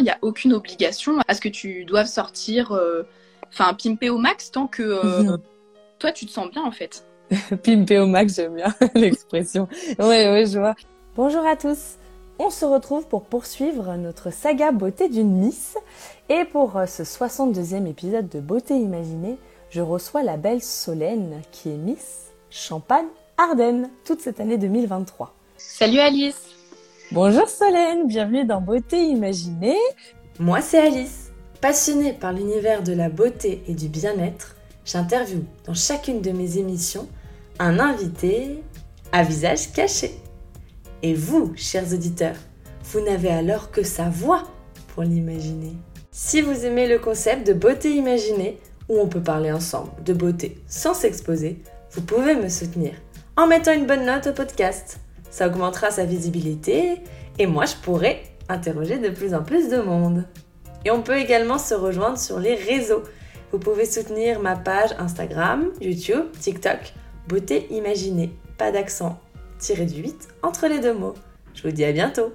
il 0.00 0.04
n'y 0.04 0.10
a 0.10 0.18
aucune 0.22 0.52
obligation 0.52 1.18
à 1.28 1.34
ce 1.34 1.40
que 1.40 1.48
tu 1.48 1.84
doives 1.84 2.06
sortir, 2.06 2.78
enfin, 3.48 3.74
pimper 3.74 4.10
au 4.10 4.18
max 4.18 4.50
tant 4.50 4.66
que 4.66 5.22
mhm. 5.22 5.38
toi, 5.98 6.12
tu 6.12 6.26
te 6.26 6.30
sens 6.30 6.50
bien 6.50 6.62
en 6.62 6.72
fait. 6.72 7.04
pimper 7.62 7.98
au 7.98 8.06
max, 8.06 8.34
j'aime 8.34 8.56
bien 8.56 8.74
l'expression. 8.94 9.68
Ouais, 9.98 10.30
ouais, 10.30 10.46
je 10.46 10.58
vois. 10.58 10.74
Bonjour 11.16 11.46
à 11.46 11.56
tous. 11.56 11.96
On 12.38 12.48
se 12.48 12.64
retrouve 12.64 13.06
pour 13.06 13.24
poursuivre 13.24 13.94
notre 13.96 14.32
saga 14.32 14.72
beauté 14.72 15.10
d'une 15.10 15.36
Miss. 15.36 15.76
Et 16.30 16.44
pour 16.46 16.72
ce 16.86 17.02
62e 17.02 17.86
épisode 17.86 18.28
de 18.30 18.40
Beauté 18.40 18.76
imaginée, 18.76 19.36
je 19.68 19.82
reçois 19.82 20.22
la 20.22 20.36
belle 20.36 20.62
Solène 20.62 21.42
qui 21.52 21.68
est 21.68 21.76
Miss 21.76 22.32
Champagne 22.48 23.08
Ardennes 23.36 23.90
toute 24.04 24.20
cette 24.20 24.40
année 24.40 24.56
2023. 24.56 25.34
Salut 25.58 25.98
Alice 25.98 26.59
Bonjour 27.12 27.48
Solène, 27.48 28.06
bienvenue 28.06 28.44
dans 28.44 28.60
Beauté 28.60 29.02
Imaginée. 29.02 29.80
Moi 30.38 30.60
c'est 30.60 30.78
Alice. 30.78 31.32
Passionnée 31.60 32.12
par 32.12 32.32
l'univers 32.32 32.84
de 32.84 32.92
la 32.92 33.08
beauté 33.08 33.64
et 33.66 33.74
du 33.74 33.88
bien-être, 33.88 34.54
j'interviewe 34.84 35.42
dans 35.66 35.74
chacune 35.74 36.20
de 36.20 36.30
mes 36.30 36.58
émissions 36.58 37.08
un 37.58 37.80
invité 37.80 38.62
à 39.10 39.24
visage 39.24 39.72
caché. 39.72 40.20
Et 41.02 41.14
vous, 41.14 41.52
chers 41.56 41.92
auditeurs, 41.92 42.36
vous 42.84 43.00
n'avez 43.00 43.30
alors 43.30 43.72
que 43.72 43.82
sa 43.82 44.08
voix 44.08 44.44
pour 44.94 45.02
l'imaginer. 45.02 45.72
Si 46.12 46.40
vous 46.40 46.64
aimez 46.64 46.86
le 46.86 47.00
concept 47.00 47.44
de 47.44 47.54
beauté 47.54 47.92
imaginée, 47.92 48.60
où 48.88 49.00
on 49.00 49.08
peut 49.08 49.22
parler 49.22 49.50
ensemble 49.50 49.90
de 50.04 50.12
beauté 50.12 50.58
sans 50.68 50.94
s'exposer, 50.94 51.60
vous 51.90 52.02
pouvez 52.02 52.36
me 52.36 52.48
soutenir 52.48 52.92
en 53.36 53.48
mettant 53.48 53.72
une 53.72 53.86
bonne 53.86 54.06
note 54.06 54.28
au 54.28 54.32
podcast. 54.32 55.00
Ça 55.30 55.46
augmentera 55.46 55.90
sa 55.90 56.04
visibilité 56.04 57.00
et 57.38 57.46
moi 57.46 57.64
je 57.64 57.76
pourrai 57.76 58.22
interroger 58.48 58.98
de 58.98 59.10
plus 59.10 59.34
en 59.34 59.42
plus 59.42 59.68
de 59.68 59.78
monde. 59.78 60.24
Et 60.84 60.90
on 60.90 61.02
peut 61.02 61.18
également 61.18 61.58
se 61.58 61.74
rejoindre 61.74 62.18
sur 62.18 62.38
les 62.38 62.54
réseaux. 62.54 63.02
Vous 63.52 63.58
pouvez 63.58 63.84
soutenir 63.84 64.40
ma 64.40 64.56
page 64.56 64.90
Instagram, 64.98 65.70
YouTube, 65.80 66.26
TikTok, 66.40 66.94
Beauté 67.28 67.66
Imaginée, 67.70 68.30
pas 68.58 68.72
d'accent, 68.72 69.18
tiré 69.58 69.86
du 69.86 70.02
8 70.02 70.28
entre 70.42 70.66
les 70.68 70.80
deux 70.80 70.94
mots. 70.94 71.14
Je 71.54 71.62
vous 71.62 71.74
dis 71.74 71.84
à 71.84 71.92
bientôt. 71.92 72.32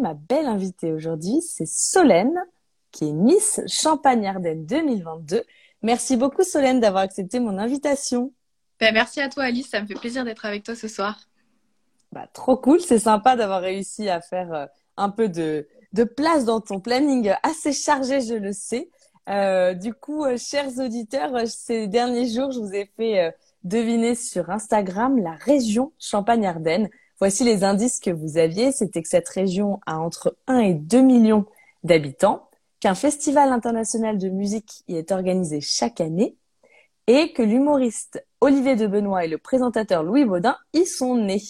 Ma 0.00 0.14
belle 0.14 0.46
invitée 0.46 0.92
aujourd'hui, 0.92 1.40
c'est 1.40 1.66
Solène, 1.66 2.36
qui 2.90 3.08
est 3.08 3.12
Miss 3.12 3.60
Champagne-Ardenne 3.66 4.66
2022. 4.66 5.42
Merci 5.82 6.16
beaucoup 6.16 6.42
Solène 6.42 6.80
d'avoir 6.80 7.04
accepté 7.04 7.38
mon 7.38 7.56
invitation. 7.58 8.32
Ben, 8.80 8.92
merci 8.92 9.20
à 9.20 9.28
toi 9.28 9.44
Alice, 9.44 9.70
ça 9.70 9.80
me 9.80 9.86
fait 9.86 9.94
plaisir 9.94 10.24
d'être 10.24 10.44
avec 10.44 10.64
toi 10.64 10.74
ce 10.74 10.88
soir. 10.88 11.18
Bah, 12.12 12.26
trop 12.32 12.56
cool, 12.56 12.80
c'est 12.80 12.98
sympa 12.98 13.36
d'avoir 13.36 13.60
réussi 13.60 14.08
à 14.08 14.20
faire 14.20 14.52
euh, 14.52 14.66
un 14.96 15.10
peu 15.10 15.28
de, 15.28 15.66
de 15.92 16.04
place 16.04 16.44
dans 16.44 16.60
ton 16.60 16.80
planning 16.80 17.32
assez 17.42 17.72
chargé, 17.72 18.20
je 18.20 18.34
le 18.34 18.52
sais. 18.52 18.90
Euh, 19.28 19.74
du 19.74 19.92
coup, 19.92 20.24
euh, 20.24 20.36
chers 20.36 20.78
auditeurs, 20.78 21.32
ces 21.46 21.88
derniers 21.88 22.28
jours, 22.28 22.52
je 22.52 22.60
vous 22.60 22.74
ai 22.74 22.90
fait 22.96 23.34
deviner 23.64 24.14
sur 24.14 24.50
Instagram 24.50 25.18
la 25.18 25.32
région 25.32 25.92
Champagne-Ardenne. 25.98 26.88
Voici 27.18 27.44
les 27.44 27.64
indices 27.64 27.98
que 27.98 28.10
vous 28.10 28.38
aviez. 28.38 28.72
C'était 28.72 29.02
que 29.02 29.08
cette 29.08 29.28
région 29.28 29.80
a 29.86 29.98
entre 29.98 30.36
1 30.46 30.58
et 30.58 30.74
2 30.74 31.00
millions 31.00 31.46
d'habitants, 31.82 32.48
qu'un 32.80 32.94
festival 32.94 33.52
international 33.52 34.18
de 34.18 34.28
musique 34.28 34.84
y 34.88 34.96
est 34.96 35.12
organisé 35.12 35.60
chaque 35.60 36.00
année 36.00 36.36
et 37.06 37.32
que 37.32 37.42
l'humoriste 37.42 38.24
Olivier 38.46 38.76
de 38.76 38.86
Benoît 38.86 39.24
et 39.24 39.28
le 39.28 39.38
présentateur 39.38 40.04
Louis 40.04 40.24
Baudin 40.24 40.56
y 40.72 40.86
sont 40.86 41.16
nés. 41.16 41.42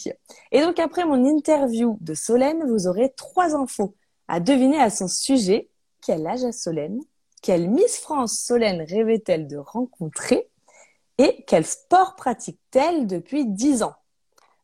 Et 0.51 0.63
donc 0.63 0.79
après 0.79 1.05
mon 1.05 1.27
interview 1.27 1.99
de 2.01 2.15
Solène, 2.15 2.65
vous 2.67 2.87
aurez 2.87 3.13
trois 3.19 3.55
infos 3.55 3.95
à 4.29 4.41
deviner 4.41 4.81
à 4.81 4.89
son 4.89 5.07
sujet. 5.07 5.69
Quel 6.01 6.27
âge 6.27 6.45
a 6.45 6.53
Solène? 6.53 7.03
Quelle 7.43 7.69
Miss 7.69 7.99
France 7.99 8.39
Solène 8.39 8.81
rêvait-elle 8.81 9.47
de 9.47 9.59
rencontrer? 9.59 10.49
Et 11.19 11.45
quel 11.47 11.67
sport 11.67 12.17
pratique-t-elle 12.17 13.07
depuis 13.07 13.45
dix 13.45 13.83
ans? 13.83 13.97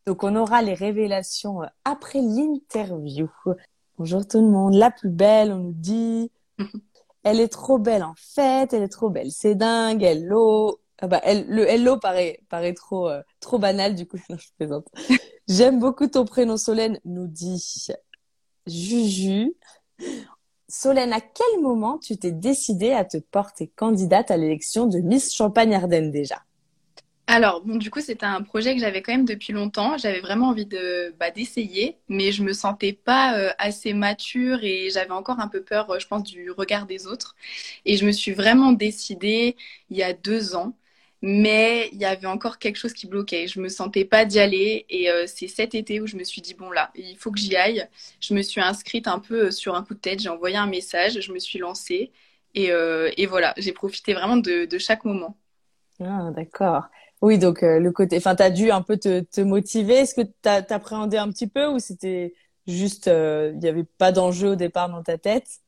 Donc 0.07 0.25
on 0.25 0.35
aura 0.35 0.63
les 0.63 0.73
révélations 0.73 1.61
après 1.85 2.23
l'interview. 2.23 3.29
Bonjour 3.99 4.27
tout 4.27 4.41
le 4.41 4.49
monde, 4.49 4.73
la 4.73 4.91
plus 4.91 5.11
belle, 5.11 5.53
on 5.53 5.59
nous 5.59 5.75
dit. 5.75 6.31
Elle 7.25 7.41
est 7.41 7.53
trop 7.53 7.79
belle 7.79 8.03
en 8.03 8.15
fait, 8.17 8.73
elle 8.73 8.83
est 8.83 8.89
trop 8.89 9.09
belle, 9.09 9.31
c'est 9.31 9.55
dingue, 9.55 10.03
hello, 10.03 10.81
ah 11.03 11.09
bah, 11.09 11.21
le 11.27 11.69
hello 11.69 11.99
paraît, 11.99 12.39
paraît 12.49 12.75
trop, 12.75 13.09
euh, 13.09 13.23
trop 13.41 13.59
banal, 13.59 13.97
du 13.97 14.07
coup, 14.07 14.19
je 14.31 14.47
plaisante. 14.57 14.87
J'aime 15.49 15.81
beaucoup 15.81 16.07
ton 16.07 16.25
prénom, 16.25 16.57
Solène, 16.57 17.01
nous 17.05 17.27
dit 17.27 17.89
Juju. 18.69 19.53
Solène, 20.69 21.13
à 21.13 21.21
quel 21.21 21.61
moment 21.61 21.99
tu 21.99 22.17
t'es 22.17 22.31
décidée 22.31 22.93
à 22.93 23.05
te 23.05 23.17
porter 23.17 23.67
candidate 23.75 24.31
à 24.31 24.37
l'élection 24.37 24.87
de 24.87 25.01
Miss 25.01 25.35
Champagne-Ardenne 25.35 26.13
déjà? 26.13 26.41
Alors, 27.27 27.63
bon, 27.63 27.77
du 27.77 27.91
coup, 27.91 28.01
c'était 28.01 28.27
un 28.27 28.43
projet 28.43 28.75
que 28.75 28.81
j'avais 28.81 29.03
quand 29.03 29.13
même 29.13 29.25
depuis 29.25 29.53
longtemps. 29.53 29.99
J'avais 29.99 30.21
vraiment 30.21 30.49
envie 30.49 30.67
de 30.67 31.15
bah, 31.19 31.33
d'essayer, 31.33 31.99
mais 32.09 32.31
je 32.31 32.45
me 32.45 32.53
sentais 32.53 32.93
pas 32.93 33.37
euh, 33.39 33.51
assez 33.59 33.93
mature 33.93 34.63
et 34.63 34.91
j'avais 34.91 35.11
encore 35.11 35.41
un 35.41 35.49
peu 35.49 35.63
peur, 35.63 35.91
euh, 35.91 35.99
je 35.99 36.07
pense, 36.07 36.23
du 36.23 36.53
regard 36.53 36.87
des 36.87 37.09
autres. 37.09 37.35
Et 37.87 37.97
je 37.97 38.07
me 38.07 38.13
suis 38.13 38.33
vraiment 38.33 38.73
décidée 38.73 39.57
il 39.91 39.97
y 39.97 40.05
a 40.05 40.13
deux 40.13 40.55
ans 40.55 40.75
mais 41.23 41.89
il 41.93 41.99
y 42.01 42.05
avait 42.05 42.27
encore 42.27 42.59
quelque 42.59 42.77
chose 42.77 42.93
qui 42.93 43.07
bloquait. 43.07 43.47
Je 43.47 43.61
me 43.61 43.69
sentais 43.69 44.05
pas 44.05 44.25
d'y 44.25 44.41
aller 44.41 44.85
et 44.91 45.09
euh, 45.09 45.25
c'est 45.29 45.47
cet 45.47 45.75
été 45.75 46.01
où 46.01 46.07
je 46.09 46.17
me 46.17 46.25
suis 46.25 46.43
dit 46.43 46.55
bon 46.55 46.71
là, 46.73 46.91
il 46.97 47.17
faut 47.17 47.31
que 47.31 47.39
j'y 47.39 47.55
aille. 47.57 47.87
Je 48.21 48.35
me 48.35 48.43
suis 48.43 48.61
inscrite 48.61 49.07
un 49.07 49.21
peu 49.21 49.47
euh, 49.47 49.51
sur 49.53 49.77
un 49.77 49.85
coup 49.85 49.95
de 49.95 50.01
tête, 50.01 50.21
j'ai 50.21 50.29
envoyé 50.29 50.57
un 50.57 50.67
message, 50.67 51.21
je 51.21 51.33
me 51.33 51.39
suis 51.39 51.61
lancée 51.61 52.11
et, 52.55 52.73
euh, 52.73 53.11
voilà, 53.29 53.55
j'ai 53.57 53.73
profité 53.73 54.15
vraiment 54.15 54.37
de, 54.37 54.67
chaque 54.79 55.05
moment. 55.05 55.37
Ah 56.01 56.31
d'accord. 56.35 56.89
Oui, 57.23 57.39
donc 57.39 57.63
le 57.63 57.91
côté, 57.93 58.17
enfin, 58.17 58.35
tu 58.35 58.43
as 58.43 58.51
dû 58.51 58.73
un 58.73 58.83
peu 58.83 58.97
te, 58.97 59.41
motiver. 59.41 59.95
Est-ce 59.95 60.15
que 60.15 60.23
tu 60.23 60.73
appréhendé 60.75 61.17
un 61.17 61.31
petit 61.31 61.47
peu 61.47 61.69
ou 61.69 61.79
c'était 61.79 62.35
juste, 62.67 63.07
il 63.07 63.59
n'y 63.59 63.69
avait 63.69 63.85
pas 63.85 64.11
d'enjeu 64.11 64.49
au 64.49 64.57
départ 64.57 64.91
dans 64.91 65.03
ta 65.05 65.19
tête? 65.19 65.62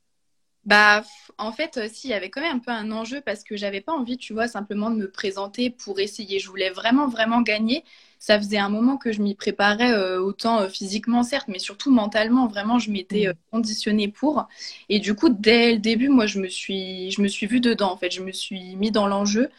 Bah, 0.66 1.02
en 1.36 1.52
fait, 1.52 1.76
euh, 1.76 1.88
si, 1.92 2.08
il 2.08 2.10
y 2.10 2.14
avait 2.14 2.30
quand 2.30 2.40
même 2.40 2.56
un 2.56 2.58
peu 2.58 2.70
un 2.70 2.90
enjeu 2.90 3.20
parce 3.20 3.44
que 3.44 3.56
j'avais 3.56 3.80
pas 3.80 3.92
envie, 3.92 4.16
tu 4.16 4.32
vois, 4.32 4.48
simplement 4.48 4.90
de 4.90 4.96
me 4.96 5.10
présenter 5.10 5.70
pour 5.70 6.00
essayer. 6.00 6.38
Je 6.38 6.48
voulais 6.48 6.70
vraiment, 6.70 7.06
vraiment 7.08 7.42
gagner. 7.42 7.84
Ça 8.18 8.38
faisait 8.38 8.58
un 8.58 8.70
moment 8.70 8.96
que 8.96 9.12
je 9.12 9.20
m'y 9.20 9.34
préparais 9.34 9.92
euh, 9.92 10.20
autant 10.20 10.60
euh, 10.60 10.68
physiquement, 10.68 11.22
certes, 11.22 11.48
mais 11.48 11.58
surtout 11.58 11.90
mentalement. 11.90 12.46
Vraiment, 12.46 12.78
je 12.78 12.90
m'étais 12.90 13.28
mmh. 13.28 13.34
conditionnée 13.50 14.08
pour. 14.08 14.46
Et 14.88 15.00
du 15.00 15.14
coup, 15.14 15.28
dès 15.28 15.72
le 15.72 15.78
début, 15.78 16.08
moi, 16.08 16.26
je 16.26 16.40
me 16.40 16.48
suis, 16.48 17.10
je 17.10 17.20
me 17.20 17.28
suis 17.28 17.46
vue 17.46 17.60
dedans. 17.60 17.92
En 17.92 17.96
fait, 17.98 18.10
je 18.10 18.22
me 18.22 18.32
suis 18.32 18.76
mis 18.76 18.90
dans 18.90 19.06
l'enjeu. 19.06 19.50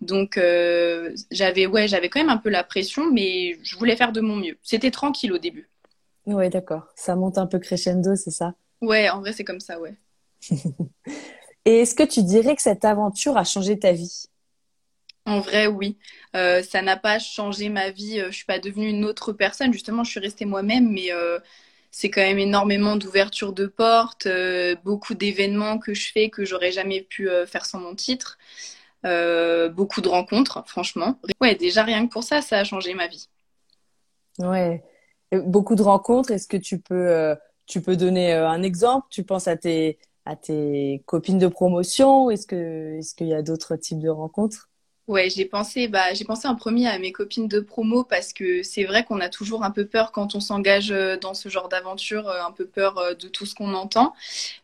Donc, 0.00 0.38
j'avais, 1.30 1.66
ouais, 1.66 1.88
j'avais 1.88 2.08
quand 2.08 2.20
même 2.20 2.28
un 2.28 2.36
peu 2.36 2.50
la 2.50 2.62
pression, 2.62 3.10
mais 3.12 3.58
je 3.62 3.76
voulais 3.76 3.96
faire 3.96 4.12
de 4.12 4.20
mon 4.20 4.36
mieux. 4.36 4.56
C'était 4.62 4.92
tranquille 4.92 5.32
au 5.32 5.38
début. 5.38 5.68
Ouais, 6.26 6.50
d'accord. 6.50 6.86
Ça 6.94 7.16
monte 7.16 7.38
un 7.38 7.46
peu 7.46 7.58
crescendo, 7.58 8.14
c'est 8.14 8.30
ça? 8.30 8.54
Ouais, 8.80 9.08
en 9.10 9.20
vrai, 9.20 9.32
c'est 9.32 9.44
comme 9.44 9.60
ça, 9.60 9.80
ouais. 9.80 9.96
Et 11.64 11.80
est-ce 11.80 11.94
que 11.94 12.02
tu 12.02 12.22
dirais 12.22 12.56
que 12.56 12.62
cette 12.62 12.84
aventure 12.84 13.36
a 13.36 13.44
changé 13.44 13.78
ta 13.78 13.92
vie? 13.92 14.26
En 15.26 15.40
vrai, 15.40 15.66
oui. 15.66 15.98
Euh, 16.36 16.62
ça 16.62 16.80
n'a 16.80 16.96
pas 16.96 17.18
changé 17.18 17.68
ma 17.68 17.90
vie. 17.90 18.18
Euh, 18.18 18.30
je 18.30 18.36
suis 18.36 18.44
pas 18.46 18.58
devenue 18.58 18.88
une 18.88 19.04
autre 19.04 19.32
personne. 19.32 19.72
Justement, 19.72 20.02
je 20.02 20.10
suis 20.10 20.20
restée 20.20 20.46
moi-même, 20.46 20.90
mais 20.90 21.12
euh, 21.12 21.38
c'est 21.90 22.08
quand 22.10 22.22
même 22.22 22.38
énormément 22.38 22.96
d'ouverture 22.96 23.52
de 23.52 23.66
portes, 23.66 24.26
beaucoup 24.84 25.14
d'événements 25.14 25.78
que 25.78 25.92
je 25.94 26.10
fais 26.10 26.30
que 26.30 26.44
j'aurais 26.44 26.72
jamais 26.72 27.02
pu 27.02 27.28
faire 27.46 27.66
sans 27.66 27.80
mon 27.80 27.94
titre. 27.94 28.38
beaucoup 29.02 30.00
de 30.00 30.08
rencontres, 30.08 30.62
franchement. 30.66 31.18
Ouais, 31.40 31.54
déjà 31.54 31.82
rien 31.84 32.06
que 32.06 32.12
pour 32.12 32.22
ça, 32.24 32.40
ça 32.42 32.58
a 32.58 32.64
changé 32.64 32.94
ma 32.94 33.06
vie. 33.06 33.28
Ouais, 34.38 34.82
beaucoup 35.32 35.74
de 35.74 35.82
rencontres. 35.82 36.30
Est-ce 36.30 36.46
que 36.46 36.56
tu 36.58 36.78
peux, 36.78 37.34
tu 37.66 37.80
peux 37.82 37.96
donner 37.96 38.32
un 38.34 38.62
exemple? 38.62 39.06
Tu 39.10 39.24
penses 39.24 39.48
à 39.48 39.56
tes 39.56 39.98
à 40.28 40.36
tes 40.36 41.02
copines 41.06 41.38
de 41.38 41.48
promotion 41.48 42.30
Est-ce 42.30 42.46
que 42.46 42.98
est-ce 42.98 43.14
qu'il 43.14 43.28
y 43.28 43.34
a 43.34 43.42
d'autres 43.42 43.76
types 43.76 44.00
de 44.00 44.08
rencontres? 44.10 44.70
Ouais, 45.08 45.30
j'ai 45.30 45.46
pensé, 45.46 45.88
bah, 45.88 46.12
j'ai 46.12 46.24
pensé 46.26 46.46
en 46.48 46.54
premier 46.54 46.86
à 46.86 46.98
mes 46.98 47.12
copines 47.12 47.48
de 47.48 47.60
promo 47.60 48.04
parce 48.04 48.34
que 48.34 48.62
c'est 48.62 48.84
vrai 48.84 49.04
qu'on 49.06 49.20
a 49.20 49.30
toujours 49.30 49.64
un 49.64 49.70
peu 49.70 49.86
peur 49.86 50.12
quand 50.12 50.34
on 50.34 50.40
s'engage 50.40 50.90
euh, 50.92 51.16
dans 51.16 51.32
ce 51.32 51.48
genre 51.48 51.70
d'aventure, 51.70 52.28
euh, 52.28 52.42
un 52.44 52.52
peu 52.52 52.66
peur 52.66 52.98
euh, 52.98 53.14
de 53.14 53.26
tout 53.28 53.46
ce 53.46 53.54
qu'on 53.54 53.72
entend. 53.72 54.12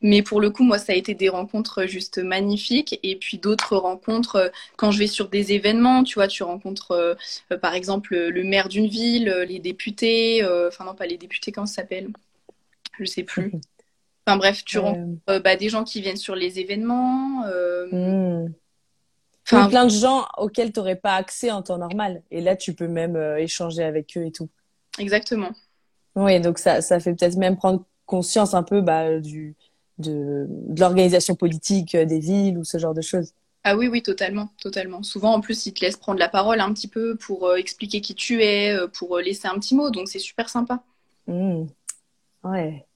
Mais 0.02 0.22
pour 0.22 0.42
le 0.42 0.50
coup, 0.50 0.62
moi, 0.62 0.76
ça 0.78 0.92
a 0.92 0.96
été 0.96 1.14
des 1.14 1.30
rencontres 1.30 1.86
juste 1.86 2.18
magnifiques. 2.18 3.00
Et 3.02 3.16
puis 3.16 3.38
d'autres 3.38 3.74
rencontres 3.78 4.52
quand 4.76 4.90
je 4.90 4.98
vais 4.98 5.06
sur 5.06 5.30
des 5.30 5.52
événements, 5.52 6.04
tu 6.04 6.14
vois, 6.16 6.28
tu 6.28 6.42
rencontres 6.42 7.16
par 7.62 7.74
exemple 7.74 8.14
le 8.14 8.44
maire 8.44 8.68
d'une 8.68 8.86
ville, 8.86 9.30
les 9.48 9.58
députés, 9.60 10.44
enfin 10.68 10.84
non 10.84 10.94
pas 10.94 11.06
les 11.06 11.16
députés, 11.16 11.52
comment 11.52 11.66
ça 11.66 11.76
s'appelle? 11.76 12.10
Je 12.98 13.04
sais 13.06 13.24
plus. 13.24 13.56
Enfin 14.26 14.38
bref, 14.38 14.64
tu 14.64 14.78
rencontres 14.78 15.20
euh, 15.28 15.38
bah, 15.40 15.56
des 15.56 15.68
gens 15.68 15.84
qui 15.84 16.00
viennent 16.00 16.16
sur 16.16 16.34
les 16.34 16.58
événements. 16.58 17.44
Euh... 17.46 18.46
Hmm. 18.46 18.52
Enfin, 19.46 19.68
plein 19.68 19.84
de 19.84 19.90
gens 19.90 20.24
auxquels 20.38 20.72
tu 20.72 20.80
n'aurais 20.80 20.96
pas 20.96 21.16
accès 21.16 21.50
en 21.50 21.60
temps 21.60 21.76
normal. 21.76 22.22
Et 22.30 22.40
là, 22.40 22.56
tu 22.56 22.72
peux 22.72 22.88
même 22.88 23.16
euh, 23.16 23.36
échanger 23.36 23.82
avec 23.82 24.16
eux 24.16 24.24
et 24.24 24.32
tout. 24.32 24.48
Exactement. 24.98 25.50
Oui, 26.16 26.40
donc 26.40 26.58
ça, 26.58 26.80
ça 26.80 27.00
fait 27.00 27.12
peut-être 27.14 27.36
même 27.36 27.56
prendre 27.56 27.84
conscience 28.06 28.54
un 28.54 28.62
peu 28.62 28.80
bah, 28.80 29.18
du, 29.18 29.54
de, 29.98 30.46
de 30.48 30.80
l'organisation 30.80 31.34
politique 31.34 31.94
des 31.94 32.20
villes 32.20 32.56
ou 32.56 32.64
ce 32.64 32.78
genre 32.78 32.94
de 32.94 33.02
choses. 33.02 33.32
Ah 33.64 33.76
oui, 33.76 33.88
oui, 33.88 34.02
totalement, 34.02 34.48
totalement. 34.58 35.02
Souvent, 35.02 35.34
en 35.34 35.40
plus, 35.42 35.66
ils 35.66 35.74
te 35.74 35.84
laissent 35.84 35.96
prendre 35.98 36.18
la 36.18 36.28
parole 36.30 36.60
un 36.60 36.72
petit 36.72 36.88
peu 36.88 37.16
pour 37.16 37.46
euh, 37.46 37.56
expliquer 37.56 38.00
qui 38.00 38.14
tu 38.14 38.42
es, 38.42 38.74
pour 38.94 39.18
laisser 39.18 39.48
un 39.48 39.58
petit 39.58 39.74
mot, 39.74 39.90
donc 39.90 40.08
c'est 40.08 40.18
super 40.18 40.48
sympa. 40.48 40.82
Mmh. 41.26 41.64
Ouais. 42.44 42.86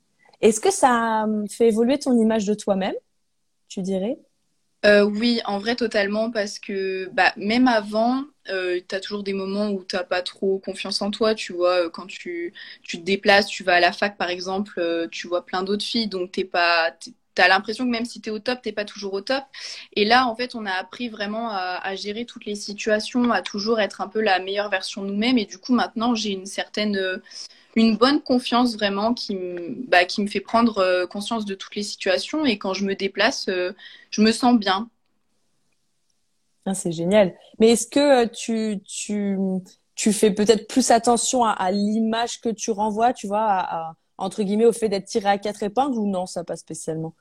Est-ce 0.41 0.61
que 0.61 0.71
ça 0.71 1.27
fait 1.51 1.69
évoluer 1.69 1.99
ton 1.99 2.17
image 2.17 2.47
de 2.47 2.55
toi-même, 2.55 2.95
tu 3.69 3.83
dirais? 3.83 4.19
Oui, 4.85 5.41
en 5.45 5.59
vrai, 5.59 5.75
totalement, 5.75 6.31
parce 6.31 6.59
que 6.59 7.11
bah, 7.13 7.33
même 7.37 7.67
avant, 7.67 8.25
tu 8.47 8.95
as 8.95 9.01
toujours 9.01 9.23
des 9.23 9.33
moments 9.33 9.71
où 9.71 9.85
tu 9.85 9.97
n'as 9.97 10.05
pas 10.05 10.23
trop 10.23 10.59
confiance 10.59 11.03
en 11.03 11.11
toi, 11.11 11.35
tu 11.35 11.53
vois, 11.53 11.91
quand 11.91 12.07
tu, 12.07 12.55
tu 12.83 12.99
te 12.99 13.05
déplaces, 13.05 13.49
tu 13.49 13.65
vas 13.65 13.75
à 13.75 13.81
la 13.81 13.93
fac, 13.93 14.17
par 14.17 14.31
exemple, 14.31 15.09
tu 15.11 15.27
vois 15.27 15.45
plein 15.45 15.63
d'autres 15.65 15.85
filles, 15.85 16.07
donc 16.07 16.33
t'es 16.33 16.45
pas 16.45 16.93
tu 17.01 17.13
l'impression 17.49 17.85
que 17.85 17.91
même 17.91 18.05
si 18.05 18.21
tu 18.21 18.31
es 18.31 18.33
au 18.33 18.41
top, 18.41 18.61
tu 18.63 18.73
pas 18.73 18.85
toujours 18.85 19.13
au 19.15 19.21
top. 19.21 19.45
Et 19.95 20.05
là, 20.05 20.27
en 20.27 20.35
fait, 20.35 20.57
on 20.57 20.67
a 20.67 20.73
appris 20.73 21.09
vraiment 21.09 21.51
à, 21.53 21.95
gérer 21.95 22.25
toutes 22.25 22.47
les 22.47 22.57
situations, 22.57 23.31
à 23.31 23.43
toujours 23.43 23.79
être 23.79 24.01
un 24.01 24.09
peu 24.09 24.21
la 24.21 24.41
meilleure 24.41 24.71
version 24.71 25.03
de 25.03 25.09
nous-mêmes. 25.09 25.39
Et 25.39 25.45
du 25.45 25.59
coup, 25.59 25.75
maintenant, 25.75 26.15
j'ai 26.15 26.31
une 26.31 26.47
certaine, 26.47 26.97
euh, 26.97 27.19
une 27.79 27.97
bonne 27.97 28.23
confiance 28.23 28.75
vraiment 28.75 29.15
qui, 29.15 29.35
me, 29.35 29.75
bah, 29.89 30.05
qui 30.05 30.23
me 30.23 30.27
fait 30.27 30.41
prendre 30.41 30.79
euh, 30.79 31.07
conscience 31.07 31.45
de 31.45 31.55
toutes 31.55 31.77
les 31.77 31.83
situations. 31.83 32.45
Et 32.45 32.59
quand 32.59 32.75
je 32.75 32.85
me 32.85 32.95
déplace, 32.95 33.49
euh, 33.49 33.73
je 34.11 34.23
me 34.23 34.33
sens 34.33 34.59
bien. 34.59 34.89
Ah, 36.67 36.75
c'est 36.75 36.93
génial. 36.93 37.35
Mais 37.59 37.71
est-ce 37.71 37.87
que 37.87 38.27
tu, 38.27 38.81
tu, 38.83 39.39
tu 39.95 40.13
fais 40.13 40.31
peut-être 40.31 40.69
plus 40.69 40.91
attention 40.91 41.45
à, 41.45 41.71
l'image 41.71 42.41
que 42.41 42.49
tu 42.51 42.71
renvoies, 42.71 43.13
tu 43.13 43.27
vois, 43.27 43.47
à, 43.49 43.97
entre 44.19 44.43
guillemets, 44.43 44.67
au 44.67 44.73
fait 44.73 44.89
d'être 44.89 45.07
tiré 45.07 45.29
à 45.29 45.39
quatre 45.39 45.63
épingles 45.63 45.99
ou 45.99 46.07
non, 46.07 46.27
ça 46.27 46.45
pas 46.45 46.57
spécialement? 46.57 47.15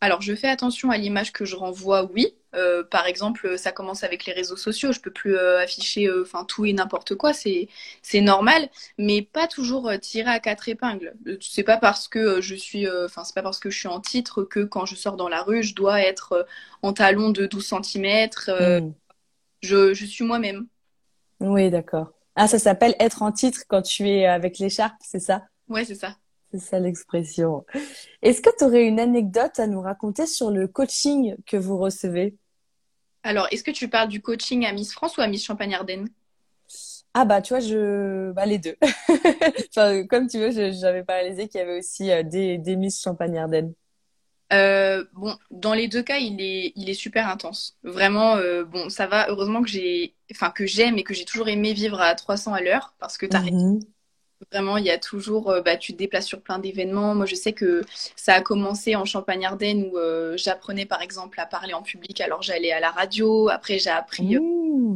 Alors, 0.00 0.20
je 0.20 0.34
fais 0.34 0.48
attention 0.48 0.90
à 0.90 0.98
l'image 0.98 1.32
que 1.32 1.44
je 1.44 1.56
renvoie, 1.56 2.10
oui. 2.12 2.34
Euh, 2.54 2.82
par 2.84 3.06
exemple, 3.06 3.58
ça 3.58 3.72
commence 3.72 4.04
avec 4.04 4.26
les 4.26 4.32
réseaux 4.32 4.56
sociaux. 4.56 4.92
Je 4.92 5.00
peux 5.00 5.10
plus 5.10 5.36
euh, 5.36 5.60
afficher 5.60 6.06
euh, 6.06 6.22
enfin 6.22 6.44
tout 6.44 6.64
et 6.64 6.72
n'importe 6.72 7.14
quoi, 7.14 7.32
c'est 7.32 7.68
c'est 8.02 8.20
normal, 8.20 8.68
mais 8.98 9.22
pas 9.22 9.46
toujours 9.46 9.90
tiré 10.00 10.30
à 10.30 10.40
quatre 10.40 10.68
épingles. 10.68 11.14
C'est 11.40 11.62
pas 11.62 11.78
parce 11.78 12.08
que 12.08 12.40
je 12.40 12.54
suis, 12.54 12.88
enfin 12.88 13.24
c'est 13.24 13.34
pas 13.34 13.42
parce 13.42 13.58
que 13.58 13.70
je 13.70 13.78
suis 13.78 13.88
en 13.88 14.00
titre 14.00 14.44
que 14.44 14.60
quand 14.60 14.86
je 14.86 14.94
sors 14.96 15.16
dans 15.16 15.28
la 15.28 15.42
rue, 15.42 15.62
je 15.62 15.74
dois 15.74 16.00
être 16.00 16.46
en 16.82 16.92
talon 16.92 17.30
de 17.30 17.46
12 17.46 17.74
cm. 17.82 18.28
Hmm. 18.48 18.92
Je, 19.62 19.94
je 19.94 20.04
suis 20.04 20.24
moi-même. 20.24 20.66
Oui, 21.40 21.70
d'accord. 21.70 22.12
Ah, 22.36 22.48
ça 22.48 22.58
s'appelle 22.58 22.94
être 22.98 23.22
en 23.22 23.32
titre 23.32 23.62
quand 23.68 23.82
tu 23.82 24.08
es 24.08 24.26
avec 24.26 24.58
l'écharpe, 24.58 24.96
c'est 25.00 25.20
ça? 25.20 25.44
Ouais, 25.68 25.84
c'est 25.84 25.94
ça. 25.94 26.16
C'est 26.50 26.58
ça 26.58 26.78
l'expression. 26.78 27.64
Est-ce 28.22 28.40
que 28.40 28.50
tu 28.56 28.64
aurais 28.64 28.86
une 28.86 29.00
anecdote 29.00 29.58
à 29.58 29.66
nous 29.66 29.80
raconter 29.80 30.26
sur 30.26 30.50
le 30.50 30.68
coaching 30.68 31.36
que 31.46 31.56
vous 31.56 31.78
recevez? 31.78 32.36
Alors, 33.24 33.48
est-ce 33.50 33.64
que 33.64 33.72
tu 33.72 33.88
parles 33.88 34.08
du 34.08 34.22
coaching 34.22 34.64
à 34.66 34.72
Miss 34.72 34.92
France 34.92 35.16
ou 35.16 35.20
à 35.20 35.26
Miss 35.26 35.44
Champagne-Ardenne? 35.44 36.08
Ah 37.14 37.24
bah 37.24 37.40
tu 37.42 37.52
vois 37.54 37.60
je 37.60 38.32
bah 38.32 38.46
les 38.46 38.58
deux. 38.58 38.76
Enfin, 39.70 40.04
comme 40.06 40.26
tu 40.28 40.38
veux 40.38 40.50
j'avais 40.72 41.04
pas 41.04 41.14
réalisé 41.14 41.48
qu'il 41.48 41.60
y 41.60 41.62
avait 41.62 41.78
aussi 41.78 42.10
euh, 42.10 42.22
des, 42.22 42.58
des 42.58 42.76
Miss 42.76 43.00
Champagne 43.00 43.38
Ardenne 43.38 43.72
euh, 44.52 45.04
bon 45.14 45.36
dans 45.50 45.74
les 45.74 45.88
deux 45.88 46.02
cas 46.02 46.18
il 46.18 46.40
est 46.40 46.72
il 46.76 46.88
est 46.90 46.94
super 46.94 47.28
intense. 47.28 47.78
Vraiment 47.82 48.36
euh, 48.36 48.64
bon 48.64 48.88
ça 48.88 49.06
va. 49.06 49.28
Heureusement 49.30 49.62
que 49.62 49.68
j'ai 49.68 50.14
enfin 50.32 50.50
que 50.50 50.66
j'aime 50.66 50.98
et 50.98 51.04
que 51.04 51.14
j'ai 51.14 51.24
toujours 51.24 51.48
aimé 51.48 51.72
vivre 51.72 52.00
à 52.00 52.14
300 52.14 52.52
à 52.54 52.60
l'heure 52.60 52.94
parce 52.98 53.18
que 53.18 53.26
tu 53.26 53.36
mm 53.36 53.93
Vraiment, 54.50 54.76
il 54.76 54.84
y 54.84 54.90
a 54.90 54.98
toujours, 54.98 55.50
euh, 55.50 55.62
bah, 55.62 55.76
tu 55.76 55.92
te 55.92 55.98
déplaces 55.98 56.26
sur 56.26 56.40
plein 56.40 56.58
d'événements. 56.58 57.14
Moi, 57.14 57.26
je 57.26 57.34
sais 57.34 57.52
que 57.52 57.82
ça 58.16 58.34
a 58.34 58.40
commencé 58.40 58.96
en 58.96 59.04
Champagne-Ardenne 59.04 59.90
où 59.90 59.98
euh, 59.98 60.36
j'apprenais 60.36 60.86
par 60.86 61.02
exemple 61.02 61.40
à 61.40 61.46
parler 61.46 61.72
en 61.72 61.82
public. 61.82 62.20
Alors, 62.20 62.42
j'allais 62.42 62.72
à 62.72 62.80
la 62.80 62.90
radio. 62.90 63.48
Après, 63.48 63.78
j'ai 63.78 63.90
appris 63.90 64.36
euh, 64.36 64.94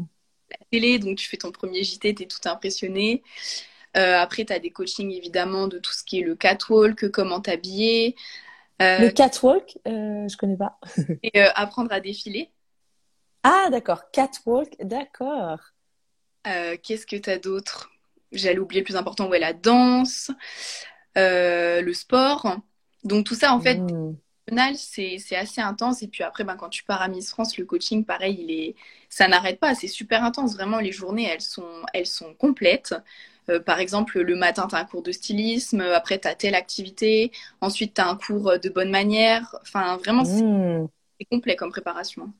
la 0.51 0.59
télé. 0.71 0.99
Donc, 0.99 1.17
tu 1.19 1.29
fais 1.29 1.37
ton 1.37 1.53
premier 1.53 1.83
JT, 1.83 2.15
tu 2.15 2.23
es 2.23 2.27
tout 2.27 2.47
impressionné. 2.47 3.23
après, 3.95 4.45
tu 4.45 4.53
as 4.53 4.59
des 4.59 4.71
coachings 4.71 5.11
évidemment 5.11 5.67
de 5.67 5.79
tout 5.79 5.93
ce 5.93 6.05
qui 6.05 6.21
est 6.21 6.25
le 6.25 6.35
catwalk, 6.35 7.11
comment 7.11 7.41
t'habiller. 7.41 8.17
le 8.81 9.11
catwalk, 9.11 9.79
je 9.87 10.37
connais 10.37 10.57
pas. 10.57 10.79
et 11.23 11.41
apprendre 11.41 11.93
à 11.93 12.01
défiler. 12.01 12.51
Ah, 13.43 13.69
d'accord. 13.71 14.11
Catwalk, 14.13 14.77
d'accord. 14.81 15.61
Qu'est-ce 16.83 17.07
que 17.07 17.17
tu 17.17 17.31
as 17.31 17.39
d'autre? 17.39 17.91
J'allais 18.33 18.59
oublier 18.59 18.81
le 18.81 18.85
plus 18.85 18.97
important, 18.97 19.29
ouais, 19.29 19.39
la 19.39 19.53
danse, 19.53 20.31
euh, 21.17 21.81
le 21.81 21.95
sport. 21.95 22.57
Donc 23.05 23.27
tout 23.27 23.35
ça, 23.35 23.53
en 23.55 23.61
fait, 23.61 23.77
mmh. 23.77 24.17
c'est 24.75 25.37
assez 25.37 25.61
intense. 25.61 26.03
Et 26.03 26.09
puis 26.09 26.23
après, 26.23 26.45
ben, 26.45 26.57
quand 26.57 26.69
tu 26.69 26.85
pars 26.85 27.03
à 27.03 27.09
Miss 27.09 27.31
France, 27.31 27.57
le 27.59 27.65
coaching, 27.65 28.05
pareil, 28.05 28.39
il 28.41 28.51
est, 28.51 28.75
ça 29.09 29.29
n'arrête 29.29 29.61
pas. 29.61 29.75
C'est 29.75 29.89
super 29.89 30.25
intense. 30.25 30.55
Vraiment, 30.55 30.79
les 30.79 30.93
journées, 30.93 31.25
elles 31.25 31.41
sont, 31.41 31.83
elles 31.95 32.07
sont 32.07 32.35
complètes. 32.35 32.95
Euh, 33.51 33.61
par 33.61 33.81
exemple, 33.81 34.21
le 34.21 34.37
matin, 34.37 34.67
tu 34.69 34.75
as 34.75 34.79
un 34.79 34.85
cours 34.85 35.03
de 35.03 35.13
stylisme, 35.13 35.81
après, 35.81 36.19
tu 36.19 36.29
as 36.29 36.35
telle 36.35 36.55
activité, 36.55 37.33
ensuite, 37.63 37.95
tu 37.95 38.01
as 38.01 38.09
un 38.09 38.17
cours 38.17 38.59
de 38.59 38.69
bonne 38.69 38.91
manière. 38.91 39.57
Enfin, 39.63 39.97
vraiment, 39.97 40.25
c'est 40.25 40.43
mmh. 40.43 40.89
complet 41.31 41.57
comme 41.57 41.71
préparation. 41.71 42.33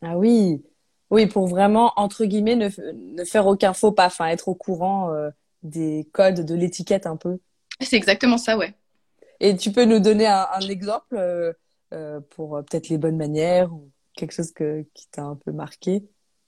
Ah 0.00 0.16
oui, 0.16 0.62
oui, 1.10 1.26
pour 1.26 1.46
vraiment, 1.46 1.92
entre 1.96 2.24
guillemets, 2.24 2.56
ne, 2.56 2.68
ne 2.92 3.24
faire 3.24 3.46
aucun 3.46 3.72
faux 3.72 3.92
pas, 3.92 4.06
enfin, 4.06 4.26
être 4.26 4.48
au 4.48 4.54
courant 4.54 5.12
euh, 5.12 5.30
des 5.62 6.08
codes 6.12 6.40
de 6.40 6.54
l'étiquette 6.54 7.06
un 7.06 7.16
peu. 7.16 7.38
C'est 7.80 7.96
exactement 7.96 8.38
ça, 8.38 8.56
ouais. 8.56 8.74
Et 9.40 9.56
tu 9.56 9.72
peux 9.72 9.84
nous 9.84 10.00
donner 10.00 10.26
un, 10.26 10.60
exemple 10.60 11.16
euh, 11.16 11.52
euh, 11.92 12.20
pour 12.30 12.62
peut-être 12.64 12.88
les 12.88 12.98
bonnes 12.98 13.16
manières 13.16 13.72
ou 13.72 13.90
quelque 14.16 14.32
chose 14.32 14.52
que, 14.52 14.84
qui 14.94 15.08
t'a 15.08 15.22
un 15.22 15.36
peu 15.36 15.52
marqué? 15.52 16.04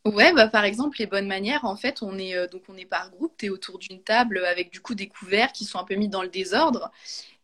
Ouais, 0.07 0.33
bah, 0.33 0.47
par 0.47 0.65
exemple, 0.65 0.97
les 1.01 1.07
bonnes 1.07 1.27
manières, 1.27 1.65
en 1.65 1.77
fait, 1.77 2.01
on 2.01 2.17
est, 2.17 2.49
donc 2.49 2.63
on 2.69 2.77
est 2.77 2.87
par 2.87 3.11
groupe, 3.11 3.35
tu 3.37 3.47
es 3.47 3.49
autour 3.49 3.79
d'une 3.79 4.03
table 4.03 4.39
avec 4.47 4.71
du 4.73 4.81
coup 4.81 4.95
des 4.95 5.09
couverts 5.09 5.51
qui 5.53 5.65
sont 5.65 5.79
un 5.79 5.85
peu 5.85 5.97
mis 5.97 6.09
dans 6.09 6.23
le 6.23 6.29
désordre. 6.29 6.93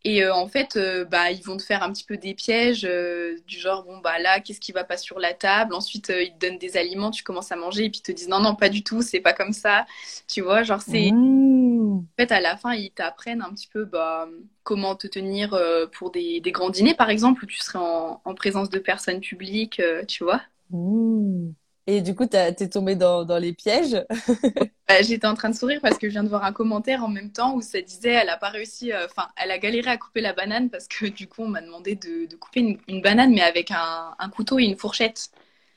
Et 0.05 0.25
euh, 0.25 0.35
en 0.35 0.49
fait, 0.49 0.77
euh, 0.77 1.05
bah, 1.05 1.31
ils 1.31 1.43
vont 1.43 1.57
te 1.57 1.63
faire 1.63 1.85
un 1.85 1.93
petit 1.93 2.05
peu 2.05 2.17
des 2.17 2.35
pièges 2.35 2.85
euh, 2.85 3.37
du 3.47 3.59
genre, 3.59 3.85
bon, 3.85 3.99
bah 3.99 4.19
là, 4.19 4.41
qu'est-ce 4.41 4.59
qui 4.59 4.73
va 4.73 4.83
pas 4.83 4.97
sur 4.97 5.21
la 5.21 5.33
table? 5.33 5.75
Ensuite, 5.75 6.13
ils 6.15 6.33
te 6.37 6.47
donnent 6.47 6.59
des 6.59 6.77
aliments, 6.77 7.13
tu 7.13 7.23
commences 7.23 7.53
à 7.53 7.57
manger 7.57 7.85
et 7.85 7.91
puis 7.91 8.01
ils 8.01 8.03
te 8.03 8.13
disent, 8.13 8.29
non, 8.29 8.41
non, 8.41 8.57
pas 8.57 8.69
du 8.69 8.83
tout, 8.83 9.01
c'est 9.03 9.21
pas 9.21 9.33
comme 9.33 9.53
ça. 9.53 9.87
Tu 10.27 10.41
vois, 10.41 10.65
genre, 10.65 10.83
c'est. 10.83 11.13
Mmh. 11.13 11.99
En 11.99 12.05
fait, 12.19 12.33
à 12.33 12.41
la 12.41 12.57
fin, 12.57 12.75
ils 12.75 12.91
t'apprennent 12.91 13.43
un 13.43 13.51
petit 13.53 13.69
peu 13.69 13.85
bah, 13.85 14.29
comment 14.65 14.97
te 14.97 15.07
tenir 15.07 15.57
pour 15.93 16.11
des, 16.11 16.41
des, 16.41 16.51
grands 16.51 16.71
dîners, 16.71 16.95
par 16.95 17.11
exemple, 17.11 17.45
où 17.45 17.47
tu 17.47 17.59
serais 17.59 17.79
en, 17.79 18.21
en 18.25 18.35
présence 18.35 18.71
de 18.71 18.79
personnes 18.79 19.21
publiques, 19.21 19.81
tu 20.09 20.25
vois? 20.25 20.43
Mmh. 20.71 21.51
Et 21.87 22.01
du 22.01 22.15
coup, 22.15 22.27
t'es 22.27 22.69
tombé 22.69 22.95
dans, 22.95 23.25
dans, 23.25 23.39
les 23.39 23.53
pièges 23.53 24.05
bah, 24.89 25.03
J'étais 25.03 25.27
en 25.27 25.35
train 25.35 25.51
de 25.51 25.57
sourire 25.57 25.81
parce 25.83 25.99
que 25.99 26.09
je 26.09 26.13
viens 26.13 26.23
de 26.23 26.29
voir 26.29 26.45
un 26.45 26.53
commentaire 26.53 27.03
en 27.03 27.09
même 27.09 27.33
temps 27.33 27.55
où 27.55 27.61
ça 27.61 27.81
disait 27.81 28.11
elle 28.11 28.29
a 28.29 28.37
pas 28.37 28.51
réussi, 28.51 28.93
euh, 28.93 29.07
enfin, 29.07 29.29
elle 29.37 29.51
a 29.51 29.59
galéré 29.59 29.91
à 29.91 29.97
couper 29.97 30.21
la 30.21 30.33
banane 30.33 30.71
parce 30.71 30.87
que 30.87 31.07
du 31.07 31.27
coup, 31.27 31.43
on 31.43 31.49
m'a 31.49 31.61
demandé 31.61 31.97
de, 31.97 32.27
de 32.27 32.37
couper 32.37 32.79
une, 32.87 33.03
banane, 33.03 33.33
mais 33.33 33.43
avec 33.43 33.73
un, 33.73 34.15
un, 34.17 34.29
couteau 34.31 34.61
et 34.61 34.65
une 34.65 34.77
fourchette. 34.77 35.31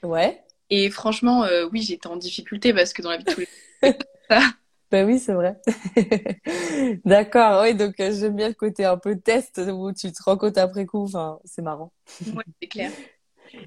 Ouais. 0.04 0.44
Et 0.70 0.92
franchement, 0.92 1.44
euh, 1.44 1.68
oui, 1.72 1.82
j'étais 1.82 2.08
en 2.08 2.18
difficulté 2.18 2.74
parce 2.74 2.94
que 2.94 3.02
dans 3.02 3.10
la 3.10 3.18
vie 3.18 3.24
de 3.24 3.32
tous 3.32 3.42
les 3.42 3.98
Ben 4.92 5.08
oui, 5.08 5.18
c'est 5.18 5.34
vrai. 5.34 5.60
D'accord, 7.06 7.64
oui, 7.64 7.74
donc 7.74 8.00
euh, 8.00 8.12
j'aime 8.18 8.36
bien 8.36 8.48
le 8.48 8.54
côté 8.54 8.86
un 8.86 8.98
peu 8.98 9.20
test 9.20 9.60
où 9.74 9.92
tu 9.92 10.12
te 10.12 10.24
rends 10.24 10.38
compte 10.38 10.58
après 10.60 10.86
coup, 10.86 11.04
enfin, 11.04 11.40
c'est 11.44 11.64
marrant. 11.64 11.92
Oui, 12.28 12.44
c'est 12.62 12.68
clair. 12.68 12.92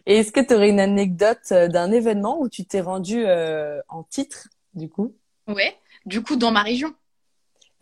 Et 0.06 0.16
est-ce 0.16 0.32
que 0.32 0.40
tu 0.40 0.54
aurais 0.54 0.70
une 0.70 0.80
anecdote 0.80 1.38
euh, 1.52 1.68
d'un 1.68 1.92
événement 1.92 2.40
où 2.40 2.48
tu 2.48 2.64
t'es 2.64 2.80
rendu 2.80 3.24
euh, 3.26 3.80
en 3.88 4.02
titre, 4.02 4.48
du 4.74 4.88
coup? 4.88 5.14
Ouais, 5.46 5.76
du 6.06 6.22
coup, 6.22 6.36
dans 6.36 6.50
ma 6.50 6.62
région. 6.62 6.94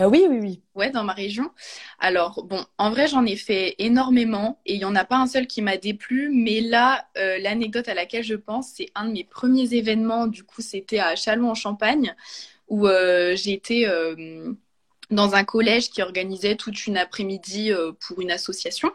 Euh, 0.02 0.06
oui, 0.06 0.26
oui, 0.28 0.38
oui. 0.40 0.62
Ouais, 0.74 0.90
dans 0.90 1.04
ma 1.04 1.12
région. 1.12 1.50
Alors, 1.98 2.44
bon, 2.44 2.64
en 2.78 2.90
vrai, 2.90 3.08
j'en 3.08 3.24
ai 3.24 3.36
fait 3.36 3.74
énormément 3.78 4.60
et 4.66 4.74
il 4.74 4.78
n'y 4.78 4.84
en 4.84 4.94
a 4.94 5.04
pas 5.04 5.16
un 5.16 5.26
seul 5.26 5.46
qui 5.46 5.62
m'a 5.62 5.76
déplu. 5.78 6.30
Mais 6.30 6.60
là, 6.60 7.08
l'anecdote 7.14 7.88
à 7.88 7.94
laquelle 7.94 8.22
je 8.22 8.34
pense, 8.34 8.72
c'est 8.74 8.90
un 8.94 9.06
de 9.06 9.12
mes 9.12 9.24
premiers 9.24 9.72
événements. 9.72 10.26
Du 10.26 10.44
coup, 10.44 10.60
c'était 10.60 10.98
à 10.98 11.16
Châlons-en-Champagne 11.16 12.14
où 12.68 12.86
été 12.86 13.90
dans 15.10 15.34
un 15.34 15.44
collège 15.44 15.88
qui 15.88 16.02
organisait 16.02 16.56
toute 16.56 16.86
une 16.86 16.98
après-midi 16.98 17.72
pour 18.06 18.20
une 18.20 18.30
association. 18.30 18.92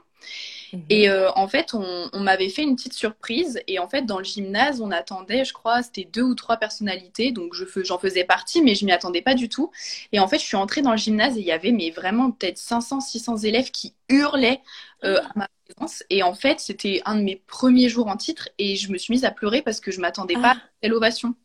Mhm. 0.74 0.86
Et 0.90 1.10
euh, 1.10 1.30
en 1.36 1.48
fait, 1.48 1.74
on, 1.74 2.20
m'avait 2.20 2.50
fait 2.50 2.64
une 2.64 2.76
petite 2.76 2.94
surprise. 2.94 3.62
Et 3.68 3.80
en 3.80 3.88
fait, 3.88 4.04
dans 4.04 4.18
le 4.18 4.24
gymnase, 4.24 4.82
on 4.82 4.92
attendait, 4.92 5.46
je 5.46 5.54
crois, 5.54 5.84
c'était 5.84 6.06
deux 6.06 6.22
ou 6.22 6.36
trois 6.36 6.58
personnalités. 6.58 7.32
Donc, 7.32 7.54
j'en 7.84 7.98
faisais 7.98 8.24
partie, 8.24 8.62
mais 8.62 8.76
je 8.76 8.86
m'y 8.86 8.92
attendais 8.92 9.22
pas 9.22 9.34
du 9.34 9.50
tout. 9.50 9.72
Et 10.12 10.20
en 10.20 10.28
fait, 10.28 10.40
je 10.40 10.46
suis 10.46 10.58
entrée 10.58 10.82
dans 10.82 10.92
le 10.92 10.98
gymnase 10.98 11.38
et 11.38 11.42
il 11.42 11.46
y 11.46 11.52
avait 11.52 11.72
mais 11.72 11.90
vraiment 11.90 12.32
peut-être 12.32 12.58
500, 12.58 13.02
600 13.02 13.38
élèves 13.38 13.72
qui 13.72 13.94
hurlaient 14.10 14.62
euh, 15.04 15.20
à 15.20 15.32
ma 15.36 15.48
présence. 15.66 16.04
Et 16.10 16.24
en 16.24 16.34
fait, 16.34 16.60
c'était 16.60 17.02
un 17.06 17.16
de 17.16 17.22
mes 17.22 17.36
premiers 17.36 17.90
jours 17.90 18.08
en 18.08 18.18
titre. 18.18 18.50
Et 18.58 18.76
je 18.76 18.92
me 18.92 18.98
suis 18.98 19.14
mise 19.14 19.26
à 19.26 19.32
pleurer 19.32 19.62
parce 19.62 19.80
que 19.80 19.92
je 19.92 20.00
m'attendais 20.00 20.36
pas 20.36 20.54
ah. 20.56 20.58
à 20.58 20.70
telle 20.82 20.94
ovation. 20.94 21.36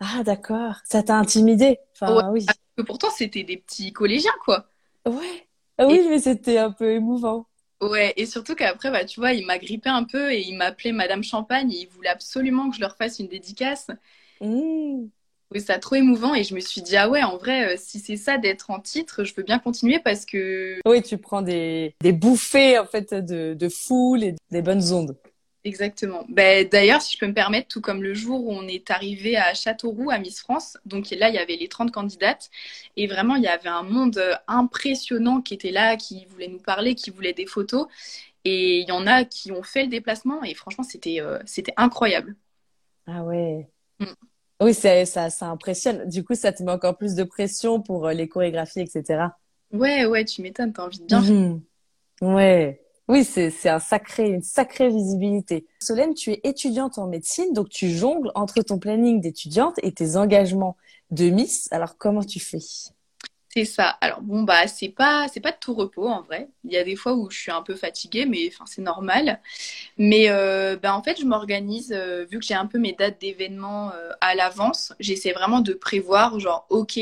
Ah, 0.00 0.22
d'accord. 0.24 0.74
Ça 0.84 1.02
t'a 1.02 1.16
intimidé. 1.16 1.78
Enfin, 1.94 2.30
oui. 2.30 2.44
Parce 2.46 2.58
que 2.76 2.82
pourtant, 2.82 3.10
c'était 3.10 3.44
des 3.44 3.56
petits 3.56 3.92
collégiens, 3.92 4.32
quoi. 4.44 4.66
Ouais. 5.06 5.48
Ah 5.78 5.86
oui, 5.86 6.00
mais 6.08 6.18
c'était 6.18 6.58
un 6.58 6.72
peu 6.72 6.90
émouvant. 6.90 7.46
Ouais, 7.80 8.12
et 8.16 8.26
surtout 8.26 8.54
qu'après, 8.54 8.90
bah, 8.90 9.04
tu 9.04 9.20
vois, 9.20 9.32
il 9.32 9.46
m'a 9.46 9.58
grippé 9.58 9.88
un 9.88 10.04
peu 10.04 10.32
et 10.32 10.40
il 10.40 10.56
m'appelait 10.56 10.92
Madame 10.92 11.22
Champagne 11.22 11.70
et 11.72 11.82
il 11.82 11.88
voulait 11.88 12.08
absolument 12.08 12.70
que 12.70 12.76
je 12.76 12.80
leur 12.80 12.96
fasse 12.96 13.18
une 13.20 13.28
dédicace. 13.28 13.88
Mmh. 14.40 15.06
Oui, 15.50 15.60
ça 15.62 15.78
trop 15.78 15.94
émouvant 15.94 16.34
et 16.34 16.44
je 16.44 16.54
me 16.54 16.60
suis 16.60 16.82
dit, 16.82 16.96
ah 16.96 17.08
ouais, 17.08 17.22
en 17.22 17.38
vrai, 17.38 17.74
euh, 17.74 17.76
si 17.78 18.00
c'est 18.00 18.16
ça 18.16 18.36
d'être 18.36 18.70
en 18.70 18.80
titre, 18.80 19.24
je 19.24 19.32
veux 19.34 19.44
bien 19.44 19.58
continuer 19.58 19.98
parce 19.98 20.26
que. 20.26 20.78
Oui, 20.86 21.02
tu 21.02 21.16
prends 21.16 21.40
des, 21.40 21.94
des 22.02 22.12
bouffées, 22.12 22.78
en 22.78 22.84
fait, 22.84 23.14
de, 23.14 23.54
de 23.54 23.68
foule 23.68 24.24
et 24.24 24.34
des 24.50 24.60
bonnes 24.60 24.92
ondes. 24.92 25.16
Exactement. 25.68 26.24
Ben, 26.28 26.66
D'ailleurs, 26.66 27.02
si 27.02 27.14
je 27.14 27.18
peux 27.18 27.26
me 27.26 27.34
permettre, 27.34 27.68
tout 27.68 27.82
comme 27.82 28.02
le 28.02 28.14
jour 28.14 28.46
où 28.46 28.52
on 28.52 28.66
est 28.66 28.90
arrivé 28.90 29.36
à 29.36 29.52
Châteauroux, 29.52 30.10
à 30.10 30.18
Miss 30.18 30.40
France, 30.40 30.78
donc 30.86 31.10
là, 31.10 31.28
il 31.28 31.34
y 31.34 31.38
avait 31.38 31.56
les 31.56 31.68
30 31.68 31.92
candidates, 31.92 32.50
et 32.96 33.06
vraiment, 33.06 33.36
il 33.36 33.42
y 33.42 33.48
avait 33.48 33.68
un 33.68 33.82
monde 33.82 34.20
impressionnant 34.46 35.42
qui 35.42 35.52
était 35.52 35.70
là, 35.70 35.96
qui 35.96 36.24
voulait 36.26 36.48
nous 36.48 36.58
parler, 36.58 36.94
qui 36.94 37.10
voulait 37.10 37.34
des 37.34 37.46
photos, 37.46 37.86
et 38.44 38.80
il 38.80 38.88
y 38.88 38.92
en 38.92 39.06
a 39.06 39.24
qui 39.24 39.52
ont 39.52 39.62
fait 39.62 39.82
le 39.82 39.88
déplacement, 39.88 40.42
et 40.42 40.54
franchement, 40.54 40.84
c'était 40.84 41.20
euh, 41.20 41.38
c'était 41.44 41.74
incroyable. 41.76 42.34
Ah 43.06 43.22
ouais. 43.24 43.68
Mm. 43.98 44.06
Oui, 44.60 44.74
ça, 44.74 45.04
ça, 45.04 45.28
ça 45.28 45.46
impressionne. 45.48 46.08
Du 46.08 46.24
coup, 46.24 46.34
ça 46.34 46.52
te 46.52 46.62
met 46.62 46.72
encore 46.72 46.96
plus 46.96 47.14
de 47.14 47.24
pression 47.24 47.82
pour 47.82 48.06
euh, 48.06 48.12
les 48.14 48.26
chorégraphies, 48.26 48.80
etc. 48.80 49.26
Ouais, 49.70 50.06
ouais, 50.06 50.24
tu 50.24 50.40
m'étonnes, 50.40 50.72
t'as 50.72 50.84
envie 50.84 50.98
de 50.98 51.04
bien 51.04 51.20
mmh. 51.20 51.60
Ouais. 52.22 52.80
Oui, 53.08 53.24
c'est 53.24 53.68
un 53.70 53.78
sacré, 53.78 54.28
une 54.28 54.42
sacrée 54.42 54.90
visibilité. 54.90 55.66
Solène, 55.80 56.12
tu 56.12 56.30
es 56.32 56.40
étudiante 56.44 56.98
en 56.98 57.06
médecine, 57.06 57.54
donc 57.54 57.70
tu 57.70 57.88
jongles 57.90 58.30
entre 58.34 58.60
ton 58.60 58.78
planning 58.78 59.20
d'étudiante 59.20 59.76
et 59.82 59.92
tes 59.92 60.16
engagements 60.16 60.76
de 61.10 61.30
Miss. 61.30 61.68
Alors, 61.72 61.96
comment 61.96 62.22
tu 62.22 62.38
fais? 62.38 62.58
C'est 63.50 63.64
ça. 63.64 63.88
Alors 64.02 64.20
bon 64.20 64.42
bah 64.42 64.68
c'est 64.68 64.90
pas 64.90 65.26
c'est 65.32 65.40
pas 65.40 65.52
de 65.52 65.56
tout 65.58 65.72
repos 65.74 66.06
en 66.06 66.20
vrai. 66.22 66.48
Il 66.64 66.72
y 66.72 66.76
a 66.76 66.84
des 66.84 66.96
fois 66.96 67.14
où 67.14 67.30
je 67.30 67.38
suis 67.38 67.50
un 67.50 67.62
peu 67.62 67.74
fatiguée, 67.76 68.26
mais 68.26 68.50
c'est 68.66 68.82
normal. 68.82 69.40
Mais 69.98 70.30
euh, 70.30 70.76
bah, 70.76 70.94
en 70.94 71.02
fait 71.02 71.18
je 71.20 71.24
m'organise 71.24 71.92
euh, 71.92 72.26
vu 72.30 72.38
que 72.38 72.44
j'ai 72.44 72.54
un 72.54 72.66
peu 72.66 72.78
mes 72.78 72.92
dates 72.92 73.20
d'événements 73.20 73.92
euh, 73.94 74.10
à 74.20 74.34
l'avance. 74.34 74.92
J'essaie 75.00 75.32
vraiment 75.32 75.60
de 75.60 75.72
prévoir 75.72 76.38
genre 76.40 76.66
ok 76.70 77.00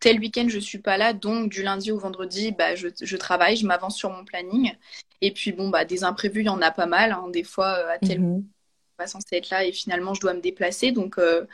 tel 0.00 0.20
week-end 0.20 0.46
je 0.48 0.58
suis 0.58 0.78
pas 0.78 0.98
là 0.98 1.14
donc 1.14 1.50
du 1.50 1.62
lundi 1.62 1.90
au 1.90 1.98
vendredi 1.98 2.52
bah 2.52 2.74
je 2.76 3.16
travaille, 3.16 3.56
je 3.56 3.66
m'avance 3.66 3.96
sur 3.96 4.10
mon 4.10 4.24
planning. 4.24 4.72
Et 5.20 5.32
puis 5.32 5.52
bon 5.52 5.68
bah 5.68 5.84
des 5.84 6.04
imprévus 6.04 6.40
il 6.40 6.46
y 6.46 6.50
en 6.50 6.62
a 6.62 6.70
pas 6.70 6.86
mal. 6.86 7.12
Hein. 7.12 7.28
Des 7.32 7.44
fois 7.44 7.68
à 7.90 7.98
tel 7.98 8.20
mhm 8.20 8.44
pas 8.98 9.06
censée 9.06 9.36
être 9.36 9.48
là 9.48 9.64
et 9.64 9.72
finalement 9.72 10.12
je 10.12 10.20
dois 10.20 10.34
me 10.34 10.40
déplacer. 10.40 10.92
Donc 10.92 11.18
euh, 11.18 11.46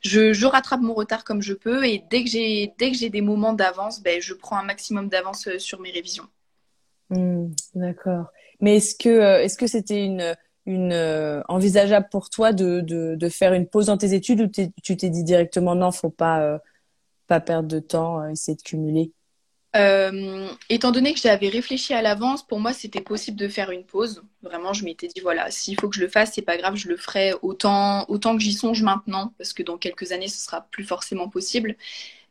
je, 0.00 0.32
je, 0.32 0.46
rattrape 0.46 0.80
mon 0.80 0.94
retard 0.94 1.24
comme 1.24 1.42
je 1.42 1.52
peux 1.52 1.84
et 1.84 2.02
dès 2.10 2.24
que 2.24 2.30
j'ai 2.30 2.72
dès 2.78 2.90
que 2.90 2.96
j'ai 2.96 3.10
des 3.10 3.20
moments 3.20 3.52
d'avance, 3.52 4.00
ben, 4.00 4.22
je 4.22 4.32
prends 4.32 4.56
un 4.56 4.62
maximum 4.62 5.08
d'avance 5.08 5.46
euh, 5.48 5.58
sur 5.58 5.80
mes 5.80 5.90
révisions. 5.90 6.28
Hmm, 7.10 7.48
d'accord. 7.74 8.26
Mais 8.60 8.76
est-ce 8.76 8.94
que 8.94 9.08
euh, 9.08 9.42
est-ce 9.42 9.58
que 9.58 9.66
c'était 9.66 10.04
une 10.04 10.34
une 10.66 10.94
envisageable 11.48 12.08
pour 12.10 12.30
toi 12.30 12.54
de, 12.54 12.80
de, 12.80 13.16
de, 13.16 13.28
faire 13.28 13.52
une 13.52 13.66
pause 13.66 13.86
dans 13.86 13.98
tes 13.98 14.14
études 14.14 14.40
ou 14.40 14.46
tu 14.48 14.96
t'es 14.96 15.10
dit 15.10 15.22
directement 15.22 15.74
non, 15.74 15.92
faut 15.92 16.08
pas 16.08 16.58
pas 17.26 17.40
perdre 17.40 17.68
de 17.68 17.80
temps, 17.80 18.26
essayer 18.28 18.56
de 18.56 18.62
cumuler? 18.62 19.12
Euh, 19.76 20.48
étant 20.68 20.92
donné 20.92 21.12
que 21.14 21.20
j'avais 21.20 21.48
réfléchi 21.48 21.94
à 21.94 22.02
l'avance, 22.02 22.46
pour 22.46 22.60
moi 22.60 22.72
c'était 22.72 23.00
possible 23.00 23.36
de 23.36 23.48
faire 23.48 23.70
une 23.70 23.84
pause. 23.84 24.22
Vraiment, 24.42 24.72
je 24.72 24.84
m'étais 24.84 25.08
dit 25.08 25.20
voilà, 25.20 25.50
s'il 25.50 25.78
faut 25.80 25.88
que 25.88 25.96
je 25.96 26.00
le 26.00 26.08
fasse, 26.08 26.32
c'est 26.34 26.42
pas 26.42 26.56
grave, 26.56 26.76
je 26.76 26.88
le 26.88 26.96
ferai 26.96 27.32
autant, 27.42 28.04
autant 28.08 28.36
que 28.36 28.42
j'y 28.42 28.52
songe 28.52 28.82
maintenant, 28.82 29.32
parce 29.38 29.52
que 29.52 29.62
dans 29.62 29.76
quelques 29.76 30.12
années 30.12 30.28
ce 30.28 30.38
sera 30.38 30.62
plus 30.70 30.84
forcément 30.84 31.28
possible. 31.28 31.76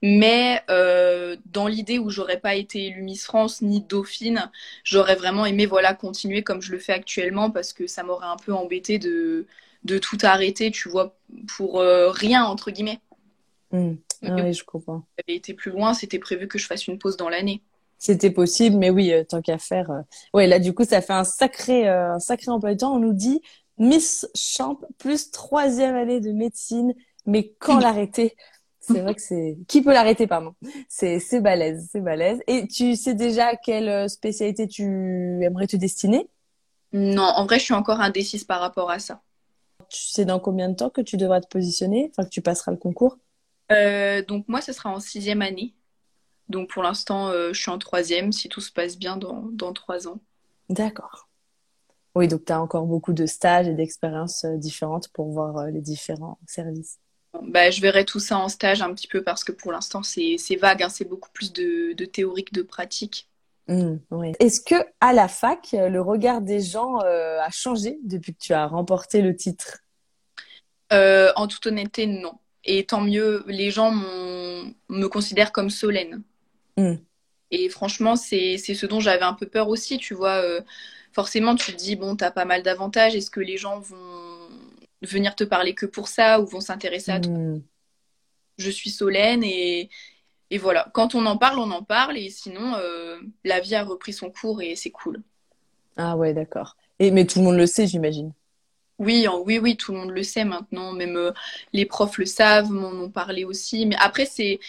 Mais 0.02 0.62
euh, 0.70 1.38
dans 1.46 1.68
l'idée 1.68 1.98
où 1.98 2.10
j'aurais 2.10 2.40
pas 2.40 2.56
été 2.56 2.88
élue 2.88 3.04
Miss 3.04 3.26
France 3.26 3.62
ni 3.62 3.82
Dauphine, 3.82 4.52
j'aurais 4.84 5.16
vraiment 5.16 5.46
aimé 5.46 5.66
voilà 5.66 5.94
continuer 5.94 6.44
comme 6.44 6.62
je 6.62 6.72
le 6.72 6.80
fais 6.80 6.94
actuellement, 6.94 7.52
parce 7.52 7.74
que 7.74 7.88
ça 7.88 8.04
m'aurait 8.04 8.28
un 8.28 8.38
peu 8.38 8.54
embêté 8.54 9.00
de, 9.00 9.48
de 9.84 9.98
tout 9.98 10.18
arrêter, 10.24 10.72
tu 10.72 10.90
vois, 10.90 11.16
pour 11.56 11.80
euh, 11.80 12.10
rien 12.10 12.44
entre 12.44 12.72
guillemets. 12.72 13.00
Mmh. 13.72 13.94
Ah 14.26 14.36
oui, 14.44 14.54
je 14.54 14.64
comprends. 14.64 15.04
J'avais 15.18 15.38
été 15.38 15.54
plus 15.54 15.72
loin, 15.72 15.94
c'était 15.94 16.20
prévu 16.20 16.48
que 16.48 16.58
je 16.58 16.66
fasse 16.66 16.88
une 16.88 16.98
pause 16.98 17.18
dans 17.18 17.30
l'année. 17.30 17.62
C'était 17.98 18.32
possible, 18.32 18.78
mais 18.78 18.90
oui, 18.90 19.14
euh, 19.14 19.24
tant 19.24 19.42
qu'à 19.42 19.58
faire. 19.58 19.90
Euh, 19.92 20.02
ouais, 20.34 20.48
là, 20.48 20.60
du 20.60 20.74
coup, 20.74 20.84
ça 20.84 21.02
fait 21.02 21.14
un 21.14 21.24
sacré, 21.24 21.88
euh, 21.88 22.16
un 22.16 22.20
sacré 22.20 22.52
emploi 22.52 22.74
de 22.74 22.80
temps. 22.80 22.94
On 22.94 23.00
nous 23.00 23.14
dit 23.14 23.42
Miss 23.78 24.28
Champ 24.36 24.80
plus 24.98 25.32
troisième 25.32 25.96
année 25.96 26.20
de 26.20 26.32
médecine, 26.32 26.94
mais 27.26 27.54
quand 27.60 27.80
l'arrêter? 27.80 28.36
C'est 28.82 29.00
vrai 29.00 29.16
que 29.16 29.22
c'est. 29.22 29.58
Qui 29.70 29.82
peut 29.82 29.94
l'arrêter, 29.94 30.28
pardon? 30.28 30.54
C'est 30.90 31.20
c'est 31.20 31.40
balèze, 31.40 31.88
c'est 31.92 32.02
balèze. 32.02 32.42
Et 32.48 32.68
tu 32.68 32.98
sais 32.98 33.14
déjà 33.14 33.56
quelle 33.56 34.10
spécialité 34.10 34.68
tu 34.68 34.84
aimerais 35.42 35.68
te 35.68 35.78
destiner? 35.78 36.28
Non, 36.92 37.24
en 37.24 37.46
vrai, 37.46 37.60
je 37.60 37.64
suis 37.64 37.74
encore 37.74 38.02
indécise 38.02 38.44
par 38.44 38.60
rapport 38.60 38.92
à 38.92 39.00
ça. 39.00 39.22
Tu 39.90 40.02
sais 40.02 40.26
dans 40.26 40.40
combien 40.40 40.68
de 40.68 40.76
temps 40.76 40.90
que 40.90 41.02
tu 41.02 41.16
devras 41.16 41.40
te 41.40 41.48
positionner, 41.48 42.12
enfin 42.12 42.26
que 42.26 42.30
tu 42.30 42.42
passeras 42.42 42.72
le 42.72 42.78
concours? 42.78 43.18
Donc 44.28 44.48
moi, 44.48 44.62
ce 44.62 44.74
sera 44.74 44.90
en 44.90 45.00
sixième 45.00 45.42
année. 45.42 45.74
Donc 46.50 46.70
pour 46.70 46.84
l'instant, 46.84 47.30
euh, 47.30 47.54
je 47.54 47.60
suis 47.60 47.72
en 47.72 47.78
troisième, 47.78 48.32
si 48.32 48.50
tout 48.50 48.62
se 48.62 48.72
passe 48.72 48.98
bien 48.98 49.18
dans, 49.18 49.44
dans 49.54 49.74
trois 49.74 50.08
ans. 50.08 50.20
D'accord. 50.70 51.30
Oui, 52.16 52.28
donc 52.28 52.46
tu 52.46 52.52
as 52.52 52.62
encore 52.62 52.86
beaucoup 52.86 53.14
de 53.14 53.26
stages 53.26 53.68
et 53.68 53.74
d'expériences 53.74 54.44
euh, 54.44 54.58
différentes 54.58 55.08
pour 55.10 55.32
voir 55.32 55.68
les 55.68 55.82
différents 55.82 56.38
services. 56.48 57.00
Bah, 57.42 57.72
je 57.72 57.82
verrai 57.82 58.06
tout 58.06 58.20
ça 58.20 58.38
en 58.38 58.50
stage 58.50 58.82
un 58.82 58.94
petit 58.94 59.08
peu 59.08 59.24
parce 59.24 59.44
que 59.44 59.52
pour 59.52 59.72
l'instant, 59.72 60.04
c'est 60.04 60.38
vague, 60.60 60.84
hein. 60.84 60.90
c'est 60.90 61.06
beaucoup 61.06 61.32
plus 61.34 61.52
de, 61.52 61.94
de 61.94 62.06
théorique, 62.06 62.54
de 62.54 62.62
pratique. 62.62 63.30
Mmh, 63.68 63.96
Est-ce 64.40 64.62
que 64.62 64.76
à 65.00 65.14
la 65.14 65.28
fac, 65.28 65.70
le 65.72 66.02
regard 66.02 66.42
des 66.42 66.60
gens 66.60 66.98
a 66.98 67.50
changé 67.50 67.98
depuis 68.04 68.34
que 68.36 68.40
tu 68.40 68.54
as 68.54 68.68
remporté 68.68 69.22
le 69.22 69.36
titre? 69.36 69.80
En 70.92 71.48
toute 71.48 71.66
honnêteté, 71.66 72.06
non. 72.06 72.38
Et 72.66 72.86
tant 72.86 73.02
mieux, 73.02 73.44
les 73.48 73.72
gens 73.72 73.92
me 73.92 75.08
considèrent 75.08 75.52
comme 75.52 75.70
Solène. 75.70 76.22
Mm. 76.78 76.96
Et 77.52 77.70
franchement, 77.70 78.16
c'est 78.16 78.58
ce 78.58 78.86
dont 78.86 79.00
j'avais 79.00 79.24
un 79.24 79.34
peu 79.34 79.46
peur 79.46 79.70
aussi, 79.70 79.98
tu 79.98 80.14
vois. 80.14 80.42
Euh, 80.42 80.62
forcément, 81.12 81.56
tu 81.56 81.72
te 81.74 81.78
dis, 81.78 81.96
bon, 81.96 82.16
t'as 82.16 82.32
pas 82.32 82.46
mal 82.46 82.64
d'avantages. 82.64 83.16
Est-ce 83.16 83.30
que 83.30 83.42
les 83.42 83.58
gens 83.58 83.80
vont 83.80 84.50
venir 85.02 85.36
te 85.36 85.44
parler 85.44 85.76
que 85.76 85.86
pour 85.86 86.08
ça 86.08 86.40
ou 86.40 86.46
vont 86.46 86.62
s'intéresser 86.62 87.12
à 87.12 87.20
toi? 87.20 87.34
Mm. 87.34 87.62
Je 88.58 88.70
suis 88.70 88.90
Solène 88.90 89.44
et, 89.44 89.90
et 90.50 90.58
voilà. 90.58 90.90
Quand 90.94 91.16
on 91.16 91.26
en 91.26 91.38
parle, 91.38 91.60
on 91.60 91.72
en 91.72 91.84
parle. 91.84 92.18
Et 92.18 92.30
sinon, 92.30 92.76
euh, 92.76 93.20
la 93.44 93.60
vie 93.60 93.76
a 93.76 93.84
repris 93.84 94.14
son 94.14 94.32
cours 94.32 94.62
et 94.62 94.76
c'est 94.76 94.92
cool. 94.92 95.22
Ah 95.98 96.18
ouais, 96.18 96.34
d'accord. 96.34 96.76
Et 97.00 97.12
mais 97.12 97.26
tout 97.26 97.40
le 97.40 97.46
monde 97.46 97.58
le 97.58 97.68
sait, 97.68 97.86
j'imagine. 97.86 98.32
Oui, 99.00 99.28
oui, 99.46 99.60
oui, 99.60 99.76
tout 99.76 99.92
le 99.92 99.98
monde 100.00 100.12
le 100.12 100.24
sait 100.24 100.46
maintenant. 100.46 100.94
Même 100.94 101.18
euh, 101.18 101.32
les 101.74 101.86
profs 101.86 102.18
le 102.18 102.26
savent, 102.26 102.70
m'en 102.72 102.90
ont 102.92 103.10
parlé 103.10 103.44
aussi. 103.44 103.86
Mais 103.86 103.96
après, 104.00 104.26
c'est 104.26 104.60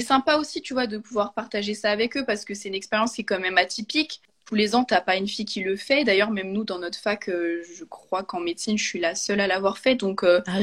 sympa 0.00 0.36
aussi, 0.36 0.62
tu 0.62 0.72
vois, 0.74 0.86
de 0.86 0.98
pouvoir 0.98 1.34
partager 1.34 1.74
ça 1.74 1.90
avec 1.90 2.16
eux 2.16 2.24
parce 2.26 2.44
que 2.44 2.54
c'est 2.54 2.68
une 2.68 2.74
expérience 2.74 3.14
qui 3.14 3.20
est 3.22 3.24
quand 3.24 3.40
même 3.40 3.58
atypique. 3.58 4.22
Tous 4.46 4.54
les 4.54 4.74
ans, 4.74 4.84
t'as 4.84 5.00
pas 5.00 5.16
une 5.16 5.28
fille 5.28 5.44
qui 5.44 5.60
le 5.62 5.76
fait. 5.76 6.04
D'ailleurs, 6.04 6.30
même 6.30 6.52
nous, 6.52 6.64
dans 6.64 6.78
notre 6.78 6.98
fac, 6.98 7.28
euh, 7.28 7.62
je 7.78 7.84
crois 7.84 8.22
qu'en 8.24 8.40
médecine, 8.40 8.76
je 8.78 8.84
suis 8.84 9.00
la 9.00 9.14
seule 9.14 9.40
à 9.40 9.46
l'avoir 9.46 9.78
fait. 9.78 9.94
Donc, 9.94 10.24
euh, 10.24 10.40
ah. 10.46 10.60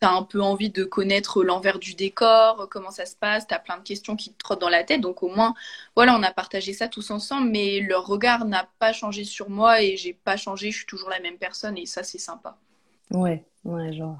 T'as 0.00 0.10
un 0.10 0.22
peu 0.22 0.40
envie 0.40 0.70
de 0.70 0.84
connaître 0.84 1.42
l'envers 1.42 1.78
du 1.78 1.94
décor, 1.94 2.68
comment 2.70 2.90
ça 2.90 3.06
se 3.06 3.16
passe. 3.16 3.46
T'as 3.46 3.58
plein 3.58 3.78
de 3.78 3.82
questions 3.82 4.16
qui 4.16 4.32
te 4.32 4.38
trottent 4.38 4.60
dans 4.60 4.68
la 4.68 4.84
tête. 4.84 5.00
Donc, 5.00 5.22
au 5.22 5.28
moins, 5.28 5.54
voilà, 5.96 6.16
on 6.16 6.22
a 6.22 6.32
partagé 6.32 6.72
ça 6.72 6.88
tous 6.88 7.10
ensemble. 7.10 7.50
Mais 7.50 7.80
leur 7.80 8.06
regard 8.06 8.44
n'a 8.44 8.68
pas 8.78 8.92
changé 8.92 9.24
sur 9.24 9.50
moi 9.50 9.82
et 9.82 9.96
j'ai 9.96 10.12
pas 10.12 10.36
changé. 10.36 10.70
Je 10.70 10.78
suis 10.78 10.86
toujours 10.86 11.10
la 11.10 11.20
même 11.20 11.38
personne 11.38 11.76
et 11.76 11.86
ça, 11.86 12.02
c'est 12.02 12.18
sympa. 12.18 12.56
Ouais, 13.10 13.44
ouais, 13.64 13.92
genre. 13.92 14.18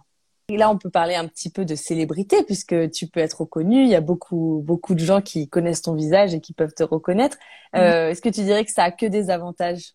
Et 0.51 0.57
là, 0.57 0.71
on 0.71 0.79
peut 0.79 0.89
parler 0.89 1.15
un 1.15 1.29
petit 1.29 1.51
peu 1.51 1.67
de 1.67 1.75
célébrité 1.75 2.43
puisque 2.43 2.91
tu 2.91 3.07
peux 3.07 3.21
être 3.21 3.43
reconnu. 3.43 3.83
Il 3.83 3.89
y 3.89 3.95
a 3.95 4.01
beaucoup, 4.01 4.63
beaucoup 4.65 4.95
de 4.95 5.01
gens 5.01 5.21
qui 5.21 5.47
connaissent 5.47 5.83
ton 5.83 5.95
visage 5.95 6.33
et 6.33 6.41
qui 6.41 6.55
peuvent 6.55 6.73
te 6.73 6.83
reconnaître. 6.83 7.37
Euh, 7.77 8.09
Est-ce 8.09 8.23
que 8.23 8.31
tu 8.31 8.41
dirais 8.43 8.65
que 8.65 8.71
ça 8.71 8.85
a 8.85 8.91
que 8.91 9.05
des 9.05 9.29
avantages? 9.29 9.93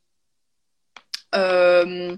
Euh, 1.34 2.16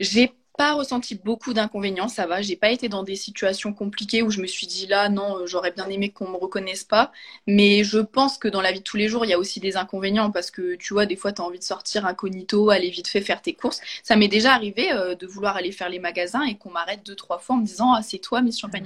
J'ai 0.00 0.32
pas 0.58 0.74
ressenti 0.74 1.14
beaucoup 1.14 1.54
d'inconvénients, 1.54 2.08
ça 2.08 2.26
va. 2.26 2.42
J'ai 2.42 2.56
pas 2.56 2.70
été 2.70 2.88
dans 2.88 3.04
des 3.04 3.14
situations 3.14 3.72
compliquées 3.72 4.22
où 4.22 4.30
je 4.30 4.42
me 4.42 4.46
suis 4.48 4.66
dit 4.66 4.88
là, 4.88 5.08
non, 5.08 5.38
euh, 5.38 5.46
j'aurais 5.46 5.70
bien 5.70 5.88
aimé 5.88 6.10
qu'on 6.10 6.28
me 6.28 6.36
reconnaisse 6.36 6.82
pas. 6.82 7.12
Mais 7.46 7.84
je 7.84 8.00
pense 8.00 8.38
que 8.38 8.48
dans 8.48 8.60
la 8.60 8.72
vie 8.72 8.80
de 8.80 8.84
tous 8.84 8.96
les 8.96 9.08
jours, 9.08 9.24
il 9.24 9.28
y 9.28 9.32
a 9.32 9.38
aussi 9.38 9.60
des 9.60 9.76
inconvénients 9.76 10.32
parce 10.32 10.50
que 10.50 10.74
tu 10.74 10.94
vois, 10.94 11.06
des 11.06 11.14
fois, 11.14 11.30
tu 11.32 11.40
as 11.40 11.44
envie 11.44 11.60
de 11.60 11.64
sortir 11.64 12.06
incognito, 12.06 12.70
aller 12.70 12.90
vite 12.90 13.06
fait 13.06 13.20
faire 13.20 13.40
tes 13.40 13.54
courses. 13.54 13.80
Ça 14.02 14.16
m'est 14.16 14.26
déjà 14.26 14.52
arrivé 14.52 14.90
euh, 14.92 15.14
de 15.14 15.28
vouloir 15.28 15.56
aller 15.56 15.70
faire 15.70 15.90
les 15.90 16.00
magasins 16.00 16.42
et 16.42 16.58
qu'on 16.58 16.70
m'arrête 16.70 17.06
deux, 17.06 17.14
trois 17.14 17.38
fois 17.38 17.54
en 17.54 17.60
me 17.60 17.66
disant 17.66 17.94
ah, 17.94 18.02
c'est 18.02 18.18
toi, 18.18 18.42
Miss 18.42 18.58
Champagne 18.58 18.84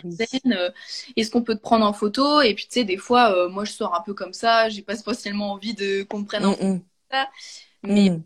euh, 0.52 0.70
est-ce 1.16 1.30
qu'on 1.30 1.42
peut 1.42 1.54
te 1.54 1.62
prendre 1.62 1.86
en 1.86 1.94
photo? 1.94 2.42
Et 2.42 2.52
puis, 2.52 2.66
tu 2.66 2.80
sais, 2.80 2.84
des 2.84 2.98
fois, 2.98 3.48
moi, 3.48 3.64
je 3.64 3.72
sors 3.72 3.94
un 3.94 4.02
peu 4.02 4.12
comme 4.12 4.34
ça, 4.34 4.68
j'ai 4.68 4.82
pas 4.82 4.96
spécialement 4.96 5.52
envie 5.52 5.72
de 5.72 6.02
qu'on 6.02 6.18
me 6.18 6.26
prenne 6.26 6.44
en 6.44 6.50
mm, 6.50 6.74
mm. 6.74 6.80
photo. 7.10 7.28
Mais 7.84 8.10
mm 8.10 8.22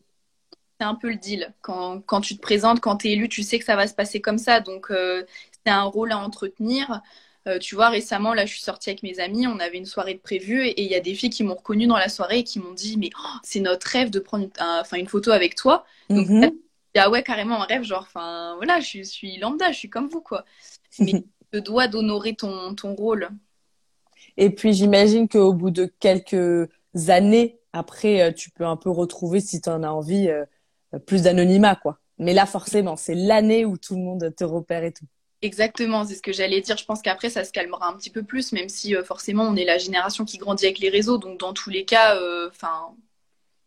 c'est 0.79 0.87
un 0.87 0.95
peu 0.95 1.09
le 1.09 1.17
deal. 1.17 1.55
Quand, 1.63 2.01
quand 2.05 2.21
tu 2.21 2.37
te 2.37 2.41
présentes, 2.41 2.81
quand 2.81 2.99
tu 2.99 3.09
es 3.09 3.13
élu, 3.13 3.29
tu 3.29 3.43
sais 3.43 3.59
que 3.59 3.65
ça 3.65 3.77
va 3.77 3.87
se 3.87 3.95
passer 3.95 4.21
comme 4.21 4.39
ça. 4.39 4.61
Donc, 4.61 4.91
euh, 4.91 5.25
c'est 5.65 5.73
un 5.73 5.85
rôle 5.85 6.13
à 6.13 6.19
entretenir. 6.19 7.01
Euh, 7.47 7.59
tu 7.59 7.77
vois, 7.77 7.89
récemment, 7.89 8.35
là, 8.35 8.45
je 8.45 8.53
suis 8.53 8.63
sortie 8.63 8.91
avec 8.91 9.03
mes 9.05 9.21
amis, 9.21 9.47
on 9.47 9.61
avait 9.61 9.79
une 9.79 9.87
soirée 9.87 10.15
de 10.15 10.19
prévue 10.19 10.67
et 10.67 10.83
il 10.83 10.91
y 10.91 10.97
a 10.97 11.01
des 11.01 11.15
filles 11.15 11.31
qui 11.31 11.45
m'ont 11.45 11.55
reconnue 11.55 11.87
dans 11.87 11.97
la 11.97 12.09
soirée 12.09 12.39
et 12.39 12.45
qui 12.45 12.59
m'ont 12.59 12.73
dit, 12.73 12.97
mais 12.99 13.11
oh, 13.17 13.39
c'est 13.45 13.61
notre 13.61 13.87
rêve 13.87 14.11
de 14.11 14.19
prendre 14.19 14.49
une, 14.93 14.99
une 14.99 15.07
photo 15.07 15.31
avec 15.31 15.55
toi. 15.55 15.85
Donc, 16.11 16.29
mm 16.29 16.51
ah 16.99 17.11
ouais, 17.11 17.23
carrément 17.23 17.63
un 17.63 17.67
rêve, 17.67 17.83
genre, 17.83 18.07
enfin, 18.07 18.55
voilà, 18.57 18.81
je, 18.81 19.03
suis 19.03 19.37
lambda, 19.39 19.71
je 19.73 19.79
suis 19.79 19.91
comme 19.91 20.09
vous, 20.09 20.21
quoi. 20.21 20.45
Mais 20.99 21.25
je 21.53 21.59
dois 21.59 21.89
d'honorer 21.89 22.35
ton, 22.35 22.75
ton 22.75 22.95
rôle. 22.95 23.29
Et 24.37 24.51
puis, 24.51 24.73
j'imagine 24.73 25.29
qu'au 25.29 25.53
bout 25.53 25.71
de 25.71 25.93
quelques 26.01 26.69
années, 27.09 27.59
après, 27.73 28.23
euh, 28.23 28.33
tu 28.33 28.51
peux 28.51 28.65
un 28.65 28.77
peu 28.77 28.91
retrouver, 28.91 29.41
si 29.41 29.61
tu 29.61 29.69
en 29.69 29.83
as 29.83 29.91
envie, 29.91 30.29
euh, 30.29 30.45
plus 30.99 31.23
d'anonymat, 31.23 31.77
quoi. 31.77 31.99
Mais 32.19 32.33
là, 32.33 32.47
forcément, 32.47 32.97
c'est 32.97 33.15
l'année 33.15 33.65
où 33.65 33.77
tout 33.77 33.95
le 33.95 34.03
monde 34.03 34.35
te 34.35 34.45
repère 34.45 34.85
et 34.85 34.93
tout. 34.93 35.05
Exactement, 35.43 36.05
c'est 36.05 36.15
ce 36.15 36.23
que 36.23 36.33
j'allais 36.33 36.61
dire. 36.61 36.77
Je 36.77 36.85
pense 36.85 37.03
qu'après, 37.03 37.29
ça 37.29 37.45
se 37.45 37.53
calmera 37.53 37.89
un 37.89 37.93
petit 37.95 38.11
peu 38.11 38.23
plus, 38.23 38.53
même 38.53 38.69
si 38.69 38.97
euh, 38.97 39.05
forcément, 39.05 39.45
on 39.45 39.55
est 39.55 39.65
la 39.65 39.79
génération 39.79 40.25
qui 40.25 40.39
grandit 40.39 40.65
avec 40.65 40.79
les 40.79 40.89
réseaux. 40.89 41.19
Donc, 41.19 41.39
dans 41.39 41.53
tous 41.53 41.69
les 41.69 41.85
cas, 41.85 42.17
euh, 42.17 42.49
enfin, 42.49 42.95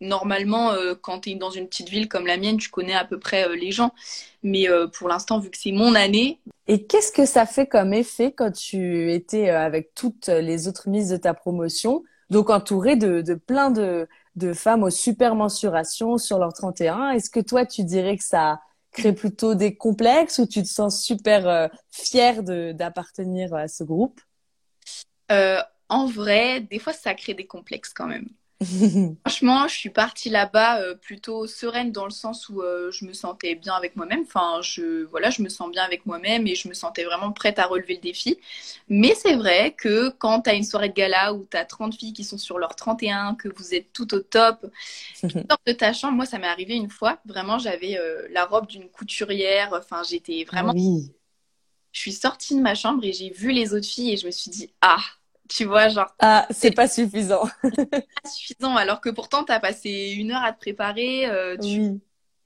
normalement, 0.01 0.71
euh, 0.71 0.95
quand 0.99 1.21
tu 1.21 1.29
es 1.29 1.35
dans 1.35 1.51
une 1.51 1.67
petite 1.67 1.89
ville 1.89 2.09
comme 2.09 2.25
la 2.25 2.37
mienne, 2.37 2.57
tu 2.57 2.69
connais 2.69 2.95
à 2.95 3.05
peu 3.05 3.19
près 3.19 3.55
les 3.55 3.71
gens. 3.71 3.93
Mais 4.41 4.67
pour 4.93 5.09
l'instant, 5.09 5.39
vu 5.39 5.51
que 5.51 5.57
c'est 5.57 5.71
mon 5.71 5.93
année. 5.95 6.39
Et 6.67 6.85
qu'est-ce 6.85 7.11
que 7.11 7.25
ça 7.25 7.45
fait 7.45 7.67
comme 7.67 7.93
effet 7.93 8.31
quand 8.31 8.51
tu 8.51 9.11
étais 9.13 9.49
avec 9.49 9.93
toutes 9.93 10.27
les 10.27 10.67
autres 10.67 10.89
mises 10.89 11.09
de 11.09 11.17
ta 11.17 11.33
promotion, 11.33 12.03
donc 12.29 12.49
entourée 12.49 12.95
de, 12.95 13.21
de 13.21 13.35
plein 13.35 13.69
de, 13.69 14.07
de 14.35 14.53
femmes 14.53 14.83
aux 14.83 14.89
super 14.89 15.35
mensurations 15.35 16.17
sur 16.17 16.39
leur 16.39 16.53
31 16.53 17.11
Est-ce 17.11 17.29
que 17.29 17.39
toi, 17.39 17.65
tu 17.65 17.83
dirais 17.83 18.17
que 18.17 18.23
ça 18.23 18.61
crée 18.91 19.13
plutôt 19.13 19.55
des 19.55 19.75
complexes 19.75 20.39
ou 20.39 20.47
tu 20.47 20.63
te 20.63 20.67
sens 20.67 21.01
super 21.03 21.47
euh, 21.47 21.67
fière 21.91 22.43
d'appartenir 22.43 23.53
à 23.53 23.67
ce 23.67 23.83
groupe? 23.83 24.19
Euh, 25.31 25.61
En 25.89 26.05
vrai, 26.07 26.61
des 26.61 26.77
fois, 26.79 26.93
ça 26.93 27.15
crée 27.15 27.33
des 27.33 27.47
complexes 27.47 27.93
quand 27.93 28.05
même. 28.07 28.29
Franchement, 29.25 29.67
je 29.69 29.75
suis 29.75 29.89
partie 29.89 30.29
là-bas 30.29 30.81
euh, 30.81 30.95
plutôt 30.95 31.47
sereine 31.47 31.93
dans 31.93 32.03
le 32.03 32.11
sens 32.11 32.49
où 32.49 32.61
euh, 32.61 32.91
je 32.91 33.05
me 33.05 33.13
sentais 33.13 33.55
bien 33.55 33.73
avec 33.73 33.95
moi-même. 33.95 34.23
Enfin, 34.23 34.59
je, 34.61 35.05
voilà, 35.05 35.29
je 35.29 35.41
me 35.41 35.47
sens 35.49 35.71
bien 35.71 35.83
avec 35.83 36.05
moi-même 36.05 36.45
et 36.45 36.55
je 36.55 36.67
me 36.67 36.73
sentais 36.73 37.05
vraiment 37.05 37.31
prête 37.31 37.57
à 37.57 37.67
relever 37.67 37.95
le 37.95 38.01
défi. 38.01 38.37
Mais 38.89 39.13
c'est 39.15 39.35
vrai 39.35 39.73
que 39.77 40.09
quand 40.09 40.41
tu 40.41 40.49
as 40.49 40.55
une 40.55 40.63
soirée 40.63 40.89
de 40.89 40.93
gala 40.93 41.33
où 41.33 41.47
tu 41.49 41.55
as 41.55 41.63
30 41.63 41.95
filles 41.95 42.11
qui 42.11 42.25
sont 42.25 42.37
sur 42.37 42.59
leur 42.59 42.75
31, 42.75 43.35
que 43.35 43.47
vous 43.55 43.73
êtes 43.73 43.93
tout 43.93 44.13
au 44.13 44.19
top, 44.19 44.65
tu 45.19 45.29
sors 45.49 45.59
de 45.65 45.71
ta 45.73 45.93
chambre. 45.93 46.15
Moi, 46.15 46.25
ça 46.25 46.37
m'est 46.37 46.47
arrivé 46.47 46.75
une 46.75 46.89
fois. 46.89 47.19
Vraiment, 47.25 47.59
j'avais 47.59 47.97
euh, 47.97 48.27
la 48.31 48.45
robe 48.45 48.67
d'une 48.67 48.89
couturière. 48.89 49.69
Enfin, 49.73 50.01
j'étais 50.09 50.43
vraiment. 50.43 50.73
Oui. 50.73 51.13
Je 51.91 52.01
suis 52.01 52.13
sortie 52.13 52.55
de 52.55 52.61
ma 52.61 52.75
chambre 52.75 53.03
et 53.03 53.13
j'ai 53.13 53.29
vu 53.31 53.51
les 53.51 53.73
autres 53.73 53.87
filles 53.87 54.11
et 54.11 54.17
je 54.17 54.25
me 54.25 54.31
suis 54.31 54.51
dit, 54.51 54.71
ah, 54.81 55.01
tu 55.49 55.65
vois, 55.65 55.89
genre. 55.89 56.13
Ah, 56.19 56.47
c'est 56.51 56.71
pas 56.71 56.87
suffisant. 56.87 57.43
pas 57.63 58.29
suffisant, 58.29 58.75
alors 58.77 59.01
que 59.01 59.09
pourtant, 59.09 59.43
tu 59.43 59.51
as 59.51 59.59
passé 59.59 60.15
une 60.17 60.31
heure 60.31 60.43
à 60.43 60.53
te 60.53 60.59
préparer. 60.59 61.25
Euh, 61.25 61.57
tu... 61.57 61.99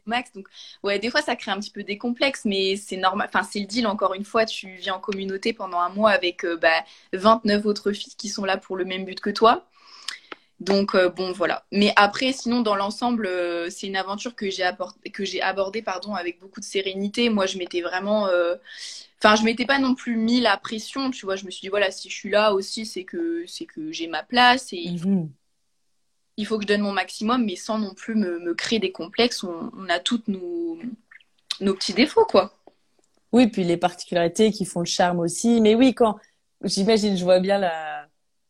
Max, 0.06 0.34
donc 0.34 0.48
ouais, 0.84 1.00
des 1.00 1.10
fois 1.10 1.22
ça 1.22 1.36
crée 1.36 1.52
un 1.52 1.60
petit 1.60 1.72
peu 1.72 1.84
des 1.84 1.98
complexes, 1.98 2.46
mais 2.46 2.76
c'est 2.76 2.98
normal. 2.98 3.30
Enfin, 3.34 3.44
c'est 3.44 3.60
le 3.60 3.66
deal. 3.66 3.88
Encore 3.88 4.14
une 4.14 4.26
fois, 4.26 4.46
tu 4.46 4.68
vis 4.76 4.92
en 4.92 5.00
communauté 5.00 5.54
pendant 5.54 5.80
un 5.80 5.90
mois 5.90 6.12
avec 6.12 6.44
euh, 6.46 6.58
bah, 6.58 6.84
29 7.14 7.66
autres 7.66 7.92
filles 7.92 8.16
qui 8.18 8.30
sont 8.30 8.46
là 8.46 8.58
pour 8.58 8.76
le 8.76 8.86
même 8.86 9.06
but 9.06 9.20
que 9.20 9.30
toi. 9.30 9.66
Donc 10.60 10.96
euh, 10.96 11.10
bon, 11.10 11.32
voilà. 11.32 11.66
Mais 11.72 11.94
après, 11.96 12.32
sinon 12.34 12.62
dans 12.62 12.76
l'ensemble, 12.76 13.28
euh, 13.28 13.70
c'est 13.70 13.88
une 13.88 13.96
aventure 13.96 14.36
que 14.36 14.50
j'ai 14.50 14.70
que 15.14 15.26
j'ai 15.26 15.42
abordée 15.42 15.82
pardon 15.82 16.16
avec 16.16 16.40
beaucoup 16.40 16.60
de 16.60 16.66
sérénité. 16.66 17.30
Moi, 17.30 17.46
je 17.46 17.58
m'étais 17.58 17.82
vraiment 17.82 18.28
Enfin, 19.24 19.36
je 19.36 19.44
m'étais 19.44 19.66
pas 19.66 19.80
non 19.80 19.96
plus 19.96 20.18
mis 20.18 20.42
la 20.42 20.58
pression, 20.58 21.10
tu 21.10 21.26
vois. 21.26 21.38
Je 21.38 21.46
me 21.46 21.52
suis 21.52 21.62
dit, 21.62 21.70
voilà, 21.70 21.92
si 21.92 22.10
je 22.10 22.14
suis 22.14 22.30
là 22.30 22.54
aussi, 22.54 22.86
c'est 22.86 23.06
que, 23.06 23.46
c'est 23.48 23.66
que 23.66 23.90
j'ai 23.92 24.08
ma 24.08 24.22
place 24.22 24.74
et 24.74 24.82
il, 26.36 26.46
faut, 26.46 26.58
que 26.58 26.64
je 26.64 26.68
donne 26.68 26.82
mon 26.82 26.92
maximum, 26.92 27.46
mais 27.46 27.56
sans 27.56 27.80
non 27.80 27.94
plus 27.94 28.16
me, 28.16 28.54
créer 28.54 28.80
des 28.80 28.92
complexes. 28.92 29.44
On, 29.44 29.88
a 29.88 30.00
toutes 30.00 30.28
nos, 30.28 30.78
nos 31.62 31.74
petits 31.74 31.94
défauts, 31.94 32.26
quoi. 32.26 32.52
Oui, 33.32 33.48
puis 33.48 33.64
les 33.64 33.78
particularités 33.78 34.52
qui 34.52 34.66
font 34.66 34.82
le 34.82 34.86
charme 34.86 35.20
aussi. 35.20 35.62
Mais 35.62 35.74
oui, 35.74 35.94
quand 35.94 36.18
j'imagine, 36.62 37.16
je 37.16 37.24
vois 37.24 37.40
bien 37.40 37.60
la, 37.60 38.08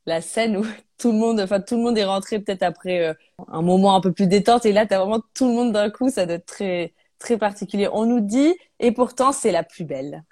la 0.08 0.22
scène 0.22 0.58
où 0.58 0.66
tout 0.98 1.12
le 1.12 1.20
monde, 1.20 1.40
enfin 1.40 1.60
tout 1.60 1.76
le 1.76 1.84
monde 1.84 2.00
est 2.00 2.06
rentré 2.06 2.40
peut-être 2.40 2.64
après 2.64 3.10
euh, 3.10 3.14
un 3.48 3.62
moment 3.62 3.96
un 3.96 4.02
peu 4.02 4.12
plus 4.12 4.28
détente 4.28 4.66
et 4.66 4.72
là 4.72 4.86
tu 4.86 4.94
as 4.94 5.00
vraiment 5.00 5.22
tout 5.34 5.48
le 5.48 5.54
monde 5.54 5.74
d'un 5.74 5.90
coup, 5.90 6.10
ça 6.10 6.26
doit 6.26 6.36
être 6.36 6.46
très 6.46 6.94
très 7.24 7.38
particulier. 7.38 7.88
On 7.92 8.06
nous 8.06 8.20
dit, 8.20 8.54
et 8.80 8.92
pourtant 8.92 9.32
c'est 9.32 9.52
la 9.52 9.64
plus 9.64 9.86
belle. 9.86 10.24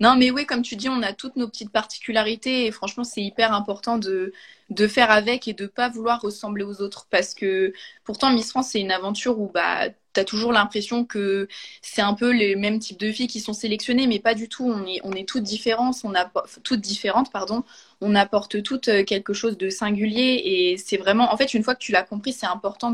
non, 0.00 0.16
mais 0.16 0.30
oui, 0.30 0.46
comme 0.46 0.62
tu 0.62 0.76
dis, 0.76 0.88
on 0.88 1.02
a 1.02 1.12
toutes 1.12 1.36
nos 1.36 1.46
petites 1.46 1.70
particularités 1.70 2.66
et 2.66 2.72
franchement, 2.72 3.04
c'est 3.04 3.22
hyper 3.22 3.52
important 3.52 3.98
de, 3.98 4.32
de 4.70 4.88
faire 4.88 5.10
avec 5.10 5.46
et 5.46 5.52
de 5.52 5.66
pas 5.66 5.90
vouloir 5.90 6.20
ressembler 6.20 6.64
aux 6.64 6.80
autres 6.80 7.06
parce 7.10 7.34
que 7.34 7.72
pourtant 8.04 8.32
Miss 8.32 8.50
France, 8.50 8.70
c'est 8.72 8.80
une 8.80 8.90
aventure 8.90 9.38
où 9.38 9.50
bah 9.52 9.90
tu 10.14 10.20
as 10.20 10.24
toujours 10.24 10.52
l'impression 10.52 11.04
que 11.04 11.48
c'est 11.82 12.00
un 12.02 12.14
peu 12.14 12.30
les 12.32 12.56
mêmes 12.56 12.78
types 12.78 12.98
de 12.98 13.10
filles 13.12 13.26
qui 13.26 13.40
sont 13.40 13.52
sélectionnées, 13.52 14.06
mais 14.06 14.20
pas 14.20 14.34
du 14.34 14.48
tout. 14.48 14.64
On 14.64 14.86
est, 14.86 15.00
on 15.04 15.12
est 15.12 15.28
toutes 15.28 15.42
différentes, 15.42 15.96
on 16.04 16.14
a 16.14 16.30
toutes 16.62 16.80
différentes, 16.80 17.30
pardon. 17.32 17.64
On 18.00 18.14
apporte 18.14 18.62
toutes 18.62 18.88
euh, 18.88 19.04
quelque 19.04 19.32
chose 19.32 19.58
de 19.58 19.70
singulier 19.70 20.40
et 20.44 20.76
c'est 20.78 20.96
vraiment, 20.96 21.32
en 21.32 21.36
fait, 21.36 21.52
une 21.54 21.62
fois 21.64 21.74
que 21.74 21.80
tu 21.80 21.92
l'as 21.92 22.02
compris, 22.04 22.32
c'est 22.32 22.46
important 22.46 22.92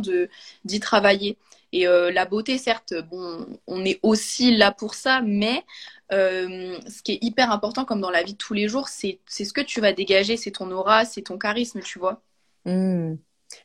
d'y 0.64 0.80
travailler. 0.80 1.36
Et 1.72 1.86
euh, 1.86 2.10
la 2.10 2.24
beauté, 2.24 2.58
certes, 2.58 2.94
bon, 3.10 3.46
on 3.66 3.84
est 3.84 4.00
aussi 4.02 4.56
là 4.56 4.72
pour 4.72 4.94
ça, 4.94 5.22
mais 5.24 5.64
euh, 6.12 6.76
ce 6.88 7.02
qui 7.02 7.12
est 7.12 7.18
hyper 7.22 7.52
important, 7.52 7.84
comme 7.84 8.00
dans 8.00 8.10
la 8.10 8.22
vie 8.22 8.32
de 8.32 8.38
tous 8.38 8.54
les 8.54 8.66
jours, 8.66 8.88
c'est 8.88 9.20
ce 9.28 9.52
que 9.52 9.60
tu 9.60 9.80
vas 9.80 9.92
dégager, 9.92 10.36
c'est 10.36 10.50
ton 10.50 10.70
aura, 10.72 11.04
c'est 11.04 11.22
ton 11.22 11.38
charisme, 11.38 11.80
tu 11.80 11.98
vois. 11.98 12.22
Mmh. 12.64 13.14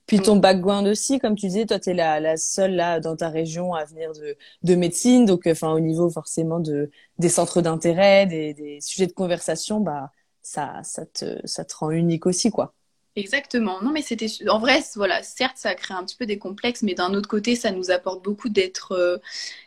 Puis 0.07 0.19
ton 0.19 0.37
background 0.37 0.87
aussi, 0.87 1.19
comme 1.19 1.35
tu 1.35 1.47
disais, 1.47 1.65
toi, 1.65 1.79
tu 1.79 1.91
es 1.91 1.93
la, 1.93 2.19
la, 2.19 2.37
seule 2.37 2.75
là 2.75 2.99
dans 2.99 3.15
ta 3.15 3.29
région 3.29 3.73
à 3.73 3.85
venir 3.85 4.13
de, 4.13 4.35
de 4.63 4.75
médecine. 4.75 5.25
Donc, 5.25 5.47
enfin, 5.47 5.71
au 5.73 5.79
niveau 5.79 6.09
forcément 6.09 6.59
de, 6.59 6.89
des 7.19 7.29
centres 7.29 7.61
d'intérêt, 7.61 8.25
des, 8.25 8.53
des, 8.53 8.81
sujets 8.81 9.07
de 9.07 9.11
conversation, 9.13 9.79
bah, 9.79 10.11
ça, 10.41 10.81
ça, 10.83 11.05
te, 11.05 11.39
ça 11.45 11.65
te 11.65 11.75
rend 11.75 11.91
unique 11.91 12.25
aussi, 12.25 12.51
quoi. 12.51 12.73
Exactement. 13.17 13.81
Non, 13.81 13.91
mais 13.91 14.01
c'était 14.01 14.27
en 14.49 14.59
vrai, 14.59 14.83
voilà, 14.95 15.23
certes, 15.23 15.55
ça 15.55 15.69
a 15.69 15.75
créé 15.75 15.95
un 15.95 16.03
petit 16.03 16.17
peu 16.17 16.25
des 16.25 16.37
complexes, 16.37 16.83
mais 16.83 16.95
d'un 16.95 17.13
autre 17.13 17.29
côté, 17.29 17.55
ça 17.55 17.71
nous 17.71 17.89
apporte 17.89 18.23
beaucoup 18.23 18.49
d'être 18.49 18.91
euh, 18.91 19.17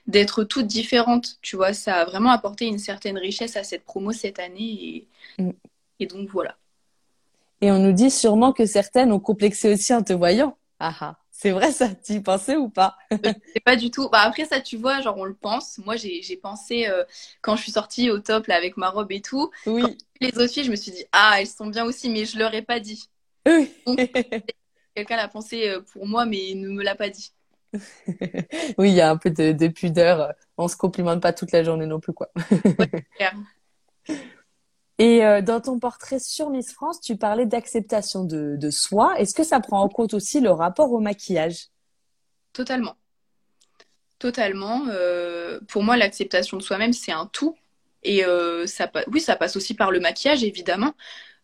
d'être 0.07 0.45
toutes 0.45 0.67
différentes. 0.67 1.39
Tu 1.41 1.57
vois, 1.57 1.73
ça 1.73 1.97
a 1.97 2.05
vraiment 2.05 2.31
apporté 2.31 2.67
une 2.67 2.79
certaine 2.79 3.17
richesse 3.17 3.57
à 3.57 3.65
cette 3.65 3.85
promo 3.85 4.13
cette 4.13 4.39
année, 4.39 5.07
et, 5.39 5.43
mm. 5.43 5.51
et 6.01 6.07
donc 6.07 6.29
voilà. 6.29 6.57
Et 7.63 7.73
on 7.73 7.79
nous 7.79 7.93
dit 7.93 8.11
sûrement 8.11 8.53
que 8.53 8.67
certaines 8.67 9.13
ont 9.13 9.21
complexé 9.21 9.73
aussi 9.73 9.95
en 9.95 10.03
te 10.03 10.13
voyant. 10.13 10.57
Ah 10.79 10.95
ah. 11.01 11.17
C'est 11.31 11.53
vrai 11.53 11.71
ça, 11.71 11.89
tu 11.95 12.15
y 12.15 12.21
pensais 12.21 12.57
ou 12.57 12.69
pas? 12.69 12.99
C'est 13.13 13.63
pas 13.65 13.77
du 13.77 13.91
tout. 13.93 14.09
Bah 14.11 14.23
après 14.23 14.45
ça, 14.45 14.61
tu 14.61 14.77
vois, 14.77 15.01
genre 15.01 15.17
on 15.17 15.25
le 15.25 15.35
pense. 15.35 15.79
Moi, 15.79 15.97
j'ai 15.97 16.37
pensé 16.37 16.89
euh, 16.89 17.05
quand 17.43 17.55
je 17.57 17.63
suis 17.63 17.73
sortie 17.73 18.11
au 18.11 18.19
top 18.19 18.49
là 18.49 18.57
avec 18.57 18.77
ma 18.77 18.91
robe 18.91 19.13
et 19.13 19.23
tout. 19.23 19.51
Oui. 19.65 19.97
les 20.21 20.37
autres 20.37 20.53
filles, 20.53 20.65
je 20.65 20.71
me 20.71 20.77
suis 20.77 20.91
dit 20.91 21.05
ah 21.13 21.37
elles 21.39 21.47
sont 21.47 21.69
bien 21.69 21.85
aussi, 21.85 22.11
mais 22.11 22.27
je 22.27 22.39
leur 22.39 22.53
ai 22.55 22.63
pas 22.63 22.81
dit. 22.81 23.09
Oui. 23.49 23.73
Quelqu'un 24.95 25.17
l'a 25.17 25.29
pensé 25.29 25.69
euh, 25.69 25.81
pour 25.93 26.07
moi, 26.07 26.27
mais 26.27 26.55
ne 26.55 26.69
me 26.69 26.83
l'a 26.83 26.95
pas 26.95 27.09
dit. 27.09 27.33
oui, 28.79 28.91
il 28.91 28.95
y 28.95 29.01
a 29.01 29.11
un 29.11 29.17
peu 29.17 29.31
de, 29.31 29.69
pudeur. 29.69 30.33
On 30.57 30.69
se 30.69 30.77
complimente 30.77 31.23
pas 31.23 31.33
toute 31.33 31.53
la 31.53 31.63
journée 31.63 31.87
non 31.87 32.01
plus, 32.01 32.13
quoi. 32.13 32.31
Et 34.99 35.25
euh, 35.25 35.41
dans 35.41 35.61
ton 35.61 35.79
portrait 35.79 36.19
sur 36.19 36.51
Miss 36.51 36.73
France, 36.73 37.01
tu 37.01 37.17
parlais 37.17 37.47
d'acceptation 37.47 38.25
de, 38.25 38.71
soi. 38.71 39.19
Est-ce 39.21 39.35
que 39.35 39.45
ça 39.45 39.61
prend 39.61 39.81
en 39.83 39.89
compte 39.89 40.15
aussi 40.15 40.41
le 40.41 40.51
rapport 40.51 40.91
au 40.93 40.99
maquillage? 40.99 41.69
Totalement. 42.53 42.97
Totalement. 44.19 44.87
Euh, 44.89 45.61
pour 45.69 45.85
moi, 45.85 45.97
l'acceptation 45.97 46.57
de 46.57 46.63
soi-même, 46.63 46.93
c'est 46.93 47.13
un 47.13 47.27
tout. 47.27 47.57
Et 48.03 48.25
ça, 48.67 48.91
oui, 49.13 49.21
ça 49.21 49.37
passe 49.37 49.55
aussi 49.55 49.75
par 49.75 49.93
le 49.93 50.01
maquillage, 50.01 50.43
évidemment. 50.43 50.95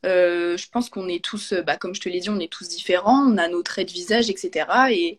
Euh, 0.05 0.57
je 0.57 0.69
pense 0.69 0.91
qu'on 0.91 1.09
est 1.09 1.25
tous, 1.25 1.53
euh, 1.53 1.63
bah, 1.63 1.77
comme 1.77 1.95
je 1.95 2.01
te 2.01 2.09
l'ai 2.09 2.21
dit, 2.21 2.31
on 2.31 2.39
est 2.39 2.53
tous 2.53 2.69
différents, 2.69 3.21
on 3.27 3.39
a 3.39 3.49
nos 3.49 3.63
traits 3.63 3.89
de 3.89 3.93
visage, 3.93 4.29
etc. 4.29 4.67
Et, 4.91 5.19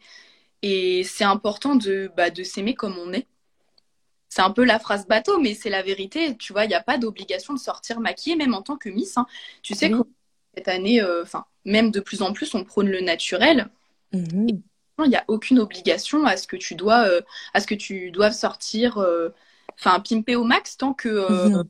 et 0.62 1.04
c'est 1.04 1.24
important 1.24 1.76
de, 1.76 2.12
bah, 2.16 2.30
de 2.30 2.44
s'aimer 2.44 2.76
comme 2.76 2.98
on 2.98 3.12
est. 3.12 3.28
C'est 4.30 4.42
un 4.42 4.52
peu 4.52 4.64
la 4.64 4.80
phrase 4.80 5.08
bateau, 5.08 5.40
mais 5.40 5.54
c'est 5.54 5.70
la 5.70 5.82
vérité. 5.82 6.36
Tu 6.38 6.54
vois, 6.54 6.66
il 6.66 6.68
n'y 6.68 6.76
a 6.76 6.84
pas 6.84 6.98
d'obligation 6.98 7.54
de 7.54 7.60
sortir 7.60 8.00
maquillée, 8.00 8.36
même 8.36 8.54
en 8.54 8.62
tant 8.62 8.76
que 8.76 8.90
Miss. 8.90 9.18
Hein. 9.18 9.26
Tu 9.62 9.74
sais 9.76 9.90
que 9.90 9.98
cette 10.56 10.68
année, 10.68 11.02
euh, 11.02 11.24
même 11.64 11.90
de 11.90 12.00
plus 12.00 12.22
en 12.22 12.34
plus, 12.34 12.54
on 12.54 12.64
prône 12.64 12.90
le 12.90 13.02
naturel. 13.02 13.70
Mhm. 14.12 14.62
Il 15.04 15.10
n'y 15.10 15.16
a 15.16 15.26
aucune 15.28 15.60
obligation 15.60 16.26
à 16.26 16.38
ce 16.38 16.48
que 16.48 16.56
tu 16.56 16.76
dois, 16.76 17.06
à 17.54 17.60
ce 17.60 17.68
que 17.68 17.76
tu 17.76 18.12
doives 18.12 18.34
sortir, 18.34 19.06
enfin, 19.74 20.00
pimper 20.00 20.38
au 20.38 20.46
max 20.46 20.78
tant 20.78 20.94
que 20.94 21.50
mhm. 21.50 21.64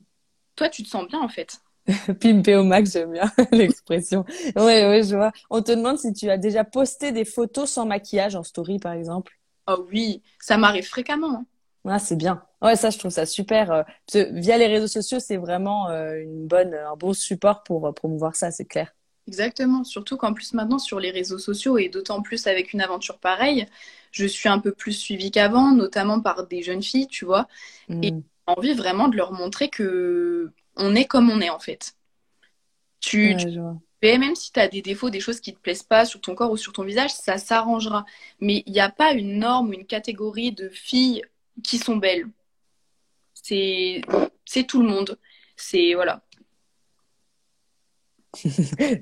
toi, 0.54 0.68
tu 0.68 0.82
te 0.84 0.88
sens 0.88 1.06
bien, 1.08 1.20
en 1.20 1.28
fait. 1.28 1.60
Pimper 2.20 2.56
au 2.56 2.64
max, 2.64 2.92
j'aime 2.92 3.12
bien 3.12 3.30
l'expression. 3.52 4.24
Ouais, 4.56 4.88
ouais, 4.88 5.02
je 5.02 5.16
vois. 5.16 5.32
On 5.50 5.62
te 5.62 5.72
demande 5.72 5.98
si 5.98 6.12
tu 6.12 6.30
as 6.30 6.38
déjà 6.38 6.64
posté 6.64 7.12
des 7.12 7.24
photos 7.24 7.70
sans 7.70 7.86
maquillage 7.86 8.34
en 8.34 8.42
story, 8.42 8.78
par 8.78 8.92
exemple. 8.92 9.38
Oh 9.68 9.86
oui, 9.92 10.22
ça 10.40 10.58
m'arrive 10.58 10.86
fréquemment. 10.86 11.38
Hein. 11.38 11.46
Ah, 11.88 11.98
c'est 11.98 12.16
bien. 12.16 12.42
Ouais, 12.62 12.76
ça, 12.76 12.90
je 12.90 12.98
trouve 12.98 13.12
ça 13.12 13.26
super. 13.26 13.84
via 14.12 14.58
les 14.58 14.66
réseaux 14.66 14.88
sociaux, 14.88 15.20
c'est 15.20 15.36
vraiment 15.36 15.88
une 15.88 16.46
bonne, 16.46 16.74
un 16.74 16.96
bon 16.96 17.12
support 17.12 17.62
pour 17.62 17.92
promouvoir 17.94 18.34
ça, 18.34 18.50
c'est 18.50 18.64
clair. 18.64 18.92
Exactement, 19.28 19.82
surtout 19.82 20.16
qu'en 20.16 20.32
plus 20.32 20.54
maintenant 20.54 20.78
sur 20.78 21.00
les 21.00 21.10
réseaux 21.10 21.38
sociaux 21.38 21.78
et 21.78 21.88
d'autant 21.88 22.22
plus 22.22 22.46
avec 22.46 22.72
une 22.72 22.80
aventure 22.80 23.18
pareille, 23.18 23.66
je 24.12 24.24
suis 24.24 24.48
un 24.48 24.60
peu 24.60 24.70
plus 24.70 24.92
suivie 24.92 25.32
qu'avant, 25.32 25.72
notamment 25.72 26.20
par 26.20 26.46
des 26.46 26.62
jeunes 26.62 26.82
filles, 26.82 27.08
tu 27.08 27.24
vois, 27.24 27.48
et 27.88 28.12
mm. 28.12 28.22
j'ai 28.22 28.54
envie 28.54 28.74
vraiment 28.74 29.08
de 29.08 29.16
leur 29.16 29.32
montrer 29.32 29.68
que 29.68 30.52
on 30.76 30.94
est 30.94 31.06
comme 31.06 31.30
on 31.30 31.40
est 31.40 31.50
en 31.50 31.58
fait. 31.58 31.94
Tu, 33.00 33.36
même 34.02 34.34
si 34.34 34.52
tu 34.52 34.60
as 34.60 34.68
des 34.68 34.82
défauts, 34.82 35.10
des 35.10 35.20
choses 35.20 35.40
qui 35.40 35.54
te 35.54 35.58
plaisent 35.58 35.82
pas 35.82 36.04
sur 36.04 36.20
ton 36.20 36.34
corps 36.34 36.50
ou 36.50 36.56
sur 36.56 36.72
ton 36.72 36.84
visage, 36.84 37.10
ça 37.10 37.38
s'arrangera. 37.38 38.04
Mais 38.40 38.62
il 38.66 38.72
n'y 38.72 38.80
a 38.80 38.90
pas 38.90 39.12
une 39.12 39.38
norme 39.38 39.70
ou 39.70 39.72
une 39.72 39.86
catégorie 39.86 40.52
de 40.52 40.68
filles 40.68 41.22
qui 41.64 41.78
sont 41.78 41.96
belles. 41.96 42.26
C'est 43.34 44.02
tout 44.66 44.82
le 44.82 44.88
monde. 44.88 45.18
C'est 45.56 45.94
voilà. 45.94 46.22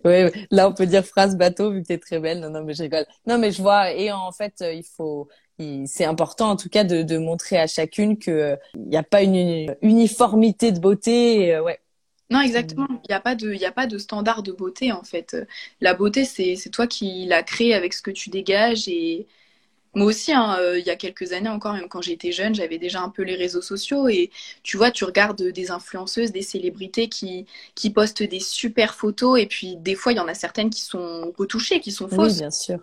oui, 0.05 0.47
là 0.53 0.69
on 0.69 0.73
peut 0.73 0.87
dire 0.87 1.05
phrase 1.05 1.37
bateau 1.37 1.73
vu 1.73 1.83
que 1.83 1.89
t'es 1.89 1.99
très 1.99 2.21
belle. 2.21 2.41
Non, 2.41 2.51
non, 2.51 2.63
mais 2.63 2.75
je 2.75 2.83
rigole. 2.85 3.07
Non, 3.27 3.39
mais 3.39 3.51
je 3.51 3.61
vois. 3.61 3.93
Et 3.93 4.13
en 4.13 4.31
fait, 4.31 4.55
euh, 4.63 4.73
il 4.73 4.85
faut, 4.85 5.29
c'est 5.87 6.05
important 6.05 6.51
en 6.51 6.57
tout 6.57 6.69
cas 6.69 6.85
de, 6.85 7.03
de 7.03 7.19
montrer 7.19 7.59
à 7.59 7.67
chacune 7.67 8.19
que 8.19 8.31
euh, 8.31 8.57
il 8.75 8.89
n'y 8.89 8.97
a 8.97 9.03
pas 9.03 9.23
une 9.23 9.75
uniformité 9.83 10.73
de 10.73 10.81
beauté. 10.81 11.55
Euh, 11.55 11.63
ouais. 11.63 11.81
Non, 12.31 12.41
exactement. 12.41 12.87
Il 12.91 13.11
n'y 13.11 13.15
a 13.15 13.21
pas 13.21 13.35
de, 13.35 13.53
il 13.53 13.65
a 13.65 13.71
pas 13.71 13.87
de 13.87 13.99
standard 13.99 14.43
de 14.43 14.51
beauté 14.51 14.93
en 14.93 15.05
fait. 15.05 15.37
La 15.81 15.95
beauté, 15.95 16.25
c'est, 16.25 16.57
toi 16.71 16.87
qui 16.87 17.27
l'as 17.27 17.43
créée 17.43 17.75
avec 17.75 17.93
ce 17.93 18.03
que 18.03 18.11
tu 18.11 18.31
dégages 18.31 18.89
et 18.89 19.27
moi 19.95 20.07
aussi, 20.07 20.33
hein, 20.33 20.57
euh, 20.59 20.79
il 20.79 20.85
y 20.85 20.91
a 20.91 20.97
quelques 20.97 21.33
années 21.33 21.49
encore, 21.49 21.75
même 21.75 21.89
quand 21.89 22.03
j'étais 22.03 22.33
jeune, 22.33 22.55
j'avais 22.55 22.79
déjà 22.79 23.01
un 23.01 23.11
peu 23.11 23.23
les 23.23 23.37
réseaux 23.37 23.63
sociaux 23.63 24.09
et 24.09 24.31
tu 24.65 24.77
vois, 24.77 24.91
tu 24.91 25.05
regardes 25.05 25.41
des 25.41 25.71
influenceuses, 25.71 26.33
des 26.33 26.43
célébrités 26.43 27.09
qui, 27.09 27.47
qui 27.77 27.91
postent 27.91 28.25
des 28.25 28.41
super 28.41 28.95
photos 28.95 29.39
et 29.39 29.47
puis 29.47 29.77
des 29.77 29.95
fois, 29.95 30.13
il 30.13 30.17
y 30.17 30.21
en 30.21 30.27
a 30.27 30.35
certaines 30.35 30.71
qui 30.71 30.81
sont 30.81 31.33
retouchées, 31.39 31.79
qui 31.81 31.93
sont 31.93 32.09
fausses. 32.09 32.33
Oui, 32.33 32.39
bien 32.39 32.51
sûr. 32.51 32.81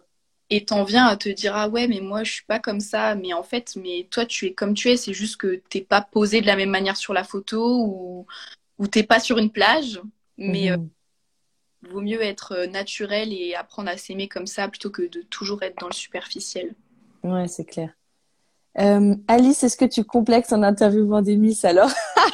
Et 0.54 0.66
t'en 0.66 0.84
viens 0.84 1.06
à 1.08 1.16
te 1.16 1.30
dire, 1.30 1.56
ah 1.56 1.70
ouais, 1.70 1.88
mais 1.88 2.02
moi, 2.02 2.26
je 2.26 2.34
suis 2.34 2.46
pas 2.46 2.60
comme 2.60 2.82
ça. 2.82 3.16
Mais 3.16 3.34
en 3.34 3.42
fait, 3.42 3.78
mais 3.78 4.06
toi, 4.12 4.26
tu 4.26 4.48
es 4.48 4.54
comme 4.54 4.74
tu 4.74 4.90
es. 4.90 4.98
C'est 4.98 5.14
juste 5.14 5.38
que 5.38 5.62
t'es 5.70 5.82
pas 5.82 6.02
posé 6.02 6.42
de 6.42 6.46
la 6.46 6.58
même 6.58 6.70
manière 6.70 6.98
sur 6.98 7.14
la 7.14 7.24
photo 7.24 7.86
ou, 7.86 8.28
ou 8.78 8.88
t'es 8.88 9.04
pas 9.04 9.22
sur 9.22 9.38
une 9.38 9.50
plage. 9.50 10.02
Mais 10.38 10.70
euh, 10.70 10.78
vaut 11.90 12.02
mieux 12.02 12.22
être 12.22 12.66
naturel 12.66 13.32
et 13.32 13.56
apprendre 13.56 13.90
à 13.90 13.98
s'aimer 13.98 14.28
comme 14.28 14.46
ça 14.46 14.68
plutôt 14.68 14.90
que 14.90 15.04
de 15.04 15.22
toujours 15.22 15.64
être 15.64 15.80
dans 15.80 15.88
le 15.88 15.94
superficiel. 15.94 16.76
Ouais, 17.24 17.48
c'est 17.48 17.66
clair. 17.66 17.92
Euh, 18.80 19.16
Alice, 19.28 19.64
est-ce 19.64 19.76
que 19.76 19.86
tu 19.86 20.04
complexes 20.04 20.54
en 20.54 20.64
interviewant 20.64 21.22
des 21.22 21.38
Miss 21.38 21.66
alors? 21.66 21.92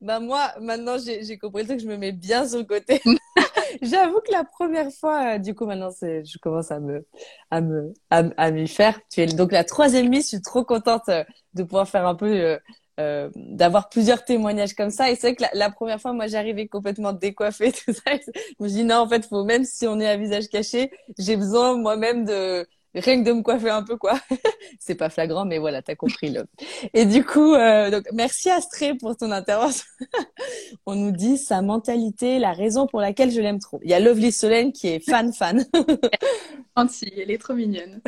Bah 0.00 0.20
moi, 0.20 0.52
maintenant 0.60 0.96
j'ai 0.98 1.38
compris 1.38 1.66
que 1.66 1.78
je 1.78 1.86
me 1.86 1.96
mets 1.96 2.12
bien 2.12 2.46
sur 2.46 2.58
le 2.58 2.64
côté. 2.64 3.00
J'avoue 3.82 4.20
que 4.20 4.32
la 4.32 4.44
première 4.44 4.90
fois, 4.92 5.34
euh, 5.34 5.38
du 5.38 5.54
coup 5.54 5.66
maintenant 5.66 5.90
je 6.00 6.38
commence 6.38 6.70
à 6.70 6.80
me, 6.80 7.06
à 7.50 7.60
me, 7.60 7.94
à, 8.10 8.50
m'y 8.50 8.68
faire. 8.68 9.00
Tu 9.10 9.20
es 9.20 9.26
donc 9.26 9.52
la 9.52 9.64
troisième 9.64 10.08
Miss. 10.08 10.24
Je 10.24 10.28
suis 10.28 10.42
trop 10.42 10.64
contente 10.64 11.08
euh, 11.08 11.24
de 11.54 11.62
pouvoir 11.62 11.88
faire 11.88 12.06
un 12.06 12.14
peu, 12.14 12.58
euh, 13.00 13.30
d'avoir 13.34 13.88
plusieurs 13.88 14.24
témoignages 14.24 14.74
comme 14.74 14.90
ça. 14.90 15.10
Et 15.10 15.16
c'est 15.16 15.28
vrai 15.28 15.36
que 15.36 15.42
la, 15.42 15.50
la, 15.54 15.70
première 15.70 16.00
fois, 16.00 16.12
moi 16.12 16.26
j'arrivais 16.26 16.68
complètement 16.68 17.12
décoiffée 17.12 17.72
tout 17.86 17.92
ça. 17.92 18.12
Je 18.16 18.64
me 18.64 18.68
dis 18.68 18.84
non, 18.84 18.96
en 18.96 19.08
fait, 19.08 19.26
faut 19.26 19.44
même 19.44 19.64
si 19.64 19.86
on 19.86 20.00
est 20.00 20.08
à 20.08 20.16
visage 20.16 20.48
caché, 20.48 20.90
j'ai 21.18 21.36
besoin 21.36 21.76
moi-même 21.76 22.24
de 22.24 22.66
rien 23.00 23.22
que 23.22 23.28
de 23.28 23.32
me 23.32 23.42
coiffer 23.42 23.70
un 23.70 23.82
peu 23.82 23.96
quoi. 23.96 24.20
c'est 24.78 24.94
pas 24.94 25.10
flagrant 25.10 25.44
mais 25.44 25.58
voilà, 25.58 25.82
t'as 25.82 25.94
compris 25.94 26.30
le. 26.30 26.44
Et 26.92 27.06
du 27.06 27.24
coup 27.24 27.54
euh, 27.54 27.90
donc 27.90 28.04
merci 28.12 28.50
Astrée 28.50 28.94
pour 28.94 29.16
ton 29.16 29.30
intervention. 29.30 29.84
On 30.86 30.94
nous 30.94 31.10
dit 31.10 31.36
sa 31.36 31.62
mentalité, 31.62 32.38
la 32.38 32.52
raison 32.52 32.86
pour 32.86 33.00
laquelle 33.00 33.30
je 33.30 33.40
l'aime 33.40 33.58
trop. 33.58 33.80
Il 33.82 33.90
y 33.90 33.94
a 33.94 34.00
Lovely 34.00 34.32
Solène 34.32 34.72
qui 34.72 34.88
est 34.88 35.00
fan 35.00 35.32
fan. 35.32 35.64
elle 37.16 37.30
est 37.30 37.38
trop 37.38 37.54
mignonne. 37.54 38.00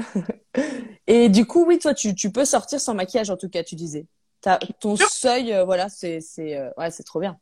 Et 1.06 1.28
du 1.28 1.46
coup 1.46 1.64
oui, 1.66 1.78
toi 1.78 1.94
tu 1.94 2.14
tu 2.14 2.30
peux 2.30 2.44
sortir 2.44 2.80
sans 2.80 2.94
maquillage 2.94 3.30
en 3.30 3.36
tout 3.36 3.48
cas, 3.48 3.62
tu 3.62 3.74
disais. 3.74 4.06
As, 4.44 4.60
ton 4.78 4.96
seuil 4.96 5.52
euh, 5.52 5.64
voilà, 5.64 5.88
c'est 5.88 6.20
c'est 6.20 6.56
euh, 6.56 6.70
ouais, 6.78 6.90
c'est 6.90 7.02
trop 7.02 7.18
bien. 7.18 7.38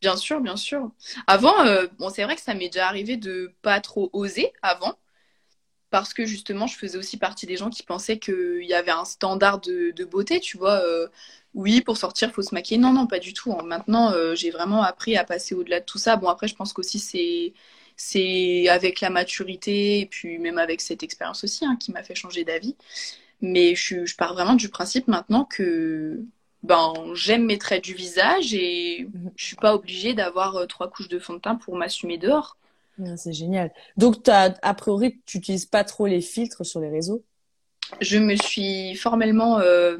Bien 0.00 0.16
sûr, 0.16 0.40
bien 0.40 0.56
sûr. 0.56 0.90
Avant, 1.26 1.52
bon, 1.98 2.08
c'est 2.08 2.24
vrai 2.24 2.34
que 2.34 2.40
ça 2.40 2.54
m'est 2.54 2.70
déjà 2.70 2.86
arrivé 2.88 3.18
de 3.18 3.54
pas 3.60 3.82
trop 3.82 4.08
oser 4.14 4.50
avant 4.62 4.94
parce 5.90 6.14
que 6.14 6.24
justement, 6.24 6.66
je 6.66 6.76
faisais 6.76 6.98
aussi 6.98 7.16
partie 7.16 7.46
des 7.46 7.56
gens 7.56 7.70
qui 7.70 7.82
pensaient 7.82 8.18
qu'il 8.18 8.64
y 8.64 8.74
avait 8.74 8.90
un 8.92 9.04
standard 9.04 9.60
de, 9.60 10.04
beauté, 10.04 10.40
tu 10.40 10.56
vois. 10.56 10.80
Euh, 10.84 11.08
oui, 11.54 11.80
pour 11.80 11.96
sortir, 11.96 12.28
il 12.28 12.32
faut 12.32 12.42
se 12.42 12.54
maquiller. 12.54 12.78
Non, 12.80 12.92
non, 12.92 13.06
pas 13.06 13.18
du 13.18 13.34
tout. 13.34 13.52
Hein. 13.52 13.62
Maintenant, 13.64 14.12
euh, 14.12 14.34
j'ai 14.34 14.50
vraiment 14.50 14.82
appris 14.82 15.16
à 15.16 15.24
passer 15.24 15.54
au-delà 15.54 15.80
de 15.80 15.84
tout 15.84 15.98
ça. 15.98 16.16
Bon, 16.16 16.28
après, 16.28 16.48
je 16.48 16.54
pense 16.54 16.72
qu'aussi, 16.72 16.98
c'est 16.98 17.54
c'est 17.96 18.68
avec 18.68 19.00
la 19.02 19.10
maturité 19.10 20.00
et 20.00 20.06
puis 20.06 20.38
même 20.38 20.56
avec 20.58 20.80
cette 20.80 21.02
expérience 21.02 21.44
aussi 21.44 21.66
hein, 21.66 21.76
qui 21.78 21.92
m'a 21.92 22.02
fait 22.02 22.14
changer 22.14 22.44
d'avis. 22.44 22.76
Mais 23.42 23.74
je, 23.74 24.06
je, 24.06 24.16
pars 24.16 24.34
vraiment 24.34 24.54
du 24.54 24.70
principe 24.70 25.08
maintenant 25.08 25.44
que 25.44 26.24
ben, 26.62 26.94
j'aime 27.14 27.46
mes 27.46 27.58
traits 27.58 27.84
du 27.84 27.94
visage 27.94 28.54
et 28.54 29.06
mhm. 29.12 29.32
je 29.36 29.44
suis 29.44 29.56
pas 29.56 29.74
obligée 29.74 30.14
d'avoir 30.14 30.56
euh, 30.56 30.66
trois 30.66 30.90
couches 30.90 31.08
de 31.08 31.18
fond 31.18 31.34
de 31.34 31.40
teint 31.40 31.56
pour 31.56 31.76
m'assumer 31.76 32.18
dehors. 32.18 32.56
Ah, 33.06 33.16
c'est 33.16 33.32
génial. 33.32 33.72
Donc, 33.96 34.28
as, 34.28 34.54
a 34.62 34.74
priori, 34.74 35.20
tu 35.26 35.38
n'utilises 35.38 35.66
pas 35.66 35.84
trop 35.84 36.06
les 36.06 36.20
filtres 36.20 36.64
sur 36.64 36.80
les 36.80 36.90
réseaux? 36.90 37.24
Je 38.00 38.18
me 38.18 38.36
suis 38.36 38.94
formellement 38.94 39.58
euh, 39.58 39.96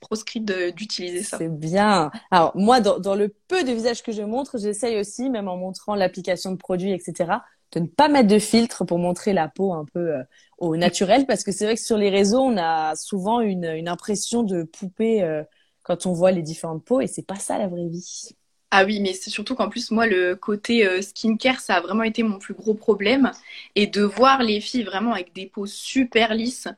proscrite 0.00 0.44
d'utiliser 0.44 1.22
ça. 1.22 1.38
C'est 1.38 1.48
bien. 1.48 2.10
Alors, 2.30 2.52
moi, 2.54 2.80
dans, 2.80 3.14
le 3.14 3.34
peu 3.48 3.64
de 3.64 3.72
visages 3.72 4.02
que 4.02 4.12
je 4.12 4.22
montre, 4.22 4.58
j'essaye 4.58 4.98
aussi, 4.98 5.30
même 5.30 5.48
en 5.48 5.56
montrant 5.56 5.94
l'application 5.94 6.52
de 6.52 6.56
produits, 6.56 6.92
etc., 6.92 7.32
de 7.72 7.80
ne 7.80 7.86
pas 7.86 8.08
mettre 8.08 8.28
de 8.28 8.38
filtre 8.38 8.84
pour 8.84 8.98
montrer 8.98 9.32
la 9.32 9.48
peau 9.48 9.72
un 9.72 9.86
peu 9.86 10.14
euh, 10.14 10.22
au 10.58 10.76
naturel, 10.76 11.26
parce 11.26 11.42
que 11.42 11.52
c'est 11.52 11.64
vrai 11.64 11.74
que 11.74 11.80
sur 11.80 11.96
les 11.96 12.10
réseaux, 12.10 12.42
on 12.42 12.58
a 12.58 12.94
souvent 12.96 13.40
une, 13.40 13.88
impression 13.88 14.42
de 14.42 14.64
poupée 14.64 15.22
euh, 15.22 15.42
quand 15.82 16.04
on 16.04 16.12
voit 16.12 16.32
les 16.32 16.42
différentes 16.42 16.84
peaux, 16.84 17.00
et 17.00 17.06
c'est 17.06 17.26
pas 17.26 17.36
ça 17.36 17.56
la 17.56 17.68
vraie 17.68 17.88
vie. 17.88 18.36
Ah 18.74 18.86
oui, 18.86 19.00
mais 19.00 19.12
c'est 19.12 19.28
surtout 19.28 19.54
qu'en 19.54 19.68
plus, 19.68 19.90
moi, 19.90 20.06
le 20.06 20.34
côté 20.34 20.86
euh, 20.86 21.02
skincare, 21.02 21.60
ça 21.60 21.74
a 21.74 21.80
vraiment 21.82 22.04
été 22.04 22.22
mon 22.22 22.38
plus 22.38 22.54
gros 22.54 22.72
problème. 22.72 23.30
Et 23.74 23.86
de 23.86 24.00
voir 24.00 24.42
les 24.42 24.62
filles 24.62 24.84
vraiment 24.84 25.12
avec 25.12 25.34
des 25.34 25.44
peaux 25.44 25.66
super 25.66 26.34
lisses, 26.34 26.68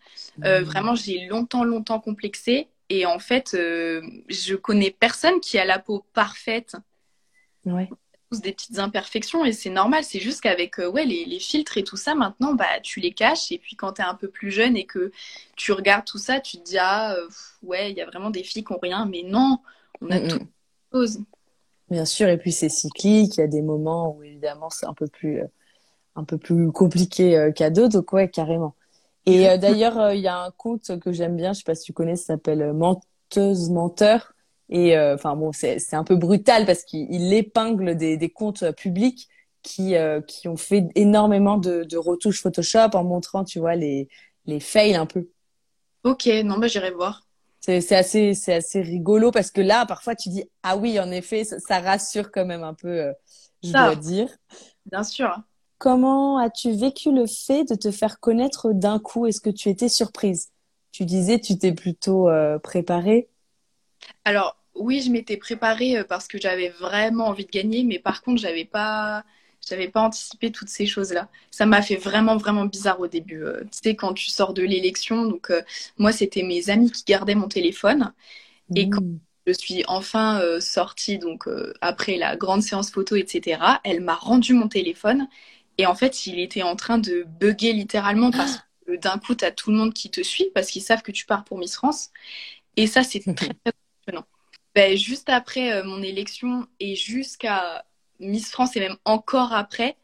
euh, 0.43 0.61
mmh. 0.61 0.65
vraiment, 0.65 0.95
j'ai 0.97 1.27
longtemps, 1.27 1.63
longtemps 1.63 2.01
complexé. 2.01 2.67
Et 2.89 3.07
en 3.07 3.21
fait, 3.21 3.55
euh, 3.55 4.03
je 4.27 4.57
connais 4.57 4.91
personne 4.91 5.39
qui 5.39 5.57
a 5.57 5.65
la 5.65 5.79
peau 5.79 6.05
parfaite. 6.15 6.77
Ouais. 7.65 7.89
Tous 8.29 8.41
des 8.41 8.51
petites 8.51 8.81
imperfections 8.81 9.45
et 9.45 9.53
c'est 9.53 9.71
normal. 9.71 10.03
C'est 10.03 10.19
juste 10.19 10.41
qu'avec 10.41 10.79
ouais, 10.79 11.05
les, 11.05 11.39
filtres 11.39 11.79
et 11.79 11.85
tout 11.85 11.97
ça, 11.97 12.17
maintenant, 12.17 12.55
bah, 12.55 12.81
tu 12.83 12.99
les 12.99 13.13
caches. 13.13 13.53
Et 13.53 13.59
puis 13.59 13.77
quand 13.77 13.93
tu 13.93 14.03
es 14.03 14.05
un 14.05 14.17
peu 14.17 14.27
plus 14.27 14.51
jeune 14.51 14.77
et 14.77 14.85
que 14.85 15.13
tu 15.55 15.71
regardes 15.71 16.05
tout 16.05 16.19
ça, 16.19 16.41
tu 16.41 16.57
te 16.57 16.65
dis, 16.65 16.77
ah, 16.77 17.17
ouais, 17.63 17.93
il 17.93 17.97
y 17.97 18.01
a 18.01 18.07
vraiment 18.07 18.31
des 18.31 18.43
filles 18.43 18.65
qui 18.65 18.73
n'ont 18.73 18.81
rien. 18.83 19.07
Mais 19.07 19.23
non, 19.25 19.61
on 20.01 20.11
a 20.11 20.19
toutes 20.19 20.49
choses. 20.93 21.21
Bien 21.91 22.05
sûr, 22.05 22.29
et 22.29 22.39
puis 22.39 22.53
c'est 22.53 22.69
cyclique. 22.69 23.37
Il 23.37 23.41
y 23.41 23.45
a 23.45 23.47
des 23.47 23.63
moments 23.63 24.15
où 24.17 24.23
évidemment 24.23 24.71
c'est 24.71 24.87
un 24.87 24.95
peu 24.95 25.07
plus 25.07 25.41
euh, 25.41 25.47
un 26.17 26.25
peu 26.25 26.39
plus 26.39 26.73
compliqué 26.73 27.37
euh, 27.37 27.53
qu'à 27.53 27.71
d'autres. 27.71 27.95
Donc 27.99 28.13
ouais, 28.13 28.29
carrément. 28.29 28.75
Et 29.27 29.49
euh, 29.49 29.59
d'ailleurs, 29.59 30.13
il 30.13 30.21
y 30.21 30.29
a 30.29 30.39
un 30.39 30.51
conte 30.51 30.99
que 31.01 31.13
j'aime 31.13 31.37
bien. 31.37 31.53
Je 31.53 31.59
sais 31.59 31.65
pas 31.65 31.75
si 31.75 31.85
tu 31.85 31.93
connais, 31.93 32.17
ça 32.17 32.35
s'appelle 32.35 32.73
Menteuse 32.73 33.71
menteur. 33.71 34.33
Et 34.71 34.99
enfin 34.99 35.37
bon, 35.37 35.53
c'est 35.53 35.79
c'est 35.79 35.97
un 35.97 36.05
peu 36.05 36.17
brutal 36.17 36.65
parce 36.65 36.85
qu'il 36.85 37.33
épingle 37.33 37.97
des 37.97 38.17
des 38.17 38.31
comptes 38.31 38.71
publics 38.73 39.29
qui 39.63 39.95
qui 40.27 40.49
ont 40.49 40.57
fait 40.57 40.87
énormément 40.95 41.59
de, 41.59 41.85
de 41.85 41.97
retouches 41.99 42.41
Photoshop 42.41 42.91
en 42.95 43.05
montrant, 43.05 43.45
tu 43.45 43.59
vois, 43.59 43.75
les 43.77 44.09
les 44.47 44.61
fails 44.61 44.95
un 44.95 45.07
peu. 45.07 45.29
Ok, 46.03 46.27
non, 46.45 46.59
bah 46.59 46.67
j'irai 46.69 46.91
voir 46.91 47.24
c'est 47.65 47.97
assez 47.97 48.35
c'est 48.35 48.55
assez 48.55 48.83
rigolo 48.83 49.31
parce 49.31 49.51
que 49.51 49.63
là 49.63 49.87
parfois 49.87 50.15
tu 50.15 50.29
dis 50.29 50.45
ah 50.63 50.77
oui 50.77 51.01
en 51.01 51.11
effet 51.11 51.45
ça, 51.45 51.81
rassure 51.81 52.31
quand 52.31 52.45
même 52.45 52.63
un 52.63 52.75
peu 52.75 52.89
euh, 52.89 53.13
je 53.63 53.73
dois 53.73 53.97
dire. 53.97 54.29
Bien 54.91 55.03
sûr. 55.03 55.35
Comment 55.79 56.39
as-tu 56.39 56.73
vécu 56.73 57.11
le 57.11 57.27
fait 57.27 57.65
de 57.65 57.75
te 57.75 57.91
faire 57.91 58.21
connaître 58.21 58.73
d'un 58.73 58.99
coup? 58.99 59.27
Est-ce 59.27 59.41
que 59.41 59.51
tu 59.51 59.71
étais 59.71 59.89
surprise? 59.89 60.51
Tu 60.93 61.07
disais 61.07 61.41
tu 61.41 61.57
t'es 61.59 61.73
plutôt 61.73 62.29
euh, 62.29 62.59
préparée? 62.59 63.29
Alors 64.25 64.57
oui 64.75 65.01
je 65.01 65.11
m'étais 65.11 65.39
préparée 65.39 65.99
euh, 65.99 66.05
parce 66.05 66.29
que 66.29 66.39
j'avais 66.39 66.69
vraiment 66.69 67.29
envie 67.29 67.47
de 67.47 67.51
gagner 67.51 67.85
mais 67.85 67.99
par 67.99 68.23
contre 68.23 68.43
j'avais 68.43 68.67
pas 68.67 69.25
je 69.67 69.75
n'avais 69.75 69.89
pas 69.89 70.03
anticipé 70.03 70.51
toutes 70.51 70.69
ces 70.69 70.87
choses-là. 70.87 71.29
Ça 71.51 71.67
m'a 71.67 71.83
fait 71.83 71.97
vraiment, 71.97 72.37
vraiment 72.37 72.65
bizarre 72.65 73.01
au 73.01 73.07
début. 73.07 73.45
Euh, 73.45 73.63
tu 73.65 73.79
sais, 73.83 73.97
quand 73.97 74.15
tu 74.15 74.31
sors 74.31 74.55
de 74.55 74.63
l'élection, 74.63 75.27
donc 75.27 75.51
euh, 75.51 75.63
moi, 75.99 76.13
c'était 76.13 76.43
mes 76.43 76.71
amis 76.71 76.91
qui 76.91 77.05
gardaient 77.05 77.35
mon 77.35 77.49
téléphone. 77.49 78.13
Et 78.75 78.89
quand 78.89 79.03
mmh. 79.03 79.19
je 79.47 79.53
suis 79.53 79.85
enfin 79.87 80.41
euh, 80.41 80.61
sortie, 80.61 81.19
donc 81.19 81.47
après 81.81 82.17
la 82.17 82.37
grande 82.37 82.63
séance 82.63 82.91
photo, 82.91 83.17
etc., 83.17 83.61
elle 83.85 84.01
m'a 84.01 84.15
rendu 84.15 84.55
mon 84.55 84.69
téléphone. 84.69 85.29
Et 85.79 85.87
en 85.87 85.95
fait, 85.95 86.27
il 86.27 86.39
était 86.39 86.63
en 86.63 86.77
train 86.77 86.99
de 86.99 87.25
bugger 87.41 87.73
littéralement 87.73 88.31
parce 88.31 88.59
que 88.87 88.97
d'un 88.97 89.19
coup, 89.19 89.35
tu 89.35 89.45
as 89.45 89.51
tout 89.51 89.71
le 89.71 89.77
monde 89.77 89.93
qui 89.93 90.11
te 90.11 90.23
suit 90.23 90.51
parce 90.55 90.71
qu'ils 90.71 90.83
savent 90.83 91.03
que 91.03 91.13
tu 91.13 91.27
pars 91.27 91.45
pour 91.45 91.59
Miss 91.59 91.75
France. 91.75 92.11
Et 92.77 92.87
ça, 92.87 93.03
c'est 93.03 93.21
très, 93.21 93.35
très 93.35 93.73
impressionnant. 94.07 94.27
ben, 94.75 94.97
juste 94.97 95.29
après 95.29 95.83
mon 95.83 96.03
élection 96.03 96.67
et 96.81 96.95
jusqu'à 96.97 97.85
Miss 98.21 98.51
France 98.51 98.77
et 98.77 98.81
même 98.81 98.97
encore 99.05 99.53
après, 99.53 99.97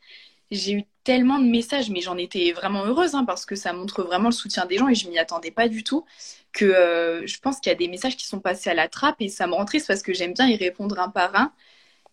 j'ai 0.51 0.73
eu 0.73 0.85
tellement 1.05 1.39
de 1.39 1.47
messages, 1.47 1.91
mais 1.91 2.01
j'en 2.01 2.17
étais 2.17 2.53
vraiment 2.53 2.85
heureuse 2.85 3.15
hein, 3.15 3.25
parce 3.25 3.47
que 3.47 3.57
ça 3.57 3.73
montre 3.73 4.03
vraiment 4.03 4.29
le 4.29 4.35
soutien 4.35 4.67
des 4.67 4.79
gens 4.79 4.89
et 4.89 4.95
je 4.95 5.09
m'y 5.09 5.19
attendais 5.19 5.51
pas 5.51 5.69
du 5.69 5.85
tout. 5.85 6.05
Que 6.53 6.65
euh, 6.65 7.27
je 7.27 7.39
pense 7.39 7.61
qu'il 7.61 7.71
y 7.71 7.73
a 7.75 7.79
des 7.79 7.89
messages 7.89 8.17
qui 8.17 8.27
sont 8.27 8.41
passés 8.41 8.71
à 8.71 8.75
la 8.75 8.89
trappe 8.89 9.17
et 9.21 9.29
ça 9.29 9.47
me 9.47 9.55
rend 9.55 9.65
triste 9.65 9.87
parce 9.87 10.03
que 10.03 10.13
j'aime 10.13 10.35
bien 10.35 10.49
y 10.49 10.57
répondre 10.57 10.99
un 10.99 11.09
par 11.09 11.35
un. 11.37 11.53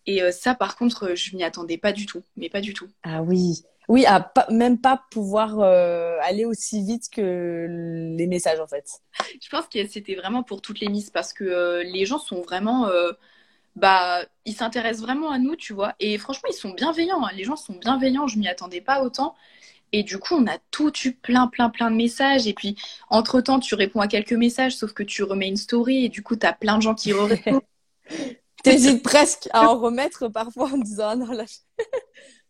Et 0.06 0.22
euh, 0.22 0.30
ça, 0.30 0.54
par 0.54 0.76
contre, 0.76 1.14
je 1.14 1.36
m'y 1.36 1.44
attendais 1.44 1.76
pas 1.76 1.92
du 1.92 2.06
tout, 2.06 2.22
mais 2.36 2.48
pas 2.48 2.60
du 2.60 2.72
tout. 2.72 2.88
Ah 3.02 3.20
oui, 3.22 3.62
oui, 3.88 4.06
à 4.06 4.20
pas, 4.20 4.46
même 4.50 4.80
pas 4.80 5.02
pouvoir 5.10 5.58
euh, 5.60 6.16
aller 6.22 6.44
aussi 6.44 6.82
vite 6.82 7.10
que 7.10 8.14
les 8.16 8.26
messages 8.26 8.60
en 8.60 8.66
fait. 8.66 8.88
Je 9.42 9.48
pense 9.48 9.66
que 9.66 9.86
c'était 9.86 10.14
vraiment 10.14 10.42
pour 10.42 10.62
toutes 10.62 10.80
les 10.80 10.88
miss 10.88 11.10
parce 11.10 11.32
que 11.32 11.82
les 11.84 12.06
gens 12.06 12.18
sont 12.18 12.40
vraiment 12.40 12.88
bah, 13.76 14.24
ils 14.44 14.54
s'intéressent 14.54 15.02
vraiment 15.02 15.30
à 15.30 15.38
nous, 15.38 15.56
tu 15.56 15.72
vois. 15.72 15.94
Et 16.00 16.18
franchement, 16.18 16.48
ils 16.50 16.56
sont 16.56 16.70
bienveillants. 16.70 17.24
Hein. 17.24 17.30
Les 17.34 17.44
gens 17.44 17.56
sont 17.56 17.74
bienveillants. 17.74 18.26
Je 18.26 18.38
m'y 18.38 18.48
attendais 18.48 18.80
pas 18.80 19.02
autant. 19.02 19.34
Et 19.92 20.02
du 20.02 20.18
coup, 20.18 20.34
on 20.34 20.46
a 20.46 20.58
tout 20.70 20.92
eu 21.04 21.12
plein, 21.12 21.46
plein, 21.46 21.70
plein 21.70 21.90
de 21.90 21.96
messages. 21.96 22.46
Et 22.46 22.52
puis, 22.52 22.76
entre-temps, 23.08 23.60
tu 23.60 23.74
réponds 23.74 24.00
à 24.00 24.08
quelques 24.08 24.32
messages, 24.32 24.76
sauf 24.76 24.92
que 24.92 25.02
tu 25.02 25.22
remets 25.22 25.48
une 25.48 25.56
story. 25.56 26.04
Et 26.04 26.08
du 26.08 26.22
coup, 26.22 26.36
tu 26.36 26.46
as 26.46 26.52
plein 26.52 26.76
de 26.76 26.82
gens 26.82 26.94
qui 26.94 27.12
répondent. 27.12 27.62
T'hésites 28.62 29.02
presque 29.02 29.48
à 29.52 29.70
en 29.70 29.78
remettre 29.78 30.28
parfois 30.28 30.70
en 30.72 30.78
disant 30.78 31.08
ah 31.10 31.16
non, 31.16 31.32
là. 31.32 31.44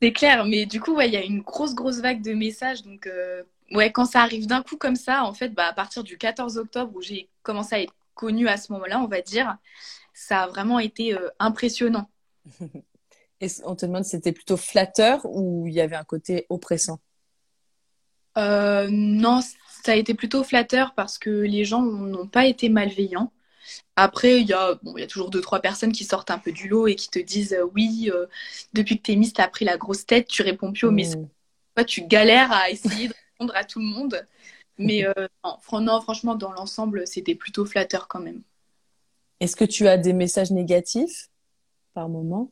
C'est 0.03 0.13
clair. 0.13 0.45
Mais 0.47 0.67
du 0.67 0.81
coup, 0.81 0.95
ouais, 0.95 1.09
il 1.09 1.13
y 1.13 1.17
a 1.17 1.25
une 1.25 1.41
grosse, 1.41 1.75
grosse 1.75 2.01
vague 2.01 2.23
de 2.23 2.33
messages. 2.33 2.83
Donc, 2.83 3.07
euh, 3.07 3.43
ouais, 3.73 3.93
quand 3.93 4.05
ça 4.05 4.23
arrive 4.23 4.47
d'un 4.47 4.63
coup 4.63 4.77
comme 4.77 4.97
ça, 4.97 5.25
en 5.25 5.35
fait, 5.35 5.51
bah, 5.51 5.67
à 5.67 5.73
partir 5.73 6.05
du 6.05 6.17
14 6.17 6.57
octobre, 6.57 6.93
où 6.95 7.03
j'ai 7.03 7.29
commencé 7.43 7.75
à 7.75 7.83
être 7.83 7.95
connue 8.15 8.49
à 8.49 8.57
ce 8.57 8.73
moment-là, 8.73 9.01
on 9.01 9.07
va 9.07 9.21
dire, 9.21 9.57
ça 10.19 10.43
a 10.43 10.47
vraiment 10.49 10.81
été 10.81 11.15
euh, 11.15 11.29
impressionnant. 11.39 12.11
Et 13.41 13.47
on 13.65 13.77
te 13.77 13.87
demande 13.87 14.03
si 14.03 14.11
c'était 14.11 14.33
plutôt 14.33 14.57
flatteur 14.57 15.21
ou 15.25 15.67
il 15.69 15.75
y 15.75 15.81
avait 15.81 15.95
un 15.95 16.03
côté 16.03 16.45
oppressant? 16.49 16.99
Euh, 18.37 18.89
Non, 18.91 19.41
ça 19.41 19.93
a 19.93 19.95
été 19.95 20.15
plutôt 20.15 20.43
flatteur 20.43 20.95
parce 20.97 21.19
que 21.19 21.31
les 21.31 21.65
gens 21.65 21.83
n'ont 21.83 22.27
pas 22.27 22.47
été 22.47 22.69
malveillants. 22.69 23.33
Après, 23.95 24.41
il 24.41 24.49
y, 24.49 24.53
a, 24.53 24.75
bon, 24.83 24.97
y 24.97 25.03
a 25.03 25.07
toujours 25.07 25.31
deux, 25.31 25.41
trois 25.41 25.61
personnes 25.61 25.93
qui 25.93 26.05
sortent 26.05 26.33
un 26.33 26.39
peu 26.39 26.51
du 26.51 26.69
lot 26.69 26.89
et 26.89 26.97
qui 26.97 27.11
te 27.11 27.21
disent 27.21 27.53
euh, 27.53 27.65
Oui, 27.75 28.11
depuis 28.73 28.97
que 28.97 29.03
t'es 29.03 29.15
Miss, 29.15 29.35
t'as 29.35 29.47
pris 29.47 29.65
la 29.65 29.77
grosse 29.77 30.05
tête, 30.05 30.27
tu 30.27 30.43
réponds 30.43 30.73
plus 30.73 30.87
aux 30.87 30.91
messages. 30.91 31.23
Toi, 31.77 31.85
tu 31.85 32.03
galères 32.03 32.51
à 32.51 32.71
essayer 32.71 33.07
de 33.07 33.15
répondre 33.33 33.55
à 33.57 33.63
tout 33.63 33.79
le 33.79 33.87
monde. 33.87 34.27
Mais 34.79 35.07
non, 35.45 36.01
franchement, 36.01 36.35
dans 36.35 36.53
l'ensemble, 36.53 37.07
c'était 37.07 37.37
plutôt 37.37 37.65
flatteur 37.65 38.09
quand 38.09 38.21
même. 38.21 38.43
Est-ce 39.41 39.57
que 39.57 39.65
tu 39.65 39.87
as 39.87 39.99
des 39.99 40.13
messages 40.13 40.51
négatifs 40.51 41.29
par 41.95 42.09
moment? 42.09 42.51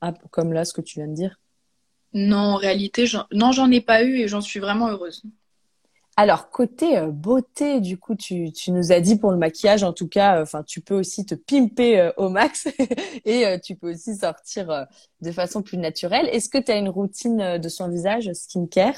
Ah, 0.00 0.12
Comme 0.30 0.52
là, 0.52 0.64
ce 0.64 0.72
que 0.72 0.80
tu 0.80 0.98
viens 0.98 1.08
de 1.08 1.14
dire. 1.14 1.40
Non, 2.12 2.36
en 2.36 2.56
réalité, 2.56 3.06
non, 3.32 3.52
j'en 3.52 3.70
ai 3.70 3.80
pas 3.80 4.04
eu 4.04 4.18
et 4.18 4.28
j'en 4.28 4.40
suis 4.40 4.60
vraiment 4.60 4.88
heureuse. 4.88 5.22
Alors, 6.16 6.48
côté 6.48 6.96
euh, 6.96 7.10
beauté, 7.10 7.80
du 7.80 7.98
coup, 7.98 8.14
tu, 8.14 8.52
nous 8.68 8.92
as 8.92 9.00
dit 9.00 9.18
pour 9.18 9.32
le 9.32 9.36
maquillage, 9.36 9.82
en 9.82 9.92
tout 9.92 10.06
cas, 10.06 10.40
enfin, 10.40 10.62
tu 10.62 10.80
peux 10.80 10.94
aussi 10.94 11.26
te 11.26 11.34
pimper 11.34 11.98
euh, 11.98 12.12
au 12.16 12.28
max 12.28 12.68
et 13.24 13.46
euh, 13.46 13.58
tu 13.58 13.74
peux 13.74 13.90
aussi 13.90 14.14
sortir 14.14 14.86
de 15.20 15.32
façon 15.32 15.62
plus 15.62 15.76
naturelle. 15.76 16.28
Est-ce 16.28 16.48
que 16.48 16.58
tu 16.58 16.70
as 16.70 16.76
une 16.76 16.88
routine 16.88 17.58
de 17.58 17.68
son 17.68 17.88
visage, 17.88 18.32
skincare? 18.32 18.94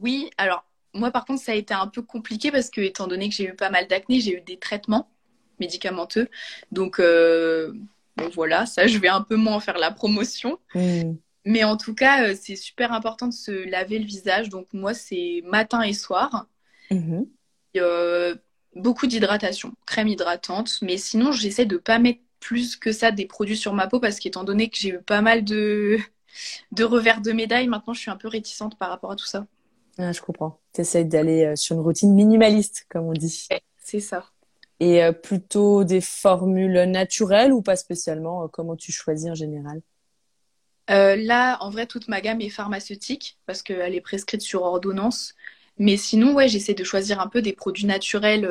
Oui, 0.00 0.30
alors 0.36 0.64
moi, 0.92 1.10
par 1.10 1.24
contre, 1.24 1.42
ça 1.42 1.52
a 1.52 1.54
été 1.54 1.74
un 1.74 1.88
peu 1.88 2.02
compliqué 2.02 2.50
parce 2.50 2.70
que, 2.70 2.80
étant 2.82 3.06
donné 3.06 3.28
que 3.28 3.34
j'ai 3.34 3.46
eu 3.46 3.54
pas 3.54 3.70
mal 3.70 3.86
d'acné, 3.88 4.20
j'ai 4.20 4.36
eu 4.36 4.40
des 4.42 4.58
traitements 4.58 5.08
médicamenteux. 5.60 6.28
Donc, 6.72 7.00
euh, 7.00 7.72
bon, 8.16 8.28
voilà, 8.34 8.66
ça, 8.66 8.86
je 8.86 8.98
vais 8.98 9.08
un 9.08 9.22
peu 9.22 9.36
moins 9.36 9.60
faire 9.60 9.78
la 9.78 9.90
promotion. 9.90 10.58
Mm. 10.74 11.14
Mais 11.44 11.64
en 11.64 11.76
tout 11.76 11.94
cas, 11.94 12.28
euh, 12.28 12.34
c'est 12.40 12.56
super 12.56 12.92
important 12.92 13.28
de 13.28 13.32
se 13.32 13.68
laver 13.68 13.98
le 13.98 14.04
visage. 14.04 14.48
Donc, 14.48 14.66
moi, 14.72 14.94
c'est 14.94 15.42
matin 15.44 15.82
et 15.82 15.92
soir. 15.92 16.46
Mm-hmm. 16.90 17.28
Euh, 17.76 18.34
beaucoup 18.74 19.06
d'hydratation, 19.06 19.72
crème 19.86 20.08
hydratante. 20.08 20.78
Mais 20.82 20.96
sinon, 20.96 21.32
j'essaie 21.32 21.66
de 21.66 21.76
pas 21.76 21.98
mettre 21.98 22.20
plus 22.40 22.76
que 22.76 22.92
ça 22.92 23.10
des 23.12 23.26
produits 23.26 23.56
sur 23.56 23.72
ma 23.72 23.86
peau 23.86 24.00
parce 24.00 24.18
qu'étant 24.18 24.44
donné 24.44 24.68
que 24.68 24.76
j'ai 24.76 24.90
eu 24.90 24.98
pas 25.00 25.20
mal 25.20 25.44
de, 25.44 25.98
de 26.72 26.84
revers 26.84 27.20
de 27.20 27.32
médaille, 27.32 27.68
maintenant, 27.68 27.94
je 27.94 28.00
suis 28.00 28.10
un 28.10 28.16
peu 28.16 28.28
réticente 28.28 28.76
par 28.78 28.90
rapport 28.90 29.12
à 29.12 29.16
tout 29.16 29.26
ça. 29.26 29.46
Ah, 29.98 30.12
je 30.12 30.20
comprends. 30.20 30.60
Tu 30.74 30.82
essaies 30.82 31.04
d'aller 31.04 31.56
sur 31.56 31.76
une 31.76 31.82
routine 31.82 32.12
minimaliste, 32.12 32.86
comme 32.90 33.06
on 33.06 33.12
dit. 33.12 33.48
c'est 33.78 34.00
ça. 34.00 34.26
Et 34.80 35.02
euh, 35.02 35.12
plutôt 35.12 35.84
des 35.84 36.00
formules 36.00 36.84
naturelles 36.84 37.52
ou 37.52 37.62
pas 37.62 37.76
spécialement 37.76 38.44
euh, 38.44 38.48
Comment 38.48 38.76
tu 38.76 38.92
choisis 38.92 39.30
en 39.30 39.34
général? 39.34 39.80
Euh, 40.90 41.16
Là, 41.16 41.56
en 41.60 41.70
vrai, 41.70 41.86
toute 41.86 42.08
ma 42.08 42.20
gamme 42.20 42.40
est 42.40 42.50
pharmaceutique 42.50 43.38
parce 43.46 43.62
qu'elle 43.62 43.94
est 43.94 44.00
prescrite 44.00 44.42
sur 44.42 44.62
ordonnance. 44.62 45.34
Mais 45.78 45.96
sinon, 45.96 46.34
ouais, 46.34 46.48
j'essaie 46.48 46.74
de 46.74 46.84
choisir 46.84 47.20
un 47.20 47.26
peu 47.26 47.42
des 47.42 47.52
produits 47.52 47.86
naturels. 47.86 48.48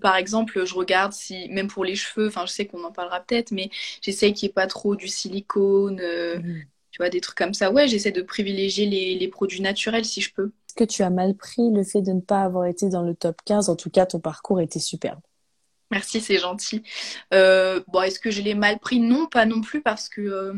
par 0.00 0.16
exemple, 0.16 0.64
je 0.64 0.74
regarde 0.74 1.12
si, 1.12 1.48
même 1.50 1.68
pour 1.68 1.84
les 1.84 1.96
cheveux, 1.96 2.28
enfin, 2.28 2.44
je 2.46 2.52
sais 2.52 2.66
qu'on 2.66 2.84
en 2.84 2.92
parlera 2.92 3.20
peut-être, 3.20 3.50
mais 3.50 3.70
j'essaie 4.00 4.32
qu'il 4.32 4.46
n'y 4.46 4.50
ait 4.50 4.54
pas 4.54 4.66
trop 4.66 4.96
du 4.96 5.08
silicone, 5.08 5.96
mmh. 5.96 6.62
tu 6.92 6.98
vois, 6.98 7.10
des 7.10 7.20
trucs 7.20 7.36
comme 7.36 7.52
ça. 7.52 7.70
Ouais, 7.70 7.88
j'essaie 7.88 8.12
de 8.12 8.22
privilégier 8.22 8.86
les, 8.86 9.18
les 9.18 9.28
produits 9.28 9.60
naturels 9.60 10.04
si 10.04 10.20
je 10.22 10.32
peux. 10.32 10.50
Est-ce 10.68 10.74
que 10.74 10.84
tu 10.84 11.02
as 11.02 11.10
mal 11.10 11.34
pris 11.34 11.70
le 11.70 11.84
fait 11.84 12.00
de 12.00 12.12
ne 12.12 12.20
pas 12.20 12.42
avoir 12.42 12.66
été 12.66 12.88
dans 12.88 13.02
le 13.02 13.14
top 13.14 13.36
15 13.44 13.68
En 13.68 13.76
tout 13.76 13.90
cas, 13.90 14.06
ton 14.06 14.20
parcours 14.20 14.60
était 14.60 14.78
superbe. 14.78 15.20
Merci, 15.90 16.20
c'est 16.20 16.38
gentil. 16.38 16.82
Euh, 17.32 17.80
bon, 17.88 18.02
est-ce 18.02 18.18
que 18.18 18.30
je 18.30 18.42
l'ai 18.42 18.54
mal 18.54 18.78
pris? 18.78 18.98
Non, 18.98 19.26
pas 19.26 19.46
non 19.46 19.60
plus, 19.60 19.82
parce 19.82 20.08
que 20.08 20.20
euh, 20.20 20.54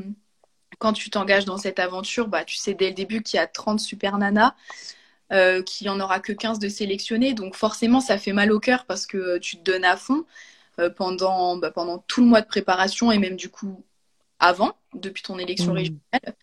quand 0.79 0.93
tu 0.93 1.11
t'engages 1.11 1.45
dans 1.45 1.59
cette 1.59 1.79
aventure, 1.79 2.29
bah, 2.29 2.45
tu 2.45 2.57
sais 2.57 2.75
dès 2.75 2.89
le 2.89 2.95
début 2.95 3.23
qu'il 3.23 3.37
y 3.37 3.41
a 3.41 3.47
30 3.47 3.81
super 3.81 4.17
nanas, 4.17 4.55
euh, 5.33 5.63
qu'il 5.63 5.87
n'y 5.87 5.91
en 5.91 6.01
aura 6.01 6.21
que 6.21 6.33
15 6.33 6.59
de 6.59 6.69
sélectionnés. 6.69 7.35
Donc 7.35 7.57
forcément, 7.57 8.01
ça 8.01 8.17
fait 8.19 8.33
mal 8.33 8.53
au 8.53 8.61
cœur 8.61 8.87
parce 8.87 9.07
que 9.07 9.39
tu 9.39 9.59
te 9.59 9.63
donnes 9.63 9.85
à 9.85 9.97
fond 9.97 10.25
pendant, 10.97 11.57
bah, 11.57 11.73
pendant 11.73 11.99
tout 11.99 12.21
le 12.21 12.29
mois 12.29 12.41
de 12.41 12.47
préparation 12.47 13.11
et 13.11 13.19
même 13.19 13.35
du 13.35 13.49
coup 13.49 13.85
avant, 14.39 14.79
depuis 14.95 15.25
ton 15.25 15.39
élection 15.39 15.73
mmh. 15.73 15.77
régionale. 15.77 16.37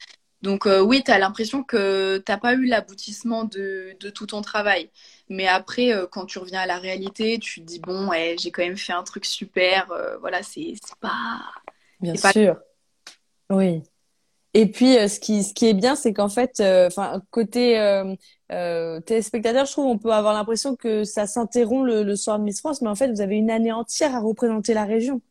Donc 0.46 0.68
oui, 0.68 1.02
tu 1.04 1.10
as 1.10 1.18
l'impression 1.18 1.64
que 1.64 2.22
tu 2.24 2.32
n'as 2.32 2.38
pas 2.38 2.54
eu 2.54 2.66
l'aboutissement 2.66 3.46
de, 3.46 3.98
de, 4.00 4.10
tout 4.12 4.28
ton 4.28 4.42
travail. 4.42 4.92
Mais 5.30 5.48
après, 5.48 5.92
euh, 5.92 6.06
quand 6.10 6.26
tu 6.26 6.40
reviens 6.40 6.62
à 6.62 6.66
la 6.68 6.78
réalité, 6.78 7.40
tu 7.40 7.62
te 7.62 7.66
dis 7.66 7.80
bon, 7.80 8.12
j'ai 8.38 8.52
quand 8.52 8.62
même 8.62 8.78
fait 8.78 8.94
un 8.94 9.04
truc 9.04 9.26
super. 9.26 9.92
Euh, 9.92 10.18
voilà, 10.20 10.44
c'est 10.44 10.76
pas. 11.00 11.40
Bien 12.00 12.16
sûr. 12.16 12.58
Oui. 13.50 13.82
Et 14.54 14.68
puis, 14.68 14.98
euh, 14.98 15.08
ce, 15.08 15.20
qui, 15.20 15.44
ce 15.44 15.54
qui 15.54 15.68
est 15.68 15.74
bien, 15.74 15.96
c'est 15.96 16.14
qu'en 16.14 16.30
fait, 16.30 16.62
enfin, 16.62 17.22
côté 17.32 17.76
téléspectateur, 18.50 19.66
je 19.66 19.72
trouve, 19.72 19.88
on 19.88 19.98
peut 19.98 20.12
avoir 20.12 20.34
l'impression 20.34 20.76
que 20.76 21.04
ça 21.04 21.26
s'interrompt 21.26 21.88
le, 21.88 22.04
le, 22.04 22.16
soir 22.16 22.38
de 22.38 22.44
Miss 22.44 22.60
France, 22.60 22.82
mais 22.82 22.90
en 22.90 22.96
fait, 22.96 23.10
vous 23.12 23.22
avez 23.22 23.36
une 23.36 23.50
année 23.50 23.72
entière 23.72 24.16
à 24.16 24.20
représenter 24.20 24.74
la 24.74 24.86
région. 24.86 25.22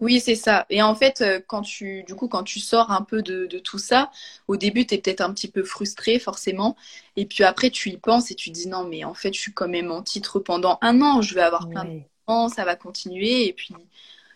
Oui, 0.00 0.18
c'est 0.18 0.34
ça. 0.34 0.64
Et 0.70 0.82
en 0.82 0.94
fait, 0.94 1.20
euh, 1.20 1.40
quand 1.46 1.60
tu, 1.60 2.02
du 2.04 2.14
coup, 2.14 2.26
quand 2.26 2.42
tu 2.42 2.58
sors 2.58 2.90
un 2.90 3.02
peu 3.02 3.22
de, 3.22 3.46
tout 3.58 3.78
ça, 3.78 4.10
au 4.48 4.56
début, 4.56 4.86
tu 4.86 4.94
es 4.94 4.98
peut-être 4.98 5.20
un 5.20 5.32
petit 5.32 5.48
peu 5.48 5.62
frustré, 5.62 6.18
forcément. 6.18 6.74
Et 7.16 7.26
puis 7.26 7.44
après, 7.44 7.70
tu 7.70 7.90
y 7.90 7.98
penses 7.98 8.30
et 8.30 8.34
tu 8.34 8.50
dis 8.50 8.66
non, 8.68 8.84
mais 8.84 9.04
en 9.04 9.12
fait, 9.12 9.34
je 9.34 9.40
suis 9.40 9.52
quand 9.52 9.68
même 9.68 9.90
en 9.90 10.02
titre 10.02 10.40
pendant 10.40 10.78
un 10.80 11.02
an. 11.02 11.20
Je 11.20 11.34
vais 11.34 11.42
avoir 11.42 11.68
plein 11.68 11.84
de 11.84 12.00
temps, 12.26 12.48
ça 12.48 12.64
va 12.64 12.76
continuer. 12.76 13.46
Et 13.46 13.52
puis, 13.52 13.74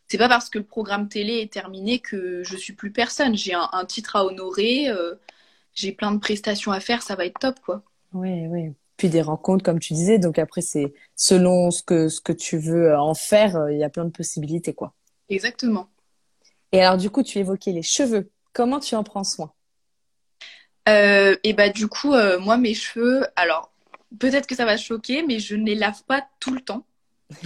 c'est 0.08 0.18
pas 0.18 0.28
parce 0.28 0.50
que 0.50 0.58
le 0.58 0.64
programme 0.64 1.08
télé 1.08 1.38
est 1.38 1.52
terminé 1.52 1.98
que 1.98 2.42
je 2.44 2.56
suis 2.56 2.74
plus 2.74 2.92
personne. 2.92 3.34
J'ai 3.34 3.54
un, 3.54 3.84
titre 3.86 4.16
à 4.16 4.26
honorer, 4.26 4.88
euh, 4.90 5.14
j'ai 5.74 5.92
plein 5.92 6.12
de 6.12 6.18
prestations 6.18 6.72
à 6.72 6.80
faire, 6.80 7.02
ça 7.02 7.14
va 7.16 7.24
être 7.24 7.38
top, 7.38 7.58
quoi. 7.64 7.82
Oui, 8.12 8.46
oui. 8.48 8.72
Puis 8.98 9.08
des 9.08 9.22
rencontres, 9.22 9.64
comme 9.64 9.80
tu 9.80 9.94
disais. 9.94 10.18
Donc 10.18 10.38
après, 10.38 10.60
c'est 10.60 10.92
selon 11.16 11.70
ce 11.70 11.82
que, 11.82 12.08
ce 12.10 12.20
que 12.20 12.32
tu 12.32 12.58
veux 12.58 12.94
en 12.96 13.14
faire, 13.14 13.56
euh, 13.56 13.72
il 13.72 13.78
y 13.78 13.84
a 13.84 13.88
plein 13.88 14.04
de 14.04 14.10
possibilités, 14.10 14.74
quoi. 14.74 14.92
Exactement. 15.28 15.88
Et 16.72 16.80
alors, 16.80 16.98
du 16.98 17.10
coup, 17.10 17.22
tu 17.22 17.38
évoquais 17.38 17.72
les 17.72 17.82
cheveux. 17.82 18.30
Comment 18.52 18.80
tu 18.80 18.94
en 18.94 19.04
prends 19.04 19.24
soin? 19.24 19.52
Euh, 20.88 21.36
Et 21.42 21.52
bah, 21.52 21.68
du 21.68 21.88
coup, 21.88 22.14
euh, 22.14 22.38
moi, 22.38 22.56
mes 22.56 22.74
cheveux, 22.74 23.26
alors, 23.36 23.72
peut-être 24.18 24.46
que 24.46 24.54
ça 24.54 24.64
va 24.64 24.76
choquer, 24.76 25.22
mais 25.22 25.38
je 25.38 25.56
ne 25.56 25.64
les 25.64 25.74
lave 25.74 26.02
pas 26.04 26.26
tout 26.40 26.52
le 26.52 26.60
temps. 26.60 26.84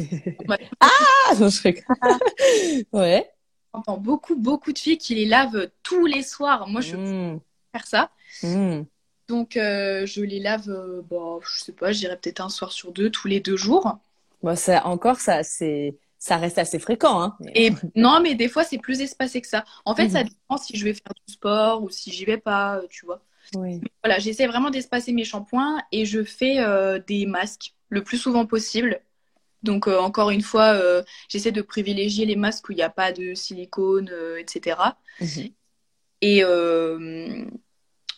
ah 0.80 1.34
je 1.38 1.48
serais... 1.48 1.84
Ouais. 2.92 3.30
J'entends 3.74 3.98
beaucoup, 3.98 4.34
beaucoup 4.34 4.72
de 4.72 4.78
filles 4.78 4.98
qui 4.98 5.14
les 5.14 5.26
lavent 5.26 5.68
tous 5.82 6.06
les 6.06 6.22
soirs. 6.22 6.66
Moi, 6.66 6.80
je 6.80 6.96
mmh. 6.96 7.38
peux 7.38 7.40
faire 7.72 7.86
ça. 7.86 8.10
Hmm. 8.42 8.82
Donc, 9.28 9.58
euh, 9.58 10.06
je 10.06 10.22
les 10.22 10.40
lave, 10.40 10.70
bon, 11.08 11.38
je 11.42 11.64
sais 11.64 11.72
pas, 11.72 11.92
je 11.92 11.98
dirais 11.98 12.16
peut-être 12.16 12.40
un 12.40 12.48
soir 12.48 12.72
sur 12.72 12.92
deux, 12.92 13.10
tous 13.10 13.28
les 13.28 13.40
deux 13.40 13.56
jours. 13.56 13.98
Bon, 14.42 14.56
ça, 14.56 14.86
encore, 14.86 15.20
ça, 15.20 15.42
c'est 15.42 15.94
ça 16.18 16.36
reste 16.36 16.58
assez 16.58 16.78
fréquent. 16.78 17.22
Hein. 17.22 17.36
Et 17.54 17.70
non, 17.94 18.20
mais 18.20 18.34
des 18.34 18.48
fois, 18.48 18.64
c'est 18.64 18.78
plus 18.78 19.00
espacé 19.00 19.40
que 19.40 19.46
ça. 19.46 19.64
En 19.84 19.94
fait, 19.94 20.08
ça 20.08 20.22
mhm. 20.22 20.28
dépend 20.28 20.56
si 20.56 20.76
je 20.76 20.84
vais 20.84 20.94
faire 20.94 21.12
du 21.26 21.32
sport 21.32 21.82
ou 21.82 21.90
si 21.90 22.10
j'y 22.10 22.24
vais 22.24 22.38
pas, 22.38 22.76
euh, 22.76 22.86
tu 22.90 23.06
vois. 23.06 23.22
Oui. 23.56 23.80
voilà, 24.04 24.18
j'essaie 24.18 24.46
vraiment 24.46 24.68
d'espacer 24.68 25.10
mes 25.14 25.24
shampoings 25.24 25.82
et 25.90 26.04
je 26.04 26.22
fais 26.22 26.58
euh, 26.58 26.98
des 27.06 27.24
masques 27.24 27.72
le 27.88 28.04
plus 28.04 28.18
souvent 28.18 28.44
possible. 28.44 29.00
Donc, 29.62 29.88
encore 29.88 30.30
une 30.30 30.42
fois, 30.42 30.80
j'essaie 31.28 31.50
de 31.50 31.62
privilégier 31.62 32.26
les 32.26 32.36
masques 32.36 32.68
où 32.68 32.72
il 32.72 32.76
n'y 32.76 32.82
a 32.82 32.90
pas 32.90 33.10
de 33.10 33.34
silicone, 33.34 34.08
etc. 34.38 34.76
Et, 36.20 36.44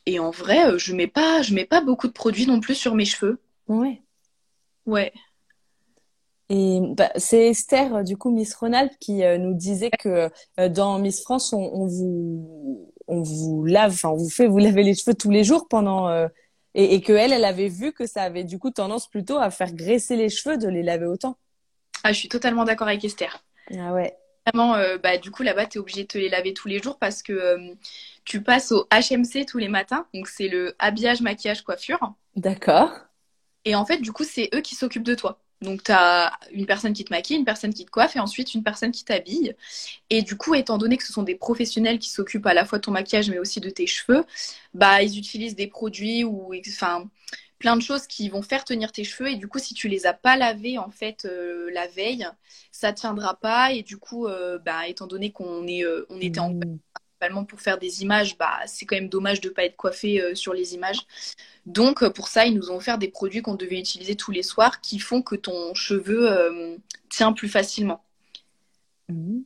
et 0.06 0.18
en 0.18 0.30
vrai, 0.30 0.78
je 0.78 0.94
mets 0.94 1.06
pas, 1.06 1.40
je 1.40 1.54
mets 1.54 1.64
pas 1.64 1.80
beaucoup 1.80 2.08
de 2.08 2.12
produits 2.12 2.46
non 2.46 2.60
plus 2.60 2.74
sur 2.74 2.94
mes 2.94 3.06
cheveux. 3.06 3.38
Ouais. 3.68 4.02
Ouais. 4.84 5.14
Et 6.50 6.80
bah, 6.96 7.12
c'est 7.14 7.50
Esther, 7.50 8.02
du 8.02 8.16
coup, 8.16 8.30
Miss 8.30 8.54
Ronald, 8.56 8.90
qui 8.98 9.22
euh, 9.22 9.38
nous 9.38 9.54
disait 9.54 9.90
que 9.90 10.28
euh, 10.58 10.68
dans 10.68 10.98
Miss 10.98 11.22
France, 11.22 11.52
on, 11.52 11.60
on, 11.60 11.86
vous, 11.86 12.92
on 13.06 13.22
vous 13.22 13.64
lave, 13.64 13.92
enfin, 13.92 14.08
on 14.08 14.16
vous 14.16 14.28
fait 14.28 14.48
vous 14.48 14.58
laver 14.58 14.82
les 14.82 14.96
cheveux 14.96 15.14
tous 15.14 15.30
les 15.30 15.44
jours 15.44 15.68
pendant. 15.68 16.08
Euh, 16.08 16.26
et, 16.74 16.96
et 16.96 17.00
que 17.02 17.12
elle, 17.12 17.32
elle 17.32 17.44
avait 17.44 17.68
vu 17.68 17.92
que 17.92 18.04
ça 18.04 18.22
avait 18.22 18.42
du 18.42 18.58
coup 18.58 18.70
tendance 18.70 19.08
plutôt 19.08 19.38
à 19.38 19.50
faire 19.50 19.72
graisser 19.72 20.16
les 20.16 20.28
cheveux 20.28 20.58
de 20.58 20.68
les 20.68 20.82
laver 20.82 21.06
autant. 21.06 21.36
Ah, 22.02 22.12
je 22.12 22.18
suis 22.18 22.28
totalement 22.28 22.64
d'accord 22.64 22.88
avec 22.88 23.04
Esther. 23.04 23.44
Ah 23.72 23.92
ouais. 23.92 24.16
Vraiment, 24.46 24.76
bah, 25.02 25.18
du 25.18 25.30
coup, 25.30 25.44
là-bas, 25.44 25.66
tu 25.66 25.78
es 25.78 25.80
obligé 25.80 26.02
de 26.02 26.08
te 26.08 26.18
les 26.18 26.28
laver 26.28 26.54
tous 26.54 26.66
les 26.66 26.80
jours 26.80 26.98
parce 26.98 27.22
que 27.22 27.74
tu 28.24 28.42
passes 28.42 28.72
au 28.72 28.88
HMC 28.90 29.44
tous 29.46 29.58
les 29.58 29.68
matins. 29.68 30.06
Donc, 30.14 30.26
c'est 30.26 30.48
le 30.48 30.74
habillage, 30.78 31.20
maquillage, 31.20 31.62
coiffure. 31.62 32.14
D'accord. 32.36 32.90
Et 33.64 33.74
en 33.74 33.84
fait, 33.84 33.98
du 33.98 34.12
coup, 34.12 34.24
c'est 34.24 34.48
eux 34.54 34.60
qui 34.60 34.74
s'occupent 34.74 35.04
de 35.04 35.14
toi. 35.14 35.40
Donc, 35.62 35.84
tu 35.84 35.92
as 35.92 36.32
une 36.52 36.66
personne 36.66 36.92
qui 36.92 37.04
te 37.04 37.12
maquille, 37.12 37.36
une 37.36 37.44
personne 37.44 37.74
qui 37.74 37.84
te 37.84 37.90
coiffe 37.90 38.16
et 38.16 38.20
ensuite 38.20 38.54
une 38.54 38.62
personne 38.62 38.92
qui 38.92 39.04
t'habille. 39.04 39.54
Et 40.08 40.22
du 40.22 40.36
coup, 40.36 40.54
étant 40.54 40.78
donné 40.78 40.96
que 40.96 41.04
ce 41.04 41.12
sont 41.12 41.22
des 41.22 41.34
professionnels 41.34 41.98
qui 41.98 42.10
s'occupent 42.10 42.46
à 42.46 42.54
la 42.54 42.64
fois 42.64 42.78
de 42.78 42.82
ton 42.82 42.92
maquillage 42.92 43.30
mais 43.30 43.38
aussi 43.38 43.60
de 43.60 43.70
tes 43.70 43.86
cheveux, 43.86 44.24
bah, 44.74 45.02
ils 45.02 45.18
utilisent 45.18 45.56
des 45.56 45.66
produits 45.66 46.24
ou 46.24 46.54
enfin, 46.68 47.08
plein 47.60 47.76
de 47.76 47.82
choses 47.82 48.06
qui 48.08 48.28
vont 48.28 48.42
faire 48.42 48.64
tenir 48.64 48.90
tes 48.90 49.04
cheveux. 49.04 49.30
Et 49.30 49.36
du 49.36 49.46
coup, 49.46 49.60
si 49.60 49.74
tu 49.74 49.86
les 49.86 50.06
as 50.06 50.14
pas 50.14 50.36
lavés 50.36 50.78
en 50.78 50.90
fait 50.90 51.26
euh, 51.26 51.70
la 51.72 51.86
veille, 51.86 52.26
ça 52.72 52.92
tiendra 52.92 53.38
pas. 53.38 53.72
Et 53.72 53.82
du 53.82 53.98
coup, 53.98 54.26
euh, 54.26 54.58
bah, 54.58 54.88
étant 54.88 55.06
donné 55.06 55.30
qu'on 55.30 55.66
est, 55.68 55.84
euh, 55.84 56.06
on 56.10 56.20
était 56.20 56.40
en 56.40 56.58
mmh 57.28 57.46
pour 57.46 57.60
faire 57.60 57.78
des 57.78 58.02
images, 58.02 58.36
bah, 58.38 58.60
c'est 58.66 58.86
quand 58.86 58.96
même 58.96 59.08
dommage 59.08 59.40
de 59.40 59.48
ne 59.48 59.54
pas 59.54 59.64
être 59.64 59.76
coiffé 59.76 60.20
euh, 60.20 60.34
sur 60.34 60.54
les 60.54 60.74
images. 60.74 61.00
Donc 61.66 62.02
euh, 62.02 62.10
pour 62.10 62.28
ça, 62.28 62.46
ils 62.46 62.54
nous 62.54 62.70
ont 62.70 62.76
offert 62.76 62.98
des 62.98 63.08
produits 63.08 63.42
qu'on 63.42 63.54
devait 63.54 63.78
utiliser 63.78 64.14
tous 64.14 64.30
les 64.30 64.42
soirs 64.42 64.80
qui 64.80 64.98
font 64.98 65.22
que 65.22 65.36
ton 65.36 65.74
cheveu 65.74 66.30
euh, 66.30 66.76
tient 67.08 67.32
plus 67.32 67.48
facilement. 67.48 68.04
Mmh. 69.08 69.40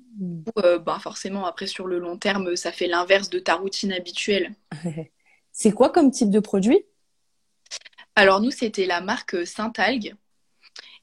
bah, 0.84 0.98
forcément, 1.00 1.46
après 1.46 1.66
sur 1.66 1.87
le 1.87 1.98
long 1.98 2.18
terme, 2.18 2.54
ça 2.54 2.70
fait 2.70 2.87
l'inverse 2.87 3.30
de 3.30 3.38
ta 3.38 3.54
routine 3.54 3.92
habituelle. 3.92 4.54
c'est 5.52 5.72
quoi 5.72 5.90
comme 5.90 6.10
type 6.10 6.30
de 6.30 6.40
produit? 6.40 6.84
Alors 8.14 8.40
nous, 8.40 8.50
c'était 8.50 8.87
la 8.87 9.00
marque 9.00 9.46
Saint-Algue 9.46 10.14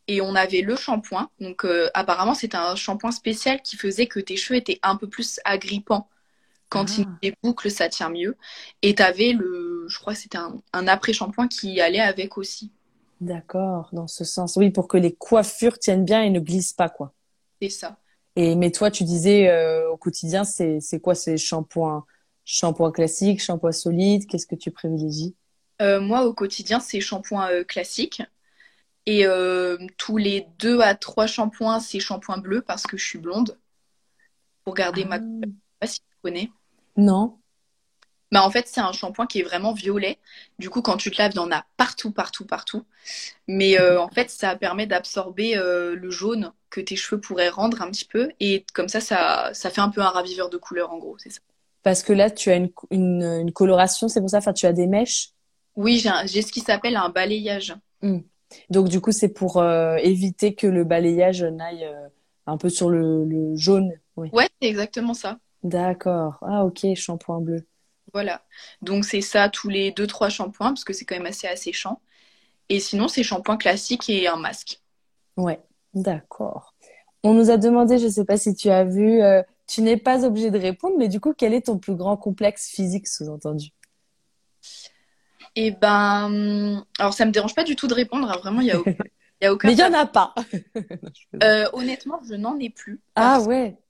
et 0.07 0.21
on 0.21 0.35
avait 0.35 0.61
le 0.61 0.75
shampoing. 0.75 1.29
Donc 1.39 1.65
apparemment, 1.93 2.35
c'était 2.35 2.57
un 2.57 2.75
shampoing 2.75 3.11
spécial 3.11 3.61
qui 3.63 3.77
faisait 3.77 4.05
que 4.05 4.19
tes 4.19 4.37
cheveux 4.37 4.59
étaient 4.59 4.79
un 4.83 4.95
peu 4.95 5.09
plus 5.09 5.39
agrippants 5.43 6.07
quand 6.71 6.85
ah. 6.87 6.93
il 6.99 7.07
les 7.21 7.33
boucles, 7.43 7.69
ça 7.69 7.89
tient 7.89 8.09
mieux. 8.09 8.37
Et 8.81 8.95
tu 8.95 9.03
avais 9.03 9.33
le, 9.33 9.85
je 9.87 9.99
crois 9.99 10.15
c'était 10.15 10.39
un, 10.39 10.87
après-shampoing 10.87 11.47
qui 11.47 11.81
allait 11.81 11.99
avec 11.99 12.37
aussi. 12.37 12.71
D'accord, 13.19 13.89
dans 13.91 14.07
ce 14.07 14.23
sens. 14.23 14.55
Oui, 14.55 14.71
pour 14.71 14.87
que 14.87 14.97
les 14.97 15.13
coiffures 15.13 15.77
tiennent 15.77 16.05
bien 16.05 16.23
et 16.23 16.31
ne 16.31 16.39
glissent 16.39 16.73
pas, 16.73 16.89
quoi. 16.89 17.13
C'est 17.61 17.69
ça. 17.69 17.97
Et 18.35 18.55
mais 18.55 18.71
toi, 18.71 18.89
tu 18.89 19.03
disais 19.03 19.49
euh, 19.49 19.91
au 19.91 19.97
quotidien, 19.97 20.43
c'est 20.45 20.99
quoi 21.03 21.13
ces 21.13 21.37
shampoings? 21.37 22.05
Shampoing 22.45 22.91
classique, 22.91 23.39
shampoing 23.39 23.71
solide 23.71 24.25
Qu'est-ce 24.25 24.47
que 24.47 24.55
tu 24.55 24.71
privilégies? 24.71 25.35
Euh, 25.81 25.99
Moi, 25.99 26.25
au 26.25 26.33
quotidien, 26.33 26.79
c'est 26.79 27.01
shampoing 27.01 27.49
euh, 27.51 27.63
classique. 27.63 28.23
Et 29.05 29.25
tous 29.97 30.17
les 30.17 30.47
deux 30.59 30.79
à 30.79 30.95
trois 30.95 31.25
shampoings, 31.27 31.79
c'est 31.79 31.99
shampoing 31.99 32.37
bleu 32.37 32.61
parce 32.61 32.83
que 32.83 32.97
je 32.97 33.05
suis 33.05 33.19
blonde. 33.19 33.57
Pour 34.63 34.75
garder 34.75 35.05
ma. 35.05 35.17
Je 35.17 35.23
sais 35.23 35.51
pas 35.79 35.87
si 35.87 35.99
tu 35.99 36.17
connais. 36.21 36.51
Non. 36.97 37.37
Bah, 38.31 38.43
en 38.43 38.49
fait, 38.49 38.67
c'est 38.67 38.79
un 38.79 38.93
shampoing 38.93 39.27
qui 39.27 39.39
est 39.39 39.43
vraiment 39.43 39.73
violet. 39.73 40.17
Du 40.57 40.69
coup, 40.69 40.81
quand 40.81 40.95
tu 40.95 41.11
te 41.11 41.21
laves, 41.21 41.33
il 41.33 41.37
y 41.37 41.39
en 41.39 41.51
a 41.51 41.65
partout, 41.75 42.11
partout, 42.11 42.45
partout. 42.45 42.85
Mais 43.47 43.77
euh, 43.79 43.99
en 43.99 44.07
fait, 44.07 44.29
ça 44.29 44.55
permet 44.55 44.87
d'absorber 44.87 45.57
euh, 45.57 45.95
le 45.95 46.09
jaune 46.09 46.53
que 46.69 46.79
tes 46.79 46.95
cheveux 46.95 47.19
pourraient 47.19 47.49
rendre 47.49 47.81
un 47.81 47.91
petit 47.91 48.05
peu. 48.05 48.31
Et 48.39 48.65
comme 48.73 48.87
ça, 48.87 49.01
ça, 49.01 49.49
ça 49.53 49.69
fait 49.69 49.81
un 49.81 49.89
peu 49.89 50.01
un 50.01 50.09
raviveur 50.09 50.49
de 50.49 50.57
couleur, 50.57 50.93
en 50.93 50.97
gros, 50.97 51.17
c'est 51.17 51.29
ça. 51.29 51.41
Parce 51.83 52.03
que 52.03 52.13
là, 52.13 52.29
tu 52.29 52.51
as 52.51 52.55
une, 52.55 52.71
une, 52.91 53.51
coloration, 53.51 54.07
c'est 54.07 54.21
pour 54.21 54.29
ça 54.29 54.37
Enfin, 54.37 54.53
tu 54.53 54.65
as 54.65 54.71
des 54.71 54.87
mèches 54.87 55.31
Oui, 55.75 56.01
j'ai 56.25 56.41
ce 56.41 56.51
qui 56.53 56.61
s'appelle 56.61 56.95
un 56.95 57.09
balayage. 57.09 57.75
Hmm. 58.01 58.19
Donc, 58.69 58.87
du 58.87 59.01
coup, 59.01 59.11
c'est 59.11 59.29
pour 59.29 59.57
euh, 59.57 59.97
éviter 59.97 60.55
que 60.55 60.67
le 60.67 60.85
balayage 60.85 61.43
n'aille 61.43 61.89
un 62.45 62.57
peu 62.57 62.69
sur 62.69 62.89
le, 62.89 63.25
le 63.25 63.57
jaune. 63.57 63.91
Oui. 64.15 64.29
Ouais, 64.31 64.47
c'est 64.61 64.69
exactement 64.69 65.13
ça. 65.13 65.37
D'accord. 65.63 66.37
Ah, 66.41 66.65
ok, 66.65 66.87
shampoing 66.95 67.41
bleu. 67.41 67.67
Voilà. 68.13 68.43
Donc, 68.81 69.05
c'est 69.05 69.21
ça 69.21 69.49
tous 69.49 69.69
les 69.69 69.91
2-3 69.91 70.29
shampoings, 70.29 70.69
parce 70.69 70.83
que 70.83 70.93
c'est 70.93 71.05
quand 71.05 71.15
même 71.15 71.25
assez 71.25 71.47
asséchant. 71.47 72.01
Et 72.69 72.79
sinon, 72.79 73.07
c'est 73.07 73.23
shampoing 73.23 73.57
classique 73.57 74.09
et 74.09 74.27
un 74.27 74.37
masque. 74.37 74.81
Ouais, 75.37 75.59
d'accord. 75.93 76.73
On 77.23 77.33
nous 77.33 77.51
a 77.51 77.57
demandé, 77.57 77.99
je 77.99 78.05
ne 78.05 78.11
sais 78.11 78.25
pas 78.25 78.37
si 78.37 78.55
tu 78.55 78.69
as 78.69 78.83
vu, 78.83 79.21
euh, 79.21 79.43
tu 79.67 79.81
n'es 79.81 79.97
pas 79.97 80.25
obligé 80.25 80.51
de 80.51 80.57
répondre, 80.57 80.95
mais 80.97 81.07
du 81.07 81.19
coup, 81.19 81.33
quel 81.37 81.53
est 81.53 81.67
ton 81.67 81.77
plus 81.77 81.95
grand 81.95 82.17
complexe 82.17 82.69
physique 82.69 83.07
sous-entendu? 83.07 83.69
Eh 85.55 85.71
ben, 85.71 86.85
alors 86.97 87.13
ça 87.13 87.25
me 87.25 87.31
dérange 87.31 87.55
pas 87.55 87.63
du 87.63 87.75
tout 87.75 87.87
de 87.87 87.93
répondre. 87.93 88.29
Hein. 88.31 88.37
vraiment, 88.37 88.61
il 88.61 88.67
y 88.67 88.71
a 88.71 88.79
aucun. 88.79 88.93
Y 89.41 89.47
a 89.47 89.53
aucun 89.53 89.69
mais 89.69 89.73
il 89.73 89.77
n'y 89.77 89.83
en 89.83 89.93
a 89.93 90.05
pas. 90.05 90.35
Euh, 91.43 91.67
honnêtement, 91.73 92.21
je 92.29 92.35
n'en 92.35 92.59
ai 92.59 92.69
plus. 92.69 93.01
Ah 93.15 93.41
ouais 93.41 93.80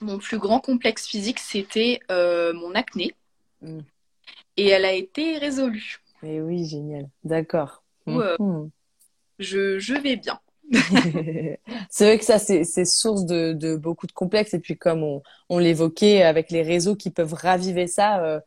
mon 0.00 0.18
plus 0.18 0.38
grand 0.38 0.60
complexe 0.60 1.06
physique, 1.06 1.38
c'était 1.38 2.00
euh, 2.10 2.52
mon 2.52 2.74
acné. 2.74 3.14
Mm. 3.62 3.80
Et 4.56 4.68
elle 4.68 4.84
a 4.84 4.92
été 4.92 5.38
résolue. 5.38 5.98
Et 6.22 6.36
eh 6.36 6.40
oui, 6.40 6.66
génial. 6.66 7.08
D'accord. 7.24 7.82
Euh, 8.08 8.36
mm. 8.38 8.70
je, 9.38 10.00
vais 10.00 10.16
bien. 10.16 10.40
c'est 11.90 12.04
vrai 12.04 12.18
que 12.18 12.24
ça, 12.24 12.38
c'est 12.38 12.84
source 12.84 13.26
de, 13.26 13.76
beaucoup 13.76 14.06
de 14.06 14.12
complexes. 14.12 14.54
Et 14.54 14.60
puis, 14.60 14.76
comme 14.76 15.20
on, 15.48 15.58
l'évoquait, 15.58 16.22
avec 16.22 16.50
les 16.50 16.62
réseaux 16.62 16.96
qui 16.96 17.10
peuvent 17.10 17.34
raviver 17.34 17.86
ça, 17.86 18.22
euh, 18.24 18.40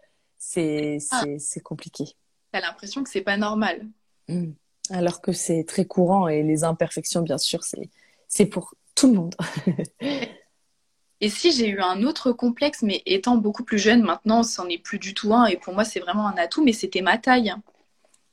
ah. 0.58 1.24
c'est 1.38 1.64
compliqué. 1.64 2.06
T'as 2.52 2.62
l'impression 2.62 3.04
que 3.04 3.10
c'est 3.10 3.22
pas 3.22 3.38
normal. 3.38 3.88
Mm. 4.28 4.52
Alors 4.92 5.22
que 5.22 5.32
c'est 5.32 5.64
très 5.66 5.86
courant 5.86 6.28
et 6.28 6.42
les 6.42 6.64
imperfections, 6.64 7.22
bien 7.22 7.38
sûr, 7.38 7.60
c'est 8.28 8.46
pour 8.48 8.74
tout 8.96 9.08
le 9.08 9.14
monde. 9.14 9.36
Et 11.22 11.30
si 11.30 11.52
j'ai 11.52 11.68
eu 11.68 11.82
un 11.82 12.04
autre 12.04 12.32
complexe, 12.32 12.82
mais 12.82 13.02
étant 13.06 13.38
beaucoup 13.38 13.64
plus 13.64 13.78
jeune, 13.78 14.02
maintenant, 14.02 14.44
c'en 14.44 14.68
est 14.70 14.78
plus 14.78 15.00
du 15.00 15.14
tout 15.14 15.34
un. 15.34 15.46
Et 15.46 15.58
pour 15.58 15.74
moi, 15.74 15.84
c'est 15.84 16.00
vraiment 16.00 16.28
un 16.28 16.38
atout, 16.38 16.64
mais 16.64 16.74
c'était 16.74 17.02
ma 17.02 17.18
taille. 17.18 17.54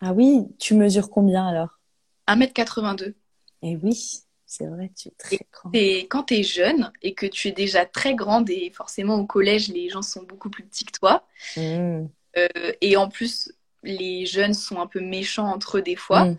Ah 0.00 0.12
oui, 0.12 0.46
tu 0.58 0.74
mesures 0.74 1.10
combien 1.10 1.48
alors? 1.48 1.80
1m82. 2.28 3.14
Et 3.62 3.76
oui, 3.76 4.22
c'est 4.44 4.66
vrai, 4.66 4.92
tu 4.96 5.08
es 5.08 5.12
très 5.18 5.38
grande. 5.52 5.74
Et 5.74 6.06
quand 6.06 6.24
tu 6.24 6.34
es 6.34 6.42
jeune 6.42 6.92
et 7.02 7.14
que 7.14 7.26
tu 7.26 7.48
es 7.48 7.52
déjà 7.52 7.86
très 7.86 8.14
grande, 8.14 8.48
et 8.50 8.70
forcément 8.70 9.16
au 9.16 9.26
collège, 9.26 9.68
les 9.68 9.88
gens 9.88 10.02
sont 10.02 10.22
beaucoup 10.22 10.50
plus 10.50 10.64
petits 10.64 10.84
que 10.84 10.96
toi. 10.96 11.26
Mmh. 11.56 12.06
Euh, 12.38 12.72
et 12.80 12.96
en 12.96 13.08
plus, 13.08 13.52
les 13.82 14.26
jeunes 14.26 14.54
sont 14.54 14.80
un 14.80 14.86
peu 14.86 15.00
méchants 15.00 15.48
entre 15.48 15.78
eux 15.78 15.82
des 15.82 15.96
fois. 15.96 16.26
Mmh. 16.26 16.36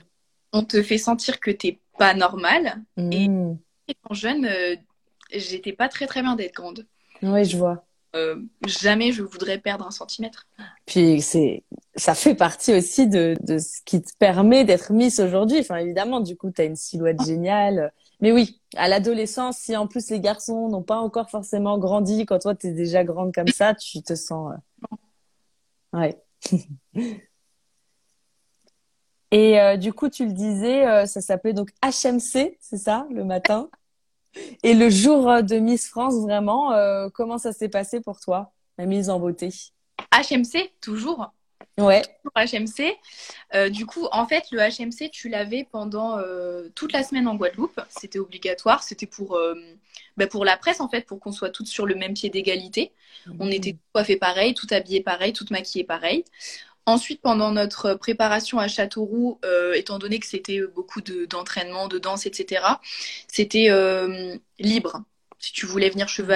On 0.53 0.63
te 0.63 0.81
fait 0.81 0.97
sentir 0.97 1.39
que 1.41 1.51
t'es 1.51 1.79
pas 1.97 2.13
normal. 2.13 2.81
Et 2.97 3.27
étant 3.87 4.13
jeune, 4.13 4.45
euh, 4.45 4.75
j'étais 5.31 5.73
pas 5.73 5.89
très 5.89 6.07
très 6.07 6.21
bien 6.21 6.35
d'être 6.35 6.53
grande. 6.53 6.85
Oui, 7.21 7.45
je 7.45 7.57
vois. 7.57 7.83
Euh, 8.15 8.41
jamais 8.65 9.11
je 9.11 9.21
voudrais 9.21 9.59
perdre 9.59 9.85
un 9.85 9.91
centimètre. 9.91 10.47
Puis 10.85 11.21
c'est, 11.21 11.63
ça 11.95 12.15
fait 12.15 12.35
partie 12.35 12.73
aussi 12.73 13.07
de, 13.07 13.35
de 13.41 13.59
ce 13.59 13.81
qui 13.85 14.01
te 14.01 14.09
permet 14.17 14.63
d'être 14.63 14.91
Miss 14.91 15.19
aujourd'hui. 15.19 15.59
Enfin, 15.59 15.77
évidemment, 15.77 16.21
du 16.21 16.35
coup, 16.37 16.49
tu 16.49 16.61
as 16.61 16.65
une 16.65 16.75
silhouette 16.75 17.23
géniale. 17.23 17.91
Mais 18.21 18.31
oui, 18.31 18.61
à 18.75 18.87
l'adolescence, 18.87 19.57
si 19.57 19.75
en 19.75 19.87
plus 19.87 20.09
les 20.09 20.19
garçons 20.19 20.69
n'ont 20.69 20.83
pas 20.83 20.97
encore 20.97 21.29
forcément 21.29 21.77
grandi, 21.77 22.25
quand 22.25 22.39
toi 22.39 22.55
tu 22.55 22.67
es 22.67 22.71
déjà 22.71 23.03
grande 23.03 23.33
comme 23.33 23.49
ça, 23.49 23.75
tu 23.75 24.01
te 24.01 24.15
sens. 24.15 24.53
Euh, 25.93 25.99
ouais. 25.99 26.23
Et 29.31 29.59
euh, 29.59 29.75
du 29.75 29.91
coup, 29.91 30.07
tu 30.09 30.25
le 30.25 30.31
disais, 30.31 31.05
ça 31.05 31.19
s'appelait 31.19 31.51
donc 31.51 31.71
HMC, 31.83 32.57
c'est 32.61 32.77
ça, 32.77 33.05
le 33.11 33.25
matin? 33.25 33.69
Et 34.63 34.73
le 34.73 34.89
jour 34.89 35.29
euh, 35.29 35.41
de 35.41 35.57
Miss 35.57 35.87
France, 35.87 36.15
vraiment, 36.15 36.73
euh, 36.73 37.09
comment 37.13 37.37
ça 37.37 37.53
s'est 37.53 37.69
passé 37.69 38.01
pour 38.01 38.19
toi, 38.19 38.51
la 38.77 38.85
mise 38.85 39.09
en 39.09 39.19
beauté? 39.19 39.49
HMC, 40.11 40.71
toujours. 40.81 41.31
Ouais. 41.77 42.01
HMC. 42.35 42.97
Euh, 43.53 43.69
du 43.69 43.85
coup, 43.85 44.07
en 44.11 44.27
fait, 44.27 44.45
le 44.51 44.59
HMC, 44.59 45.11
tu 45.11 45.29
l'avais 45.29 45.67
pendant 45.71 46.17
toute 46.73 46.91
la 46.91 47.03
semaine 47.03 47.27
en 47.27 47.35
Guadeloupe. 47.35 47.79
C'était 47.89 48.17
obligatoire. 48.17 48.81
C'était 48.81 49.05
pour, 49.05 49.39
bah, 50.17 50.25
pour 50.25 50.43
la 50.43 50.57
presse, 50.57 50.81
en 50.81 50.89
fait, 50.89 51.05
pour 51.05 51.19
qu'on 51.19 51.31
soit 51.31 51.51
toutes 51.51 51.67
sur 51.67 51.85
le 51.85 51.93
même 51.93 52.15
pied 52.15 52.29
d'égalité. 52.29 52.93
On 53.39 53.45
mmh. 53.45 53.51
était 53.51 53.71
tout 53.73 53.79
coiffées 53.93 54.17
pareil, 54.17 54.55
tout 54.55 54.67
habillées 54.71 55.01
pareil, 55.01 55.33
tout 55.33 55.45
maquillées 55.51 55.83
pareil. 55.83 56.23
Ensuite, 56.87 57.21
pendant 57.21 57.51
notre 57.51 57.95
préparation 57.95 58.59
à 58.59 58.69
Châteauroux, 58.69 59.41
euh, 59.43 59.73
étant 59.73 59.99
donné 59.99 60.19
que 60.19 60.25
c'était 60.25 60.61
beaucoup 60.73 61.01
d'entraînement, 61.01 61.89
de, 61.89 61.99
danse, 61.99 62.25
etc., 62.25 62.63
c'était 63.27 63.69
euh, 63.69 64.37
libre. 64.57 65.03
Si 65.37 65.51
tu 65.51 65.65
voulais 65.65 65.89
venir 65.89 66.07
cheveux 66.07 66.35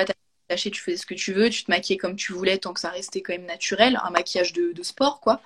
attachés, 0.49 0.69
tu 0.69 0.81
faisais 0.81 0.97
ce 0.97 1.05
que 1.05 1.13
tu 1.13 1.31
veux, 1.31 1.49
tu 1.49 1.63
te 1.63 1.71
maquillais 1.71 1.97
comme 1.97 2.17
tu 2.17 2.33
voulais 2.33 2.57
tant 2.57 2.73
que 2.73 2.81
ça 2.81 2.89
restait 2.89 3.21
quand 3.21 3.31
même 3.31 3.45
naturel, 3.45 3.97
un 4.03 4.09
maquillage 4.09 4.51
de, 4.51 4.83
sport, 4.83 5.21
quoi. 5.21 5.41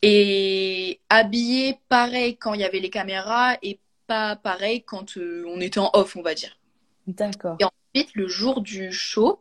Et 0.00 1.00
habillé 1.08 1.80
pareil 1.88 2.36
quand 2.36 2.54
il 2.54 2.60
y 2.60 2.64
avait 2.64 2.78
les 2.78 2.90
caméras 2.90 3.56
et 3.62 3.80
pas 4.06 4.36
pareil 4.36 4.84
quand 4.84 5.16
euh, 5.16 5.44
on 5.48 5.60
était 5.60 5.80
en 5.80 5.90
off, 5.92 6.14
on 6.14 6.22
va 6.22 6.34
dire. 6.34 6.56
D'accord. 7.08 7.56
Et 7.58 7.64
ensuite, 7.64 8.14
le 8.14 8.28
jour 8.28 8.60
du 8.60 8.92
show, 8.92 9.40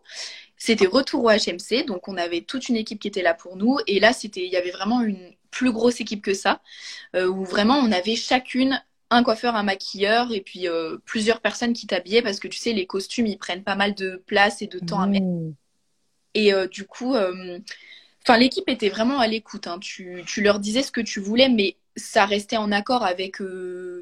c'était 0.65 0.87
retour 0.87 1.25
au 1.25 1.29
HMC, 1.29 1.85
donc 1.85 2.07
on 2.07 2.15
avait 2.15 2.39
toute 2.39 2.69
une 2.69 2.77
équipe 2.77 3.01
qui 3.01 3.09
était 3.09 3.21
là 3.21 3.33
pour 3.33 3.57
nous. 3.57 3.79
Et 3.85 3.99
là, 3.99 4.13
c'était, 4.13 4.45
il 4.45 4.49
y 4.49 4.55
avait 4.55 4.71
vraiment 4.71 5.01
une 5.01 5.33
plus 5.51 5.73
grosse 5.73 5.99
équipe 5.99 6.21
que 6.21 6.33
ça, 6.33 6.61
euh, 7.17 7.27
où 7.27 7.43
vraiment 7.43 7.75
on 7.79 7.91
avait 7.91 8.15
chacune 8.15 8.81
un 9.09 9.23
coiffeur, 9.23 9.57
un 9.57 9.63
maquilleur 9.63 10.31
et 10.31 10.39
puis 10.39 10.69
euh, 10.69 10.99
plusieurs 11.03 11.41
personnes 11.41 11.73
qui 11.73 11.85
t'habillaient 11.85 12.21
parce 12.21 12.39
que 12.39 12.47
tu 12.47 12.59
sais, 12.59 12.71
les 12.71 12.87
costumes 12.87 13.27
ils 13.27 13.37
prennent 13.37 13.65
pas 13.65 13.75
mal 13.75 13.93
de 13.93 14.23
place 14.25 14.61
et 14.61 14.67
de 14.67 14.79
temps 14.79 15.01
à 15.01 15.05
mettre. 15.05 15.25
Mmh. 15.25 15.53
Et 16.35 16.53
euh, 16.53 16.65
du 16.65 16.85
coup, 16.85 17.13
enfin 17.13 18.37
l'équipe 18.37 18.69
était 18.69 18.87
vraiment 18.87 19.19
à 19.19 19.27
l'écoute. 19.27 19.67
Hein. 19.67 19.79
Tu, 19.81 20.23
tu, 20.25 20.41
leur 20.41 20.59
disais 20.59 20.81
ce 20.81 20.93
que 20.93 21.01
tu 21.01 21.19
voulais, 21.19 21.49
mais 21.49 21.75
ça 21.97 22.25
restait 22.25 22.55
en 22.55 22.71
accord 22.71 23.03
avec 23.03 23.39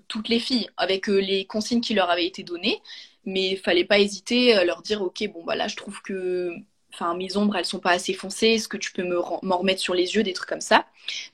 toutes 0.07 0.29
les 0.29 0.39
filles, 0.39 0.69
avec 0.77 1.07
les 1.07 1.45
consignes 1.45 1.81
qui 1.81 1.95
leur 1.95 2.11
avaient 2.11 2.27
été 2.27 2.43
données 2.43 2.83
mais 3.25 3.51
il 3.51 3.57
fallait 3.57 3.85
pas 3.85 3.99
hésiter 3.99 4.53
à 4.53 4.63
leur 4.63 4.81
dire 4.81 5.01
ok 5.01 5.29
bon 5.33 5.43
bah 5.43 5.55
là 5.55 5.67
je 5.67 5.75
trouve 5.75 6.01
que 6.01 6.53
enfin 6.93 7.15
mes 7.15 7.37
ombres 7.37 7.55
elles 7.55 7.65
sont 7.65 7.79
pas 7.79 7.91
assez 7.91 8.13
foncées 8.13 8.47
est-ce 8.47 8.67
que 8.67 8.77
tu 8.77 8.91
peux 8.91 9.03
me 9.03 9.17
m'en 9.43 9.57
remettre 9.57 9.79
sur 9.79 9.93
les 9.93 10.15
yeux 10.15 10.23
des 10.23 10.33
trucs 10.33 10.49
comme 10.49 10.61
ça 10.61 10.85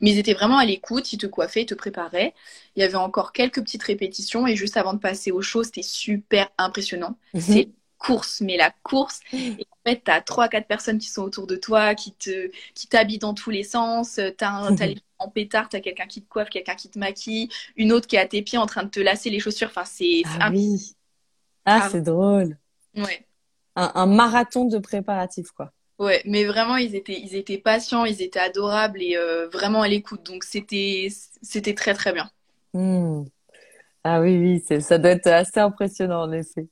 mais 0.01 0.11
ils 0.11 0.19
étaient 0.19 0.33
vraiment 0.33 0.57
à 0.57 0.65
l'écoute 0.65 1.13
ils 1.13 1.17
te 1.17 1.25
coiffaient 1.25 1.63
ils 1.63 1.67
te 1.67 1.75
préparaient 1.75 2.33
il 2.75 2.81
y 2.81 2.83
avait 2.83 2.95
encore 2.95 3.31
quelques 3.31 3.61
petites 3.61 3.83
répétitions 3.83 4.47
et 4.47 4.55
juste 4.55 4.77
avant 4.77 4.93
de 4.93 4.99
passer 4.99 5.31
au 5.31 5.41
show 5.41 5.63
c'était 5.63 5.81
super 5.81 6.49
impressionnant 6.57 7.17
mhm. 7.33 7.41
c'est 7.41 7.69
course 7.97 8.41
mais 8.41 8.57
la 8.57 8.71
course 8.83 9.21
et 9.33 9.65
en 9.71 9.89
fait 9.89 10.01
t'as 10.03 10.21
trois 10.21 10.49
quatre 10.49 10.67
personnes 10.67 10.99
qui 10.99 11.09
sont 11.09 11.23
autour 11.23 11.47
de 11.47 11.55
toi 11.55 11.95
qui 11.95 12.13
te 12.13 12.51
qui 12.75 12.87
t'habillent 12.87 13.17
dans 13.17 13.33
tous 13.33 13.49
les 13.49 13.63
sens 13.63 14.19
t'as 14.37 14.51
as 14.51 14.85
les 14.85 14.97
en 15.19 15.29
pétard, 15.29 15.69
t'as 15.69 15.79
quelqu'un 15.79 16.05
qui 16.05 16.21
te 16.21 16.29
coiffe, 16.29 16.49
quelqu'un 16.49 16.75
qui 16.75 16.89
te 16.89 16.99
maquille, 16.99 17.49
une 17.75 17.91
autre 17.91 18.07
qui 18.07 18.15
est 18.15 18.19
à 18.19 18.27
tes 18.27 18.41
pieds 18.41 18.57
en 18.57 18.65
train 18.65 18.83
de 18.83 18.89
te 18.89 18.99
lasser 18.99 19.29
les 19.29 19.39
chaussures. 19.39 19.69
Enfin, 19.69 19.85
c'est 19.85 20.21
ah, 20.39 20.51
oui. 20.51 20.95
Ah, 21.69 21.81
ah, 21.83 21.89
c'est 21.91 22.01
drôle. 22.01 22.57
Ouais. 22.95 23.27
Un, 23.75 24.05
marathon 24.05 24.65
de 24.65 24.77
préparatifs, 24.77 25.51
quoi. 25.51 25.73
Ouais, 25.99 26.21
mais 26.25 26.45
vraiment, 26.45 26.77
ils 26.77 26.95
étaient, 26.95 27.19
ils 27.19 27.35
étaient 27.35 27.57
patients, 27.57 28.05
ils 28.05 28.21
étaient 28.21 28.39
adorables 28.39 29.01
et 29.01 29.17
euh, 29.17 29.49
vraiment 29.49 29.81
à 29.81 29.87
l'écoute. 29.89 30.23
Donc, 30.23 30.45
c'était, 30.45 31.09
c'était 31.41 31.75
très, 31.75 31.93
très 31.93 32.13
bien. 32.13 32.31
Hmm. 32.73 33.25
Ah 34.05 34.21
oui, 34.21 34.63
oui, 34.69 34.81
ça 34.81 34.97
doit 34.97 35.11
être 35.11 35.27
assez 35.27 35.59
impressionnant, 35.59 36.21
en 36.21 36.31
effet. 36.31 36.69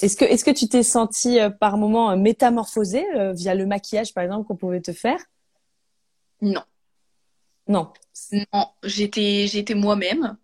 Est-ce 0.00 0.16
que, 0.16 0.24
est-ce 0.24 0.44
que 0.44 0.52
tu 0.52 0.68
t'es 0.68 0.84
senti 0.84 1.40
euh, 1.40 1.50
par 1.50 1.76
moment 1.76 2.12
euh, 2.12 2.16
métamorphosée 2.16 3.04
via 3.32 3.56
le 3.56 3.66
maquillage, 3.66 4.14
par 4.14 4.22
exemple, 4.22 4.46
qu'on 4.46 4.56
pouvait 4.56 4.80
te 4.80 4.92
faire? 4.92 5.18
Non. 6.40 6.62
Non. 7.66 7.92
Non, 8.52 8.68
j'étais, 8.84 9.48
j'étais 9.48 9.74
moi-même. 9.74 10.36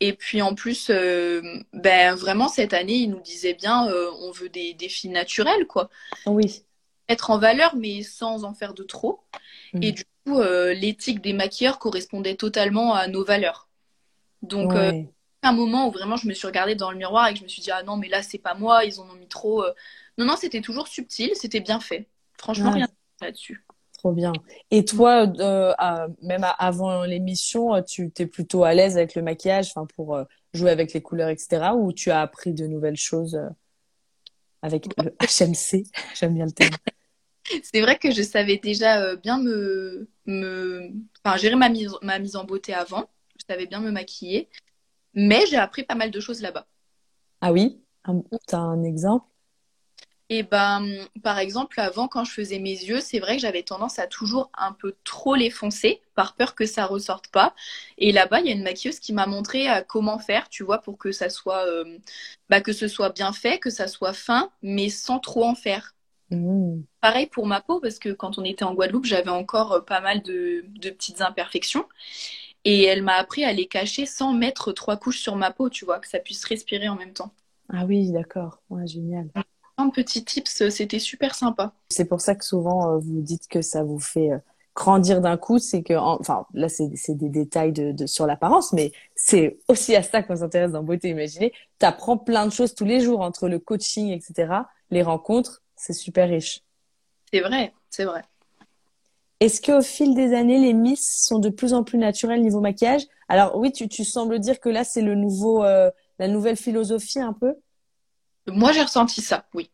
Et 0.00 0.14
puis 0.14 0.40
en 0.40 0.54
plus, 0.54 0.88
euh, 0.90 1.42
ben 1.74 2.14
vraiment 2.14 2.48
cette 2.48 2.72
année, 2.72 2.96
il 2.96 3.10
nous 3.10 3.20
disait 3.20 3.54
bien, 3.54 3.86
euh, 3.88 4.10
on 4.20 4.30
veut 4.30 4.48
des 4.48 4.72
défis 4.72 5.10
naturels, 5.10 5.66
quoi. 5.66 5.90
Oui. 6.26 6.64
Être 7.08 7.30
en 7.30 7.38
valeur, 7.38 7.76
mais 7.76 8.02
sans 8.02 8.44
en 8.44 8.54
faire 8.54 8.72
de 8.72 8.82
trop. 8.82 9.20
Mm. 9.74 9.82
Et 9.82 9.92
du 9.92 10.04
coup, 10.24 10.38
euh, 10.38 10.72
l'éthique 10.72 11.20
des 11.20 11.34
maquilleurs 11.34 11.78
correspondait 11.78 12.36
totalement 12.36 12.94
à 12.94 13.08
nos 13.08 13.24
valeurs. 13.24 13.68
Donc, 14.42 14.72
un 15.42 15.52
moment 15.52 15.88
où 15.88 15.90
vraiment 15.90 16.16
je 16.16 16.28
me 16.28 16.34
suis 16.34 16.46
regardée 16.46 16.74
dans 16.74 16.90
le 16.90 16.98
miroir 16.98 17.28
et 17.28 17.32
que 17.32 17.38
je 17.38 17.44
me 17.44 17.48
suis 17.48 17.62
dit, 17.62 17.70
ah 17.70 17.82
non, 17.82 17.96
mais 17.96 18.08
là, 18.08 18.22
c'est 18.22 18.38
pas 18.38 18.54
moi, 18.54 18.84
ils 18.84 19.00
en 19.00 19.08
ont 19.08 19.14
mis 19.14 19.28
trop. 19.28 19.64
Non, 20.16 20.24
non, 20.24 20.36
c'était 20.36 20.60
toujours 20.60 20.88
subtil, 20.88 21.30
c'était 21.34 21.60
bien 21.60 21.80
fait. 21.80 22.08
Franchement, 22.38 22.70
rien 22.72 22.88
là-dessus. 23.20 23.64
Trop 24.00 24.12
bien. 24.12 24.32
Et 24.70 24.86
toi, 24.86 25.30
euh, 25.40 26.08
même 26.22 26.46
avant 26.58 27.04
l'émission, 27.04 27.74
euh, 27.74 27.82
tu 27.82 28.10
t'es 28.10 28.24
plutôt 28.24 28.64
à 28.64 28.72
l'aise 28.72 28.96
avec 28.96 29.14
le 29.14 29.20
maquillage, 29.20 29.72
enfin 29.74 29.86
pour 29.94 30.16
euh, 30.16 30.24
jouer 30.54 30.70
avec 30.70 30.94
les 30.94 31.02
couleurs, 31.02 31.28
etc. 31.28 31.72
Ou 31.76 31.92
tu 31.92 32.10
as 32.10 32.22
appris 32.22 32.54
de 32.54 32.66
nouvelles 32.66 32.96
choses 32.96 33.38
avec 34.62 34.86
le 34.96 35.10
HMC 35.20 35.84
J'aime 36.18 36.32
bien 36.32 36.46
le 36.46 36.52
terme. 36.52 36.74
C'est 37.62 37.82
vrai 37.82 37.98
que 37.98 38.10
je 38.10 38.22
savais 38.22 38.56
déjà 38.56 39.16
bien 39.16 39.38
me, 39.38 40.08
me... 40.24 40.88
Enfin, 41.22 41.36
gérer 41.36 41.56
ma 41.56 41.68
mise, 41.68 41.92
ma 42.00 42.18
mise 42.18 42.36
en 42.36 42.44
beauté 42.44 42.72
avant. 42.72 43.10
Je 43.38 43.44
savais 43.46 43.66
bien 43.66 43.80
me 43.80 43.90
maquiller. 43.90 44.48
Mais 45.12 45.44
j'ai 45.44 45.58
appris 45.58 45.82
pas 45.82 45.94
mal 45.94 46.10
de 46.10 46.20
choses 46.20 46.40
là-bas. 46.40 46.66
Ah 47.42 47.52
oui? 47.52 47.82
Tu 48.06 48.54
as 48.54 48.60
un 48.60 48.82
exemple? 48.82 49.26
Et 50.32 50.44
ben, 50.44 50.86
par 51.24 51.40
exemple, 51.40 51.80
avant, 51.80 52.06
quand 52.06 52.22
je 52.22 52.30
faisais 52.30 52.60
mes 52.60 52.70
yeux, 52.70 53.00
c'est 53.00 53.18
vrai 53.18 53.34
que 53.34 53.42
j'avais 53.42 53.64
tendance 53.64 53.98
à 53.98 54.06
toujours 54.06 54.48
un 54.56 54.72
peu 54.72 54.94
trop 55.02 55.34
les 55.34 55.50
foncer, 55.50 56.00
par 56.14 56.36
peur 56.36 56.54
que 56.54 56.66
ça 56.66 56.86
ressorte 56.86 57.26
pas. 57.28 57.52
Et 57.98 58.12
là-bas, 58.12 58.38
il 58.38 58.46
y 58.46 58.50
a 58.50 58.52
une 58.52 58.62
maquilleuse 58.62 59.00
qui 59.00 59.12
m'a 59.12 59.26
montré 59.26 59.68
euh, 59.68 59.82
comment 59.82 60.20
faire, 60.20 60.48
tu 60.48 60.62
vois, 60.62 60.78
pour 60.78 60.98
que 60.98 61.10
ça 61.10 61.30
soit, 61.30 61.66
euh, 61.66 61.98
bah, 62.48 62.60
que 62.60 62.72
ce 62.72 62.86
soit 62.86 63.10
bien 63.10 63.32
fait, 63.32 63.58
que 63.58 63.70
ça 63.70 63.88
soit 63.88 64.12
fin, 64.12 64.52
mais 64.62 64.88
sans 64.88 65.18
trop 65.18 65.44
en 65.44 65.56
faire. 65.56 65.96
Mmh. 66.30 66.82
Pareil 67.00 67.26
pour 67.26 67.48
ma 67.48 67.60
peau, 67.60 67.80
parce 67.80 67.98
que 67.98 68.10
quand 68.10 68.38
on 68.38 68.44
était 68.44 68.62
en 68.62 68.74
Guadeloupe, 68.74 69.06
j'avais 69.06 69.30
encore 69.30 69.72
euh, 69.72 69.80
pas 69.80 70.00
mal 70.00 70.22
de, 70.22 70.64
de 70.68 70.90
petites 70.90 71.22
imperfections. 71.22 71.88
Et 72.64 72.84
elle 72.84 73.02
m'a 73.02 73.14
appris 73.14 73.42
à 73.42 73.52
les 73.52 73.66
cacher 73.66 74.06
sans 74.06 74.32
mettre 74.32 74.70
trois 74.70 74.96
couches 74.96 75.18
sur 75.18 75.34
ma 75.34 75.50
peau, 75.50 75.70
tu 75.70 75.84
vois, 75.84 75.98
que 75.98 76.06
ça 76.06 76.20
puisse 76.20 76.44
respirer 76.44 76.88
en 76.88 76.94
même 76.94 77.14
temps. 77.14 77.32
Ah 77.68 77.84
oui, 77.84 78.12
d'accord. 78.12 78.60
Ouais, 78.70 78.86
génial 78.86 79.28
petits 79.88 80.24
tips, 80.24 80.68
c'était 80.68 80.98
super 80.98 81.34
sympa. 81.34 81.72
C'est 81.88 82.04
pour 82.04 82.20
ça 82.20 82.34
que 82.34 82.44
souvent 82.44 82.90
euh, 82.90 82.98
vous 82.98 83.22
dites 83.22 83.48
que 83.48 83.62
ça 83.62 83.82
vous 83.82 83.98
fait 83.98 84.32
euh, 84.32 84.38
grandir 84.74 85.20
d'un 85.20 85.36
coup, 85.36 85.58
c'est 85.58 85.82
que, 85.82 85.94
enfin, 85.94 86.46
là 86.54 86.68
c'est 86.68 86.88
des 87.14 87.28
détails 87.28 87.72
de, 87.72 88.06
sur 88.06 88.26
l'apparence, 88.26 88.72
mais 88.72 88.92
c'est 89.14 89.58
aussi 89.68 89.96
à 89.96 90.02
ça 90.02 90.22
qu'on 90.22 90.36
s'intéresse 90.36 90.72
dans 90.72 90.82
Beauté 90.82 91.08
Imaginée. 91.08 91.52
Tu 91.78 91.86
apprends 91.86 92.18
plein 92.18 92.46
de 92.46 92.52
choses 92.52 92.74
tous 92.74 92.84
les 92.84 93.00
jours 93.00 93.20
entre 93.20 93.48
le 93.48 93.58
coaching, 93.58 94.10
etc. 94.10 94.52
Les 94.90 95.02
rencontres, 95.02 95.62
c'est 95.76 95.92
super 95.92 96.28
riche. 96.28 96.62
C'est 97.32 97.40
vrai, 97.40 97.72
c'est 97.88 98.04
vrai. 98.04 98.22
Est-ce 99.40 99.62
qu'au 99.62 99.80
fil 99.80 100.14
des 100.14 100.34
années, 100.34 100.58
les 100.58 100.74
Miss 100.74 101.24
sont 101.24 101.38
de 101.38 101.48
plus 101.48 101.72
en 101.72 101.82
plus 101.82 101.96
naturelles 101.96 102.42
niveau 102.42 102.60
maquillage? 102.60 103.02
Alors 103.28 103.56
oui, 103.56 103.72
tu, 103.72 103.88
tu 103.88 104.04
sembles 104.04 104.38
dire 104.38 104.60
que 104.60 104.68
là, 104.68 104.84
c'est 104.84 105.00
le 105.00 105.14
nouveau, 105.14 105.64
euh, 105.64 105.90
la 106.18 106.28
nouvelle 106.28 106.56
philosophie 106.56 107.20
un 107.20 107.32
peu 107.32 107.54
moi, 108.50 108.72
j'ai 108.72 108.82
ressenti 108.82 109.20
ça, 109.20 109.46
oui. 109.54 109.70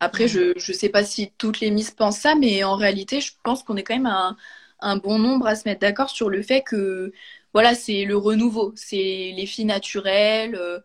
Après, 0.00 0.28
je 0.28 0.52
ne 0.56 0.74
sais 0.74 0.88
pas 0.88 1.04
si 1.04 1.32
toutes 1.38 1.60
les 1.60 1.70
Miss 1.70 1.90
pensent 1.90 2.18
ça, 2.18 2.34
mais 2.34 2.64
en 2.64 2.76
réalité, 2.76 3.20
je 3.20 3.32
pense 3.42 3.62
qu'on 3.62 3.76
est 3.76 3.82
quand 3.82 3.94
même 3.94 4.06
un, 4.06 4.36
un, 4.80 4.96
bon 4.98 5.18
nombre 5.18 5.46
à 5.46 5.54
se 5.54 5.66
mettre 5.66 5.80
d'accord 5.80 6.10
sur 6.10 6.28
le 6.28 6.42
fait 6.42 6.62
que, 6.62 7.12
voilà, 7.54 7.74
c'est 7.74 8.04
le 8.04 8.16
renouveau, 8.16 8.72
c'est 8.76 9.32
les 9.34 9.46
filles 9.46 9.64
naturelles. 9.64 10.54
Euh, 10.54 10.80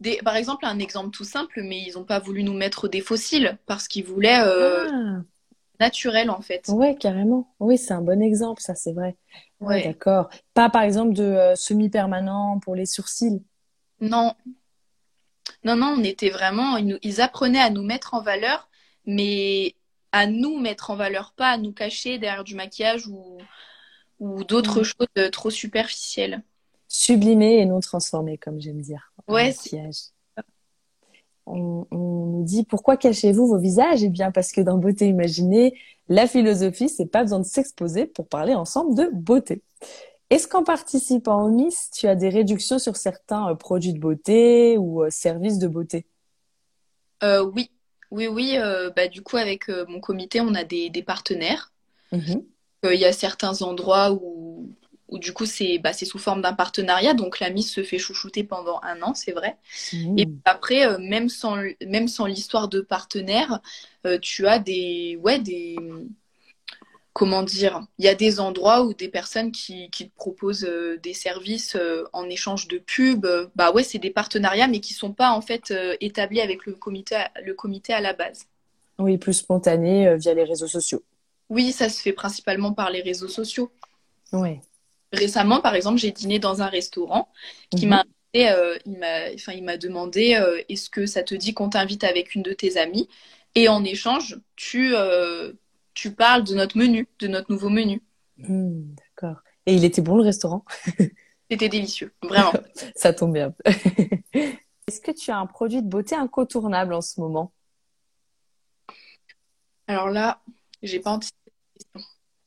des, 0.00 0.18
par 0.24 0.36
exemple, 0.36 0.66
un 0.66 0.78
exemple 0.78 1.10
tout 1.10 1.24
simple, 1.24 1.62
mais 1.62 1.80
ils 1.80 1.94
n'ont 1.94 2.04
pas 2.04 2.18
voulu 2.18 2.42
nous 2.42 2.54
mettre 2.54 2.88
des 2.88 3.00
fossiles 3.00 3.58
parce 3.66 3.88
qu'ils 3.88 4.04
voulaient 4.04 4.40
euh, 4.40 4.88
ah. 4.90 5.22
naturel 5.78 6.30
en 6.30 6.40
fait. 6.40 6.68
Ouais, 6.68 6.96
carrément. 6.96 7.54
Oui, 7.60 7.78
c'est 7.78 7.92
un 7.92 8.00
bon 8.00 8.20
exemple, 8.22 8.60
ça, 8.60 8.74
c'est 8.74 8.92
vrai. 8.92 9.16
Ouais, 9.60 9.84
d'accord. 9.84 10.30
Pas 10.54 10.70
par 10.70 10.82
exemple 10.82 11.12
de 11.12 11.22
euh, 11.22 11.54
semi-permanent 11.54 12.58
pour 12.60 12.74
les 12.74 12.86
sourcils. 12.86 13.42
Non, 14.00 14.34
non, 15.64 15.76
non, 15.76 15.94
on 15.98 16.04
était 16.04 16.30
vraiment, 16.30 16.76
ils, 16.76 17.20
apprenaient 17.20 17.60
à 17.60 17.70
nous 17.70 17.82
mettre 17.82 18.14
en 18.14 18.22
valeur, 18.22 18.68
mais 19.06 19.74
à 20.12 20.26
nous 20.26 20.58
mettre 20.58 20.90
en 20.90 20.96
valeur, 20.96 21.34
pas 21.36 21.50
à 21.50 21.58
nous 21.58 21.72
cacher 21.72 22.18
derrière 22.18 22.44
du 22.44 22.54
maquillage 22.54 23.06
ou, 23.06 23.38
ou 24.18 24.44
d'autres 24.44 24.80
mm. 24.80 24.84
choses 24.84 25.30
trop 25.32 25.50
superficielles. 25.50 26.42
Sublimer 26.88 27.58
et 27.58 27.66
non 27.66 27.80
transformer, 27.80 28.38
comme 28.38 28.60
j'aime 28.60 28.80
dire. 28.80 29.12
Ouais. 29.28 29.48
Maquillage. 29.48 29.96
On, 31.46 31.86
on, 31.90 32.26
nous 32.26 32.44
dit 32.44 32.64
pourquoi 32.64 32.96
cachez-vous 32.96 33.46
vos 33.46 33.58
visages? 33.58 34.02
Eh 34.02 34.08
bien, 34.08 34.30
parce 34.30 34.52
que 34.52 34.60
dans 34.60 34.78
Beauté 34.78 35.08
Imaginée, 35.08 35.74
la 36.08 36.26
philosophie, 36.26 36.88
c'est 36.88 37.06
pas 37.06 37.22
besoin 37.22 37.40
de 37.40 37.44
s'exposer 37.44 38.06
pour 38.06 38.28
parler 38.28 38.54
ensemble 38.54 38.94
de 38.94 39.10
beauté. 39.12 39.62
Est-ce 40.30 40.46
qu'en 40.46 40.62
participant 40.62 41.42
au 41.42 41.50
Miss, 41.50 41.90
tu 41.92 42.06
as 42.06 42.14
des 42.14 42.28
réductions 42.28 42.78
sur 42.78 42.96
certains 42.96 43.50
euh, 43.50 43.54
produits 43.56 43.92
de 43.92 43.98
beauté 43.98 44.78
ou 44.78 45.02
euh, 45.02 45.10
services 45.10 45.58
de 45.58 45.66
beauté? 45.66 46.06
Euh, 47.24 47.42
Oui, 47.42 47.70
oui, 48.12 48.28
oui. 48.28 48.56
bah, 48.94 49.08
du 49.08 49.22
coup, 49.22 49.36
avec 49.36 49.68
mon 49.68 50.00
comité, 50.00 50.40
on 50.40 50.54
a 50.54 50.64
des, 50.64 51.02
partenaires. 51.04 51.72
Mhm. 52.12 52.44
Il 52.84 52.98
y 52.98 53.04
a 53.04 53.12
certains 53.12 53.62
endroits 53.62 54.12
où, 54.12 54.72
où 55.08 55.18
du 55.18 55.32
coup, 55.32 55.46
c'est 55.46 55.78
bah, 55.78 55.92
sous 55.92 56.18
forme 56.18 56.42
d'un 56.42 56.54
partenariat. 56.54 57.14
Donc, 57.14 57.40
la 57.40 57.50
Miss 57.50 57.72
se 57.72 57.82
fait 57.82 57.98
chouchouter 57.98 58.42
pendant 58.42 58.80
un 58.82 59.02
an, 59.02 59.14
c'est 59.14 59.32
vrai. 59.32 59.58
Mhm. 59.92 60.18
Et 60.18 60.28
après, 60.44 60.98
même 60.98 61.28
sans, 61.28 61.56
même 61.86 62.08
sans 62.08 62.26
l'histoire 62.26 62.68
de 62.68 62.80
partenaire, 62.80 63.60
tu 64.22 64.46
as 64.46 64.58
des, 64.58 65.16
ouais, 65.22 65.38
des, 65.38 65.76
comment 67.12 67.42
dire, 67.42 67.82
il 67.98 68.04
y 68.04 68.08
a 68.08 68.14
des 68.14 68.40
endroits 68.40 68.84
où 68.84 68.94
des 68.94 69.08
personnes 69.08 69.50
qui, 69.52 69.90
qui 69.90 70.08
te 70.08 70.14
proposent 70.14 70.64
euh, 70.64 70.98
des 71.02 71.14
services 71.14 71.76
euh, 71.76 72.04
en 72.12 72.28
échange 72.28 72.68
de 72.68 72.78
pub. 72.78 73.26
bah 73.56 73.72
ouais, 73.72 73.82
c'est 73.82 73.98
des 73.98 74.10
partenariats, 74.10 74.68
mais 74.68 74.80
qui 74.80 74.94
sont 74.94 75.12
pas 75.12 75.30
en 75.30 75.40
fait 75.40 75.70
euh, 75.70 75.96
établis 76.00 76.40
avec 76.40 76.66
le 76.66 76.74
comité, 76.74 77.16
le 77.44 77.54
comité 77.54 77.92
à 77.92 78.00
la 78.00 78.12
base. 78.12 78.46
Oui, 78.98 79.18
plus 79.18 79.32
spontané 79.32 80.16
via 80.16 80.34
les 80.34 80.44
réseaux 80.44 80.68
sociaux. 80.68 81.02
Oui, 81.48 81.72
ça 81.72 81.88
se 81.88 82.00
fait 82.00 82.12
principalement 82.12 82.72
par 82.72 82.90
les 82.90 83.00
réseaux 83.00 83.28
sociaux. 83.28 83.72
Oui. 84.32 84.60
Récemment, 85.12 85.60
par 85.60 85.74
exemple, 85.74 85.98
j'ai 85.98 86.12
dîné 86.12 86.38
dans 86.38 86.62
un 86.62 86.66
restaurant 86.66 87.28
qui 87.70 87.86
m'a 87.86 88.04
il 88.32 88.98
m'a 88.98 89.24
enfin, 89.34 89.52
il 89.54 89.64
m'a 89.64 89.76
demandé 89.76 90.40
est-ce 90.68 90.88
que 90.88 91.06
ça 91.06 91.24
te 91.24 91.34
dit 91.34 91.52
qu'on 91.52 91.70
t'invite 91.70 92.04
avec 92.04 92.36
une 92.36 92.42
de 92.42 92.52
tes 92.52 92.76
amies? 92.76 93.08
Et 93.56 93.68
en 93.68 93.82
échange 93.82 94.38
tu 94.54 94.94
tu 96.00 96.14
parles 96.14 96.44
de 96.44 96.54
notre 96.54 96.78
menu, 96.78 97.06
de 97.18 97.28
notre 97.28 97.52
nouveau 97.52 97.68
menu. 97.68 98.02
Hmm, 98.38 98.94
d'accord. 98.94 99.42
Et 99.66 99.74
il 99.74 99.84
était 99.84 100.00
bon 100.00 100.16
le 100.16 100.22
restaurant? 100.22 100.64
C'était 101.50 101.68
délicieux, 101.68 102.14
vraiment. 102.22 102.54
Ça 102.96 103.12
tombe 103.12 103.34
bien. 103.34 103.54
Est-ce 103.66 105.02
que 105.02 105.10
tu 105.10 105.30
as 105.30 105.36
un 105.36 105.44
produit 105.44 105.82
de 105.82 105.86
beauté 105.86 106.14
incontournable 106.14 106.94
en 106.94 107.02
ce 107.02 107.20
moment? 107.20 107.52
Alors 109.88 110.08
là, 110.08 110.40
j'ai 110.82 111.00
pas 111.00 111.10
anticipé 111.10 111.36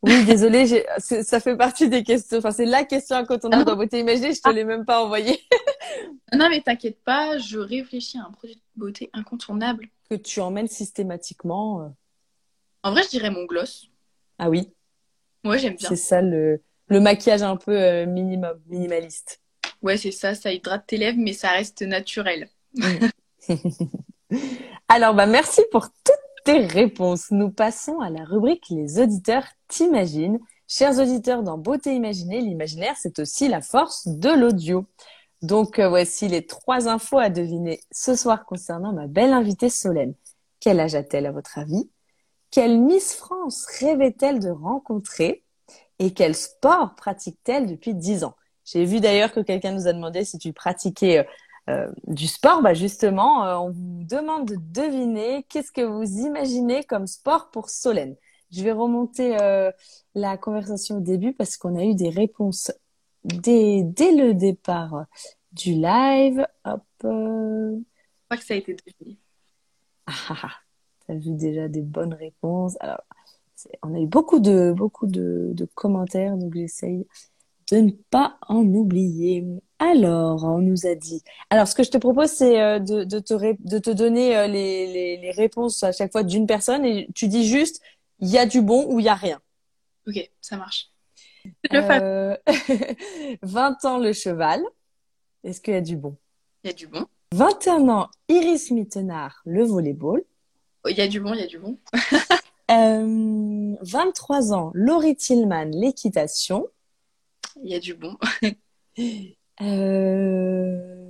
Oui, 0.02 0.26
désolée, 0.26 0.84
ça 0.98 1.40
fait 1.40 1.56
partie 1.56 1.90
des 1.90 2.04
questions. 2.04 2.40
Enfin, 2.40 2.50
c'est 2.50 2.66
la 2.66 2.86
question 2.86 3.18
incontournable 3.18 3.66
dans 3.66 3.76
Beauté 3.76 4.00
Imaginée, 4.00 4.34
je 4.34 4.42
te 4.42 4.50
l'ai 4.50 4.64
même 4.64 4.84
pas 4.84 5.04
envoyée. 5.04 5.40
non, 6.34 6.50
mais 6.50 6.62
t'inquiète 6.62 7.04
pas, 7.04 7.38
je 7.38 7.60
réfléchis 7.60 8.18
à 8.18 8.24
un 8.24 8.32
produit 8.32 8.56
de 8.56 8.62
beauté 8.76 9.12
incontournable. 9.14 9.90
Que 10.10 10.16
tu 10.16 10.40
emmènes 10.40 10.68
systématiquement 10.68 11.84
euh, 11.84 11.90
en 12.84 12.92
vrai, 12.92 13.04
je 13.04 13.10
dirais 13.10 13.32
mon 13.32 13.46
gloss. 13.46 13.90
Ah 14.38 14.50
oui 14.50 14.70
Ouais, 15.44 15.60
j'aime 15.60 15.76
bien. 15.76 15.90
C'est 15.90 15.96
ça 15.96 16.22
le, 16.22 16.62
le 16.88 17.00
maquillage 17.00 17.42
un 17.42 17.58
peu 17.58 17.72
euh, 17.72 18.06
minimum, 18.06 18.60
minimaliste. 18.68 19.42
Ouais, 19.82 19.98
c'est 19.98 20.12
ça, 20.12 20.36
ça 20.36 20.52
hydrate 20.52 20.86
tes 20.88 20.98
lèvres, 20.98 21.18
mais 21.20 21.34
ça 21.34 21.50
reste 21.50 21.82
naturel. 21.82 22.50
Alors, 24.88 25.14
bah, 25.14 25.26
merci 25.26 25.62
pour 25.72 25.88
toutes 25.90 26.16
tes 26.46 26.66
réponses. 26.66 27.32
Nous 27.32 27.50
passons 27.52 28.00
à 28.00 28.10
la 28.10 28.24
rubrique 28.24 28.66
Les 28.70 29.00
auditeurs 29.00 29.46
t'imaginent. 29.68 30.40
Chers 30.68 31.00
auditeurs, 31.00 31.44
dans 31.44 31.58
Beauté 31.58 31.94
Imaginée, 31.94 32.40
l'imaginaire, 32.40 32.96
c'est 32.98 33.20
aussi 33.20 33.48
la 33.48 33.62
force 33.62 34.08
de 34.08 34.30
l'audio. 34.30 34.86
Donc, 35.42 35.78
euh, 35.78 35.90
voici 35.90 36.30
les 36.30 36.46
trois 36.46 36.88
infos 36.88 37.20
à 37.20 37.30
deviner 37.30 37.82
ce 37.92 38.16
soir 38.16 38.46
concernant 38.46 38.94
ma 38.94 39.08
belle 39.08 39.34
invitée 39.34 39.70
Solène. 39.70 40.16
Quel 40.62 40.80
âge 40.80 40.96
a-t-elle 40.96 41.26
à 41.26 41.32
votre 41.32 41.58
avis? 41.60 41.90
Quelle 42.54 42.80
Miss 42.80 43.16
France 43.16 43.66
rêvait-elle 43.80 44.40
de 44.40 44.52
rencontrer 44.52 45.44
et 45.98 46.14
quel 46.14 46.36
sport 46.36 46.94
pratique-t-elle 46.94 47.66
depuis 47.66 47.96
10 47.96 48.26
ans? 48.26 48.36
J'ai 48.64 48.86
vu 48.86 49.00
d'ailleurs 49.00 49.32
que 49.32 49.40
quelqu'un 49.40 49.72
nous 49.72 49.88
a 49.88 49.94
demandé 49.94 50.24
si 50.24 50.38
tu 50.38 50.54
pratiquais 50.54 51.18
euh, 51.18 51.24
euh, 51.70 51.92
du 52.06 52.28
sport. 52.28 52.62
Bah 52.62 52.76
justement, 52.76 53.44
euh, 53.44 53.58
on 53.58 53.72
vous 53.72 54.04
demande 54.04 54.48
de 54.48 54.56
deviner 54.56 55.48
qu'est-ce 55.50 55.72
que 55.72 55.82
vous 55.82 56.20
imaginez 56.20 56.84
comme 56.84 57.08
sport 57.08 57.50
pour 57.50 57.72
Solène. 57.72 58.16
Je 58.52 58.64
vais 58.64 58.72
remonter 58.72 59.36
la 60.14 60.38
conversation 60.38 60.98
au 60.98 61.02
début 61.02 61.34
parce 61.34 61.58
qu'on 61.58 61.76
a 61.76 61.84
eu 61.84 61.96
des 61.96 62.10
réponses 62.10 62.72
dès, 63.24 63.82
dès 63.82 64.12
le 64.12 64.36
départ 64.36 65.06
du 65.54 65.72
live. 65.72 66.46
Hop. 66.64 66.84
Je 67.02 67.80
crois 68.26 68.38
que 68.38 68.46
ça 68.46 68.54
a 68.54 68.58
été 68.58 68.76
deviné. 68.76 69.18
Ah, 70.06 70.14
ah, 70.30 70.36
ah 70.44 70.63
tu 71.06 71.12
as 71.12 71.16
vu 71.16 71.32
déjà 71.32 71.68
des 71.68 71.82
bonnes 71.82 72.14
réponses. 72.14 72.78
Alors, 72.80 73.02
on 73.82 73.94
a 73.96 74.00
eu 74.00 74.08
beaucoup 74.08 74.40
de, 74.40 74.74
beaucoup 74.76 75.08
de, 75.08 75.52
de 75.54 75.66
commentaires, 75.76 76.38
donc 76.38 76.54
j'essaye 76.56 77.08
de 77.72 77.78
ne 77.78 77.92
pas 78.10 78.38
en 78.48 78.66
oublier. 78.66 79.46
Alors, 79.80 80.44
on 80.44 80.60
nous 80.60 80.86
a 80.86 80.96
dit. 80.96 81.24
Alors, 81.50 81.68
ce 81.68 81.76
que 81.76 81.84
je 81.84 81.92
te 81.92 81.98
propose, 81.98 82.30
c'est 82.30 82.62
euh, 82.62 82.80
de, 82.80 83.04
de, 83.04 83.20
te, 83.20 83.34
de 83.34 83.80
te 83.80 83.90
donner 83.90 84.36
euh, 84.38 84.48
les, 84.48 84.92
les, 84.92 85.18
les 85.18 85.32
réponses 85.32 85.84
à 85.84 85.92
chaque 85.92 86.12
fois 86.12 86.24
d'une 86.24 86.46
personne 86.46 86.86
et 86.86 87.08
tu 87.16 87.28
dis 87.28 87.48
juste 87.48 87.82
il 88.20 88.30
y 88.30 88.38
a 88.38 88.46
du 88.46 88.62
bon 88.62 88.86
ou 88.90 89.00
il 89.00 89.06
y 89.06 89.10
a 89.10 89.16
rien. 89.16 89.40
Ok, 90.08 90.32
ça 90.42 90.58
marche. 90.58 90.90
Euh... 91.74 92.38
20 93.42 93.86
ans 93.86 93.98
le 93.98 94.14
cheval. 94.14 94.62
Est-ce 95.44 95.60
qu'il 95.60 95.74
y 95.74 95.78
a 95.78 95.82
du 95.82 95.98
bon? 95.98 96.16
Il 96.64 96.68
y 96.68 96.70
a 96.70 96.74
du 96.74 96.88
bon. 96.88 97.06
21 97.34 97.90
ans 97.90 98.10
Iris 98.30 98.72
Mittenard 98.72 99.42
le 99.46 99.64
volleyball. 99.64 100.24
Il 100.90 100.98
y 100.98 101.02
a 101.02 101.08
du 101.08 101.20
bon, 101.20 101.34
il 101.34 101.40
y 101.40 101.44
a 101.44 101.48
du 101.48 101.60
bon. 101.60 101.78
23 102.70 102.70
euh, 104.52 104.56
ans, 104.56 104.72
Laurie 104.74 105.16
Tillman, 105.16 105.72
l'équitation. 105.72 106.68
Il 107.64 107.72
y 107.72 107.76
a 107.76 107.80
du 107.80 107.94
bon. 107.94 108.18
euh... 109.62 111.04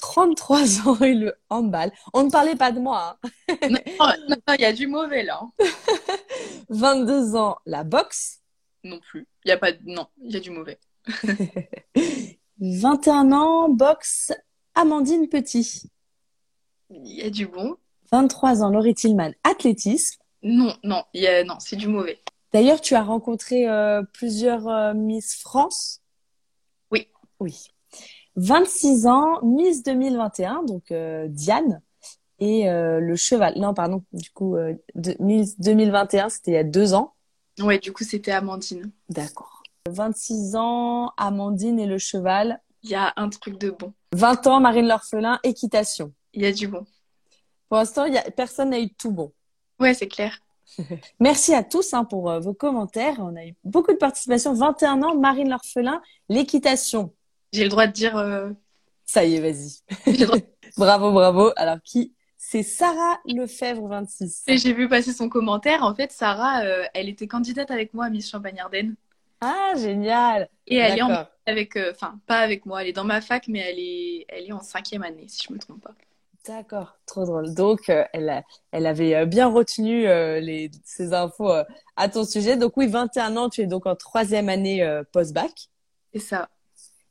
33 0.00 0.88
ans 0.88 1.00
et 1.04 1.14
le 1.14 1.34
handball. 1.48 1.92
On 2.12 2.24
ne 2.24 2.30
parlait 2.30 2.56
pas 2.56 2.72
de 2.72 2.80
moi. 2.80 3.18
Hein. 3.22 3.58
non, 3.70 4.36
il 4.58 4.60
y 4.60 4.64
a 4.64 4.72
du 4.72 4.86
mauvais 4.86 5.22
là. 5.22 5.42
22 6.70 7.36
ans, 7.36 7.58
la 7.66 7.84
boxe. 7.84 8.40
Non 8.82 8.98
plus. 8.98 9.28
Il 9.44 9.50
y 9.50 9.52
a 9.52 9.58
pas 9.58 9.72
non, 9.84 10.06
il 10.22 10.32
y 10.32 10.36
a 10.36 10.40
du 10.40 10.50
mauvais. 10.50 10.78
21 12.60 13.32
ans, 13.32 13.68
boxe, 13.68 14.32
Amandine 14.74 15.28
Petit. 15.28 15.90
Il 16.90 17.14
y 17.14 17.22
a 17.22 17.30
du 17.30 17.46
bon. 17.46 17.76
23 18.12 18.62
ans, 18.62 18.70
Laurie 18.70 18.94
Tillman, 18.94 19.32
athlétisme. 19.44 20.20
Non, 20.42 20.74
non, 20.82 21.04
y 21.14 21.26
a, 21.26 21.44
non, 21.44 21.56
c'est 21.60 21.76
du 21.76 21.88
mauvais. 21.88 22.18
D'ailleurs, 22.52 22.80
tu 22.80 22.94
as 22.94 23.02
rencontré 23.02 23.68
euh, 23.68 24.02
plusieurs 24.12 24.66
euh, 24.68 24.94
Miss 24.94 25.36
France. 25.36 26.00
Oui. 26.90 27.06
Oui. 27.38 27.68
26 28.36 29.06
ans, 29.06 29.40
Miss 29.42 29.82
2021, 29.82 30.64
donc 30.64 30.90
euh, 30.90 31.26
Diane, 31.28 31.82
et 32.38 32.64
le 32.70 33.16
cheval. 33.16 33.52
Non, 33.58 33.74
pardon, 33.74 34.02
du 34.14 34.30
coup, 34.30 34.56
de, 34.94 35.14
Miss 35.20 35.60
2021, 35.60 36.30
c'était 36.30 36.52
il 36.52 36.54
y 36.54 36.56
a 36.56 36.64
deux 36.64 36.94
ans. 36.94 37.12
Ouais, 37.58 37.78
du 37.78 37.92
coup, 37.92 38.02
c'était 38.02 38.30
Amandine. 38.30 38.90
D'accord. 39.10 39.62
26 39.90 40.56
ans, 40.56 41.12
Amandine 41.18 41.78
et 41.78 41.84
le 41.84 41.98
cheval. 41.98 42.62
Il 42.82 42.88
y 42.88 42.94
a 42.94 43.12
un 43.16 43.28
truc 43.28 43.58
de 43.58 43.70
bon. 43.70 43.92
20 44.12 44.46
ans, 44.46 44.60
Marine 44.60 44.88
L'Orphelin, 44.88 45.38
équitation. 45.42 46.14
Il 46.32 46.40
y 46.40 46.46
a 46.46 46.52
du 46.52 46.66
bon. 46.66 46.86
Pour 47.70 47.78
l'instant, 47.78 48.04
y 48.04 48.18
a, 48.18 48.22
personne 48.32 48.70
n'a 48.70 48.80
eu 48.80 48.90
tout 48.90 49.12
bon. 49.12 49.32
Ouais, 49.78 49.94
c'est 49.94 50.08
clair. 50.08 50.40
Merci 51.20 51.54
à 51.54 51.62
tous 51.62 51.94
hein, 51.94 52.04
pour 52.04 52.28
euh, 52.28 52.40
vos 52.40 52.52
commentaires. 52.52 53.14
On 53.20 53.36
a 53.36 53.46
eu 53.46 53.54
beaucoup 53.62 53.92
de 53.92 53.96
participation. 53.96 54.52
21 54.54 55.02
ans, 55.04 55.16
Marine 55.16 55.48
L'Orphelin, 55.48 56.02
l'équitation. 56.28 57.14
J'ai 57.52 57.62
le 57.62 57.68
droit 57.68 57.86
de 57.86 57.92
dire. 57.92 58.16
Euh, 58.16 58.50
Ça 59.06 59.24
y 59.24 59.36
est, 59.36 59.40
vas-y. 59.40 59.82
bravo, 60.76 61.12
bravo. 61.12 61.52
Alors, 61.54 61.80
qui 61.84 62.12
C'est 62.36 62.64
Sarah 62.64 63.20
Lefebvre, 63.24 63.86
26. 63.86 64.42
Et 64.48 64.58
j'ai 64.58 64.72
vu 64.72 64.88
passer 64.88 65.12
son 65.12 65.28
commentaire. 65.28 65.84
En 65.84 65.94
fait, 65.94 66.10
Sarah, 66.10 66.64
euh, 66.64 66.84
elle 66.92 67.08
était 67.08 67.28
candidate 67.28 67.70
avec 67.70 67.94
moi 67.94 68.06
à 68.06 68.10
Miss 68.10 68.28
Champagne-Ardenne. 68.28 68.96
Ah, 69.40 69.74
génial. 69.76 70.48
Et 70.66 70.78
elle 70.78 70.98
est 70.98 71.02
en... 71.02 71.24
avec, 71.46 71.78
enfin, 71.92 72.18
pas 72.26 72.40
avec 72.40 72.66
moi. 72.66 72.82
Elle 72.82 72.88
est 72.88 72.92
dans 72.92 73.04
ma 73.04 73.20
fac, 73.20 73.46
mais 73.46 73.60
elle 73.60 73.78
est, 73.78 74.26
elle 74.28 74.48
est 74.48 74.52
en 74.52 74.60
cinquième 74.60 75.04
année, 75.04 75.26
si 75.28 75.46
je 75.46 75.52
me 75.52 75.58
trompe 75.60 75.82
pas. 75.82 75.94
D'accord, 76.46 76.96
trop 77.06 77.26
drôle. 77.26 77.52
Donc, 77.54 77.90
euh, 77.90 78.04
elle, 78.12 78.42
elle 78.72 78.86
avait 78.86 79.14
euh, 79.14 79.26
bien 79.26 79.46
retenu 79.46 80.08
euh, 80.08 80.40
les, 80.40 80.70
ces 80.84 81.12
infos 81.12 81.52
à 81.96 82.08
ton 82.08 82.24
sujet. 82.24 82.56
Donc 82.56 82.76
oui, 82.76 82.86
21 82.86 83.36
ans, 83.36 83.50
tu 83.50 83.60
es 83.60 83.66
donc 83.66 83.86
en 83.86 83.94
troisième 83.94 84.48
année 84.48 85.02
post-bac. 85.12 85.68
C'est 86.14 86.20
ça. 86.20 86.48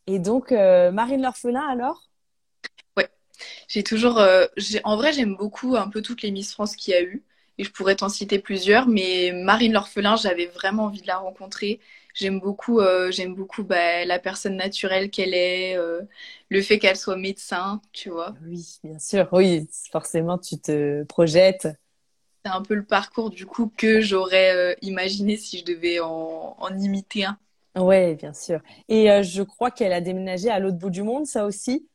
Et 0.08 0.18
donc, 0.18 0.52
Marine 0.52 1.22
l'orphelin 1.22 1.66
alors? 1.70 2.10
Ouais, 2.98 3.08
j'ai 3.68 3.84
toujours... 3.84 4.20
en 4.84 4.96
vrai, 4.98 5.14
j'aime 5.14 5.36
beaucoup 5.36 5.76
un 5.76 5.90
peu 5.90 6.02
toutes 6.02 6.24
les 6.24 6.32
Miss 6.32 6.52
France 6.52 6.76
qu'il 6.76 6.94
y 6.94 6.98
a 6.98 7.04
eu. 7.04 7.24
Et 7.60 7.64
je 7.64 7.72
pourrais 7.72 7.96
t'en 7.96 8.10
citer 8.10 8.40
plusieurs. 8.40 8.88
Mais 8.88 9.32
Marine 9.32 9.74
l'orphelin, 9.74 10.16
j'avais 10.16 10.48
vraiment 10.48 10.86
envie 10.86 11.02
de 11.02 11.08
la 11.08 11.18
rencontrer. 11.18 11.80
J'aime 12.20 12.40
beaucoup, 12.42 12.82
euh, 12.82 13.12
j'aime 13.12 13.34
beaucoup 13.34 13.64
bah, 13.64 14.04
la 14.06 14.20
personne 14.20 14.58
naturelle 14.58 15.10
qu'elle 15.10 15.34
est, 15.34 15.78
euh, 15.78 16.02
le 16.50 16.62
fait 16.62 16.78
qu'elle 16.78 16.98
soit 16.98 17.16
médecin, 17.16 17.82
tu 17.94 18.10
vois. 18.10 18.36
Oui, 18.42 18.80
bien 18.84 19.00
sûr. 19.00 19.28
Oui, 19.32 19.68
forcément, 19.92 20.38
tu 20.38 20.60
te 20.60 21.04
projettes. 21.04 21.68
C'est 22.44 22.52
un 22.52 22.62
peu 22.62 22.74
le 22.76 22.84
parcours 22.84 23.30
du 23.30 23.46
coup 23.46 23.72
que 23.78 24.02
j'aurais 24.02 24.54
euh, 24.54 24.76
imaginé 24.82 25.38
si 25.38 25.58
je 25.60 25.64
devais 25.64 26.02
en, 26.02 26.56
en 26.60 26.78
imiter 26.78 27.24
un. 27.24 27.40
Oui, 27.76 28.16
bien 28.16 28.34
sûr. 28.34 28.62
Et 28.90 29.24
je 29.24 29.42
crois 29.44 29.72
qu'elle 29.72 29.94
a 29.94 30.02
déménagé 30.02 30.50
à 30.50 30.60
l'autre 30.60 30.78
bout 30.78 30.90
du 30.90 31.04
monde, 31.04 31.26
ça 31.26 31.46
aussi. 31.46 31.88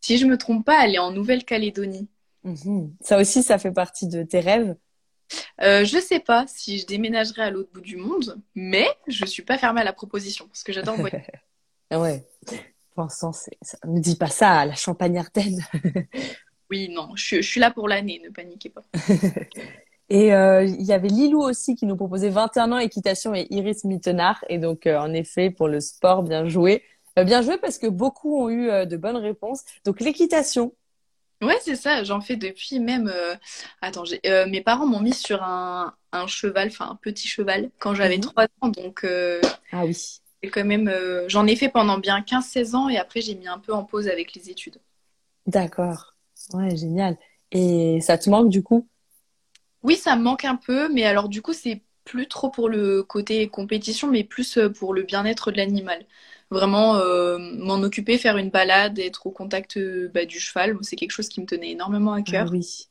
Si 0.00 0.18
je 0.18 0.26
me 0.26 0.36
trompe 0.36 0.64
pas, 0.66 0.84
elle 0.84 0.96
est 0.96 0.98
en 0.98 1.12
Nouvelle-Calédonie. 1.12 2.08
Mhm. 2.44 2.96
Ça 3.00 3.18
aussi, 3.20 3.42
ça 3.42 3.58
fait 3.58 3.72
partie 3.72 4.06
de 4.08 4.22
tes 4.22 4.40
rêves. 4.40 4.76
Euh, 5.60 5.84
je 5.84 5.98
sais 5.98 6.20
pas 6.20 6.46
si 6.46 6.78
je 6.78 6.86
déménagerai 6.86 7.42
à 7.42 7.50
l'autre 7.50 7.70
bout 7.72 7.80
du 7.80 7.96
monde, 7.96 8.40
mais 8.54 8.88
je 9.06 9.24
suis 9.24 9.42
pas 9.42 9.58
fermée 9.58 9.80
à 9.80 9.84
la 9.84 9.92
proposition 9.92 10.46
parce 10.46 10.62
que 10.62 10.72
j'adore 10.72 10.96
voyager. 10.96 11.32
ouais. 11.90 12.24
Pour 12.94 13.04
l'instant, 13.04 13.32
ne 13.84 14.00
dis 14.00 14.16
pas 14.16 14.28
ça 14.28 14.60
à 14.60 14.66
la 14.66 14.74
Champagne 14.74 15.18
Ardenne. 15.18 15.64
oui, 16.70 16.88
non, 16.88 17.10
je, 17.14 17.40
suis 17.40 17.60
là 17.60 17.70
pour 17.70 17.88
l'année, 17.88 18.20
ne 18.24 18.30
paniquez 18.30 18.70
pas. 18.70 18.82
Et 20.10 20.32
euh, 20.32 20.64
il 20.64 20.82
y 20.82 20.94
avait 20.94 21.08
Lilou 21.08 21.42
aussi 21.42 21.74
qui 21.74 21.84
nous 21.84 21.94
proposait 21.94 22.30
21 22.30 22.72
ans 22.72 22.78
équitation 22.78 23.34
et 23.34 23.46
Iris 23.50 23.84
Mittenard. 23.84 24.42
Et 24.48 24.56
donc, 24.56 24.86
euh, 24.86 24.98
en 24.98 25.12
effet, 25.12 25.50
pour 25.50 25.68
le 25.68 25.80
sport, 25.80 26.22
bien 26.22 26.48
joué. 26.48 26.82
Bien 27.14 27.42
joué 27.42 27.58
parce 27.58 27.76
que 27.76 27.88
beaucoup 27.88 28.42
ont 28.42 28.48
eu 28.48 28.86
de 28.86 28.96
bonnes 28.96 29.16
réponses. 29.16 29.64
Donc, 29.84 30.00
l'équitation. 30.00 30.72
Ouais, 31.40 31.58
c'est 31.62 31.76
ça. 31.76 32.02
J'en 32.04 32.20
fais 32.20 32.36
depuis 32.36 32.80
même. 32.80 33.12
Attends, 33.80 34.04
mes 34.24 34.60
parents 34.60 34.86
m'ont 34.86 35.00
mis 35.00 35.14
sur 35.14 35.42
un, 35.42 35.94
un 36.12 36.26
cheval, 36.26 36.68
enfin 36.68 36.90
un 36.90 36.96
petit 36.96 37.28
cheval, 37.28 37.70
quand 37.78 37.94
j'avais 37.94 38.18
3 38.18 38.44
mhm. 38.44 38.48
ans. 38.60 38.68
Donc, 38.68 39.06
ah 39.72 39.84
oui. 39.84 40.20
quand 40.50 40.64
même. 40.64 40.92
J'en 41.28 41.46
ai 41.46 41.56
fait 41.56 41.68
pendant 41.68 41.98
bien 41.98 42.20
15-16 42.20 42.74
ans 42.74 42.88
et 42.88 42.98
après, 42.98 43.20
j'ai 43.20 43.34
mis 43.34 43.48
un 43.48 43.58
peu 43.58 43.72
en 43.72 43.84
pause 43.84 44.08
avec 44.08 44.34
les 44.34 44.50
études. 44.50 44.78
D'accord. 45.46 46.14
Ouais, 46.52 46.76
génial. 46.76 47.16
Et 47.52 48.00
ça 48.00 48.18
te 48.18 48.28
manque 48.28 48.50
du 48.50 48.62
coup? 48.62 48.86
Oui, 49.82 49.96
ça 49.96 50.16
me 50.16 50.22
manque 50.22 50.44
un 50.44 50.56
peu, 50.56 50.92
mais 50.92 51.04
alors 51.04 51.28
du 51.28 51.42
coup, 51.42 51.52
c'est 51.52 51.82
plus 52.04 52.26
trop 52.26 52.50
pour 52.50 52.68
le 52.68 53.02
côté 53.02 53.48
compétition, 53.48 54.08
mais 54.08 54.24
plus 54.24 54.58
euh, 54.58 54.70
pour 54.70 54.94
le 54.94 55.02
bien-être 55.02 55.50
de 55.50 55.56
l'animal. 55.58 56.04
Vraiment, 56.50 56.96
euh, 56.96 57.38
m'en 57.38 57.76
occuper, 57.82 58.16
faire 58.16 58.36
une 58.38 58.50
balade, 58.50 58.98
être 58.98 59.26
au 59.26 59.30
contact 59.30 59.76
euh, 59.76 60.10
bah, 60.14 60.24
du 60.24 60.40
cheval, 60.40 60.76
c'est 60.82 60.96
quelque 60.96 61.10
chose 61.10 61.28
qui 61.28 61.40
me 61.40 61.46
tenait 61.46 61.70
énormément 61.70 62.12
à 62.12 62.22
cœur. 62.22 62.46
Ah 62.48 62.52
oui. 62.52 62.88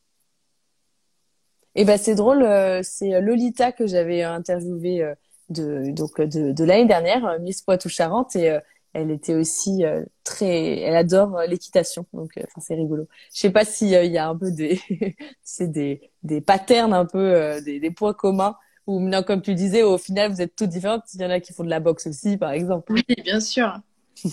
Et 1.76 1.86
ben 1.86 1.98
c'est 1.98 2.16
drôle, 2.16 2.44
c'est 2.84 3.22
Lolita 3.22 3.72
que 3.72 3.86
j'avais 3.86 4.24
interviewé 4.24 5.14
de 5.50 5.92
donc 5.92 6.20
de, 6.20 6.52
de 6.52 6.64
l'année 6.64 6.88
dernière, 6.88 7.40
Miss 7.40 7.62
Poitou-Charentes, 7.62 8.36
et 8.36 8.60
elle 8.98 9.12
était 9.12 9.36
aussi 9.36 9.86
euh, 9.86 10.04
très, 10.24 10.80
elle 10.80 10.96
adore 10.96 11.38
euh, 11.38 11.46
l'équitation, 11.46 12.06
donc 12.14 12.36
euh, 12.38 12.44
c'est 12.60 12.74
rigolo. 12.74 13.08
Je 13.34 13.42
sais 13.42 13.52
pas 13.52 13.64
s'il 13.64 13.90
y 13.90 14.18
a 14.18 14.28
un 14.28 14.36
peu 14.36 14.52
des, 14.52 14.82
c'est 15.44 15.72
des 15.72 16.12
des 16.24 16.42
patterns 16.42 16.94
un 16.94 17.06
peu 17.06 17.62
des, 17.64 17.80
des 17.80 17.92
points 17.92 18.14
communs 18.14 18.58
ou 18.88 19.00
non 19.00 19.22
comme 19.22 19.42
tu 19.42 19.54
disais, 19.54 19.84
au 19.84 19.98
final 19.98 20.32
vous 20.32 20.42
êtes 20.42 20.56
toutes 20.56 20.70
différentes. 20.70 21.04
Il 21.14 21.22
y 21.22 21.26
en 21.26 21.30
a 21.30 21.40
qui 21.40 21.54
font 21.54 21.64
de 21.64 21.70
la 21.70 21.80
boxe 21.80 22.08
aussi, 22.08 22.38
par 22.38 22.52
exemple. 22.52 22.94
Oui, 22.94 23.04
bien 23.24 23.40
sûr. 23.40 23.74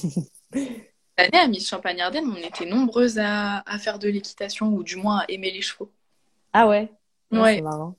L'année 1.19 1.39
à 1.39 1.47
Miss 1.47 1.69
Champagne-Ardenne, 1.69 2.25
on 2.27 2.37
était 2.37 2.67
nombreuses 2.67 3.19
à, 3.19 3.59
à 3.67 3.79
faire 3.79 3.99
de 3.99 4.09
l'équitation 4.09 4.69
ou 4.69 4.83
du 4.83 4.97
moins 4.97 5.19
à 5.19 5.25
aimer 5.29 5.51
les 5.51 5.61
chevaux. 5.61 5.93
Ah 6.53 6.67
ouais? 6.67 6.91
Ouais. 7.31 7.57
C'est 7.57 7.63
marrant. 7.63 7.97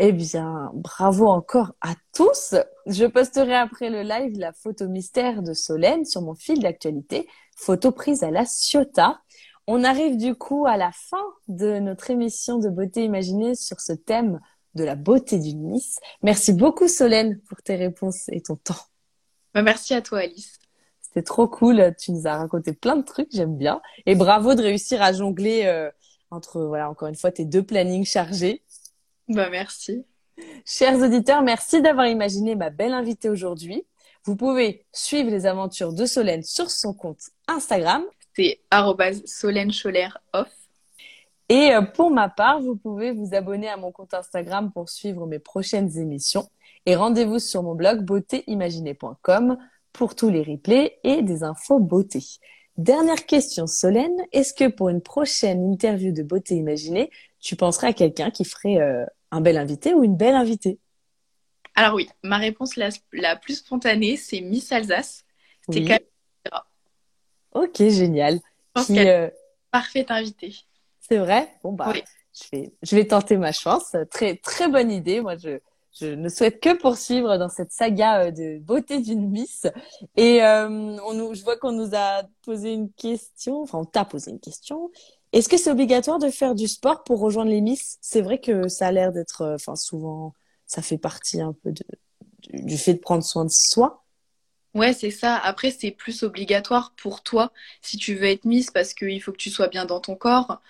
Eh 0.00 0.12
bien, 0.12 0.70
bravo 0.74 1.26
encore 1.26 1.72
à 1.80 1.94
tous. 2.14 2.54
Je 2.86 3.04
posterai 3.04 3.54
après 3.54 3.90
le 3.90 4.02
live 4.02 4.38
la 4.38 4.52
photo 4.52 4.86
mystère 4.86 5.42
de 5.42 5.52
Solène 5.52 6.04
sur 6.04 6.22
mon 6.22 6.34
fil 6.34 6.60
d'actualité, 6.60 7.28
photo 7.56 7.90
prise 7.90 8.22
à 8.22 8.30
la 8.30 8.44
Ciotat. 8.44 9.20
On 9.66 9.82
arrive 9.82 10.16
du 10.16 10.36
coup 10.36 10.66
à 10.66 10.76
la 10.76 10.92
fin 10.92 11.24
de 11.48 11.80
notre 11.80 12.10
émission 12.10 12.58
de 12.58 12.68
beauté 12.68 13.04
imaginée 13.04 13.56
sur 13.56 13.80
ce 13.80 13.92
thème 13.92 14.40
de 14.78 14.84
la 14.84 14.94
beauté 14.94 15.38
d'une 15.38 15.60
Miss. 15.60 15.98
Merci 16.22 16.52
beaucoup 16.52 16.88
Solène 16.88 17.40
pour 17.48 17.60
tes 17.62 17.76
réponses 17.76 18.28
et 18.30 18.40
ton 18.40 18.56
temps. 18.56 18.80
Bah, 19.54 19.62
merci 19.62 19.94
à 19.94 20.00
toi 20.00 20.20
Alice. 20.20 20.58
C'était 21.00 21.22
trop 21.22 21.48
cool. 21.48 21.94
Tu 21.98 22.12
nous 22.12 22.26
as 22.26 22.36
raconté 22.36 22.72
plein 22.72 22.96
de 22.96 23.02
trucs, 23.02 23.28
j'aime 23.32 23.56
bien. 23.56 23.80
Et 24.06 24.14
bravo 24.14 24.54
de 24.54 24.62
réussir 24.62 25.02
à 25.02 25.12
jongler 25.12 25.64
euh, 25.64 25.90
entre, 26.30 26.62
voilà, 26.62 26.90
encore 26.90 27.08
une 27.08 27.16
fois, 27.16 27.32
tes 27.32 27.44
deux 27.44 27.62
plannings 27.62 28.04
chargés. 28.04 28.62
Bah, 29.28 29.48
merci. 29.50 30.04
Chers 30.64 30.98
auditeurs, 30.98 31.42
merci 31.42 31.82
d'avoir 31.82 32.06
imaginé 32.06 32.54
ma 32.54 32.70
belle 32.70 32.92
invitée 32.92 33.28
aujourd'hui. 33.28 33.84
Vous 34.24 34.36
pouvez 34.36 34.84
suivre 34.92 35.30
les 35.30 35.46
aventures 35.46 35.92
de 35.92 36.06
Solène 36.06 36.42
sur 36.42 36.70
son 36.70 36.92
compte 36.92 37.30
Instagram. 37.46 38.04
C'est 38.36 38.60
Solène 39.24 39.72
off. 40.32 40.57
Et 41.48 41.72
euh, 41.72 41.82
pour 41.82 42.10
ma 42.10 42.28
part, 42.28 42.60
vous 42.60 42.76
pouvez 42.76 43.12
vous 43.12 43.34
abonner 43.34 43.68
à 43.68 43.76
mon 43.76 43.90
compte 43.90 44.14
Instagram 44.14 44.70
pour 44.72 44.88
suivre 44.88 45.26
mes 45.26 45.38
prochaines 45.38 45.96
émissions. 45.98 46.48
Et 46.86 46.94
rendez-vous 46.94 47.38
sur 47.38 47.62
mon 47.62 47.74
blog 47.74 48.04
beautéimaginée.com 48.04 49.56
pour 49.92 50.14
tous 50.14 50.28
les 50.28 50.42
replays 50.42 50.98
et 51.04 51.22
des 51.22 51.42
infos 51.42 51.78
beauté. 51.78 52.22
Dernière 52.76 53.26
question, 53.26 53.66
Solène. 53.66 54.16
Est-ce 54.32 54.54
que 54.54 54.68
pour 54.68 54.88
une 54.88 55.00
prochaine 55.00 55.64
interview 55.72 56.12
de 56.12 56.22
Beauté 56.22 56.54
Imaginée, 56.54 57.10
tu 57.40 57.56
penserais 57.56 57.88
à 57.88 57.92
quelqu'un 57.92 58.30
qui 58.30 58.44
ferait 58.44 58.78
euh, 58.78 59.04
un 59.32 59.40
bel 59.40 59.58
invité 59.58 59.94
ou 59.94 60.04
une 60.04 60.16
belle 60.16 60.36
invitée? 60.36 60.78
Alors 61.74 61.94
oui, 61.94 62.08
ma 62.22 62.38
réponse 62.38 62.76
la, 62.76 63.36
plus 63.36 63.56
spontanée, 63.56 64.16
c'est 64.16 64.40
Miss 64.40 64.70
Alsace. 64.70 65.24
C'est 65.68 65.80
oui. 65.80 65.92
Ok, 67.52 67.76
génial. 67.78 68.34
Je 68.34 68.40
pense 68.74 68.90
euh, 68.90 69.28
parfaite 69.72 70.10
invitée. 70.10 70.54
C'est 71.08 71.18
vrai? 71.18 71.48
Bon, 71.62 71.72
bah, 71.72 71.92
je, 72.34 72.44
vais, 72.52 72.72
je 72.82 72.96
vais 72.96 73.06
tenter 73.06 73.36
ma 73.36 73.52
chance. 73.52 73.96
Très, 74.10 74.36
très 74.36 74.68
bonne 74.68 74.90
idée. 74.90 75.20
Moi, 75.20 75.36
je, 75.36 75.58
je 75.98 76.06
ne 76.06 76.28
souhaite 76.28 76.60
que 76.60 76.76
poursuivre 76.76 77.38
dans 77.38 77.48
cette 77.48 77.72
saga 77.72 78.24
euh, 78.24 78.30
de 78.30 78.58
beauté 78.58 79.00
d'une 79.00 79.28
Miss. 79.28 79.66
Et 80.16 80.42
euh, 80.42 80.68
on 80.68 81.14
nous, 81.14 81.34
je 81.34 81.42
vois 81.42 81.56
qu'on 81.56 81.72
nous 81.72 81.94
a 81.94 82.22
posé 82.42 82.72
une 82.72 82.90
question, 82.92 83.62
enfin 83.62 83.78
on 83.78 83.84
t'a 83.84 84.04
posé 84.04 84.30
une 84.30 84.40
question. 84.40 84.90
Est-ce 85.32 85.48
que 85.48 85.56
c'est 85.56 85.70
obligatoire 85.70 86.18
de 86.18 86.30
faire 86.30 86.54
du 86.54 86.68
sport 86.68 87.04
pour 87.04 87.20
rejoindre 87.20 87.50
les 87.50 87.60
Miss? 87.60 87.98
C'est 88.00 88.22
vrai 88.22 88.38
que 88.40 88.68
ça 88.68 88.88
a 88.88 88.92
l'air 88.92 89.12
d'être, 89.12 89.42
euh, 89.42 89.54
enfin 89.56 89.76
souvent, 89.76 90.34
ça 90.66 90.82
fait 90.82 90.98
partie 90.98 91.40
un 91.40 91.52
peu 91.52 91.72
de, 91.72 91.84
du 92.52 92.78
fait 92.78 92.94
de 92.94 93.00
prendre 93.00 93.24
soin 93.24 93.44
de 93.44 93.50
soi. 93.50 94.04
Ouais, 94.78 94.92
c'est 94.92 95.10
ça. 95.10 95.36
Après, 95.36 95.70
c'est 95.70 95.90
plus 95.90 96.22
obligatoire 96.22 96.92
pour 96.96 97.22
toi 97.22 97.52
si 97.82 97.96
tu 97.96 98.14
veux 98.14 98.26
être 98.26 98.44
Miss 98.44 98.70
parce 98.70 98.94
qu'il 98.94 99.20
faut 99.22 99.32
que 99.32 99.36
tu 99.36 99.50
sois 99.50 99.68
bien 99.68 99.84
dans 99.84 100.00
ton 100.00 100.14
corps. 100.14 100.60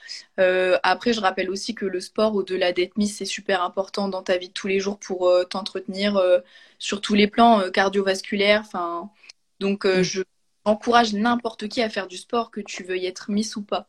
Euh, 0.40 0.78
après, 0.82 1.12
je 1.12 1.20
rappelle 1.20 1.50
aussi 1.50 1.74
que 1.74 1.84
le 1.84 2.00
sport, 2.00 2.34
au-delà 2.34 2.72
d'être 2.72 2.96
Miss, 2.96 3.18
c'est 3.18 3.24
super 3.24 3.62
important 3.62 4.08
dans 4.08 4.22
ta 4.22 4.38
vie 4.38 4.48
de 4.48 4.52
tous 4.54 4.66
les 4.68 4.80
jours 4.80 4.98
pour 4.98 5.28
euh, 5.28 5.44
t'entretenir 5.44 6.20
sur 6.78 7.00
tous 7.00 7.14
les 7.14 7.26
plans 7.28 7.70
cardiovasculaires. 7.70 8.62
Enfin, 8.64 9.10
donc, 9.60 9.84
mm. 9.84 10.02
je 10.02 10.22
encourage 10.64 11.12
n'importe 11.14 11.68
qui 11.68 11.82
à 11.82 11.90
faire 11.90 12.06
du 12.06 12.16
sport, 12.16 12.50
que 12.50 12.60
tu 12.60 12.84
veuilles 12.84 13.06
être 13.06 13.30
Miss 13.30 13.56
ou 13.56 13.62
pas. 13.62 13.88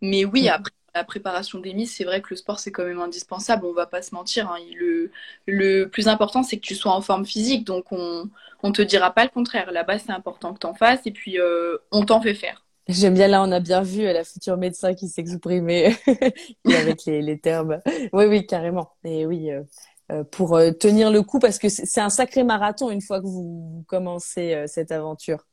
Mais 0.00 0.24
oui, 0.24 0.44
mm. 0.44 0.48
après 0.48 0.72
la 0.94 1.04
préparation 1.04 1.58
des 1.58 1.74
Miss, 1.74 1.96
c'est 1.96 2.04
vrai 2.04 2.20
que 2.20 2.28
le 2.30 2.36
sport, 2.36 2.58
c'est 2.58 2.72
quand 2.72 2.84
même 2.84 3.00
indispensable, 3.00 3.64
on 3.66 3.72
va 3.72 3.86
pas 3.86 4.02
se 4.02 4.14
mentir. 4.14 4.50
Hein. 4.50 4.58
Le, 4.76 5.10
le 5.46 5.86
plus 5.86 6.08
important, 6.08 6.42
c'est 6.42 6.56
que 6.56 6.62
tu 6.66 6.74
sois 6.74 6.92
en 6.92 7.00
forme 7.00 7.24
physique, 7.24 7.64
donc 7.64 7.92
on 7.92 8.28
ne 8.62 8.70
te 8.72 8.82
dira 8.82 9.12
pas 9.12 9.24
le 9.24 9.30
contraire. 9.30 9.70
Là-bas, 9.72 9.98
c'est 9.98 10.12
important 10.12 10.52
que 10.54 10.58
tu 10.58 10.66
en 10.66 10.74
fasses, 10.74 11.02
et 11.06 11.10
puis 11.10 11.38
euh, 11.38 11.76
on 11.90 12.04
t'en 12.04 12.20
fait 12.20 12.34
faire. 12.34 12.64
J'aime 12.88 13.14
bien, 13.14 13.28
là, 13.28 13.42
on 13.42 13.52
a 13.52 13.60
bien 13.60 13.82
vu 13.82 14.02
la 14.02 14.24
future 14.24 14.56
médecin 14.56 14.94
qui 14.94 15.08
s'exprimait 15.08 15.96
avec 16.66 17.04
les, 17.04 17.22
les, 17.22 17.38
termes. 17.38 17.80
Oui, 18.12 18.24
oui, 18.26 18.46
carrément. 18.46 18.92
Et 19.04 19.26
oui, 19.26 19.50
euh, 19.52 19.62
euh, 20.10 20.24
pour 20.24 20.58
tenir 20.80 21.10
le 21.10 21.22
coup, 21.22 21.38
parce 21.38 21.58
que 21.58 21.68
c'est 21.68 22.00
un 22.00 22.10
sacré 22.10 22.42
marathon 22.42 22.90
une 22.90 23.00
fois 23.02 23.20
que 23.20 23.26
vous 23.26 23.84
commencez 23.86 24.64
cette 24.66 24.90
aventure. 24.90 25.46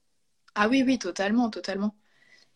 Ah 0.56 0.68
oui, 0.68 0.84
oui, 0.86 0.98
totalement, 0.98 1.52
totalement. 1.52 1.94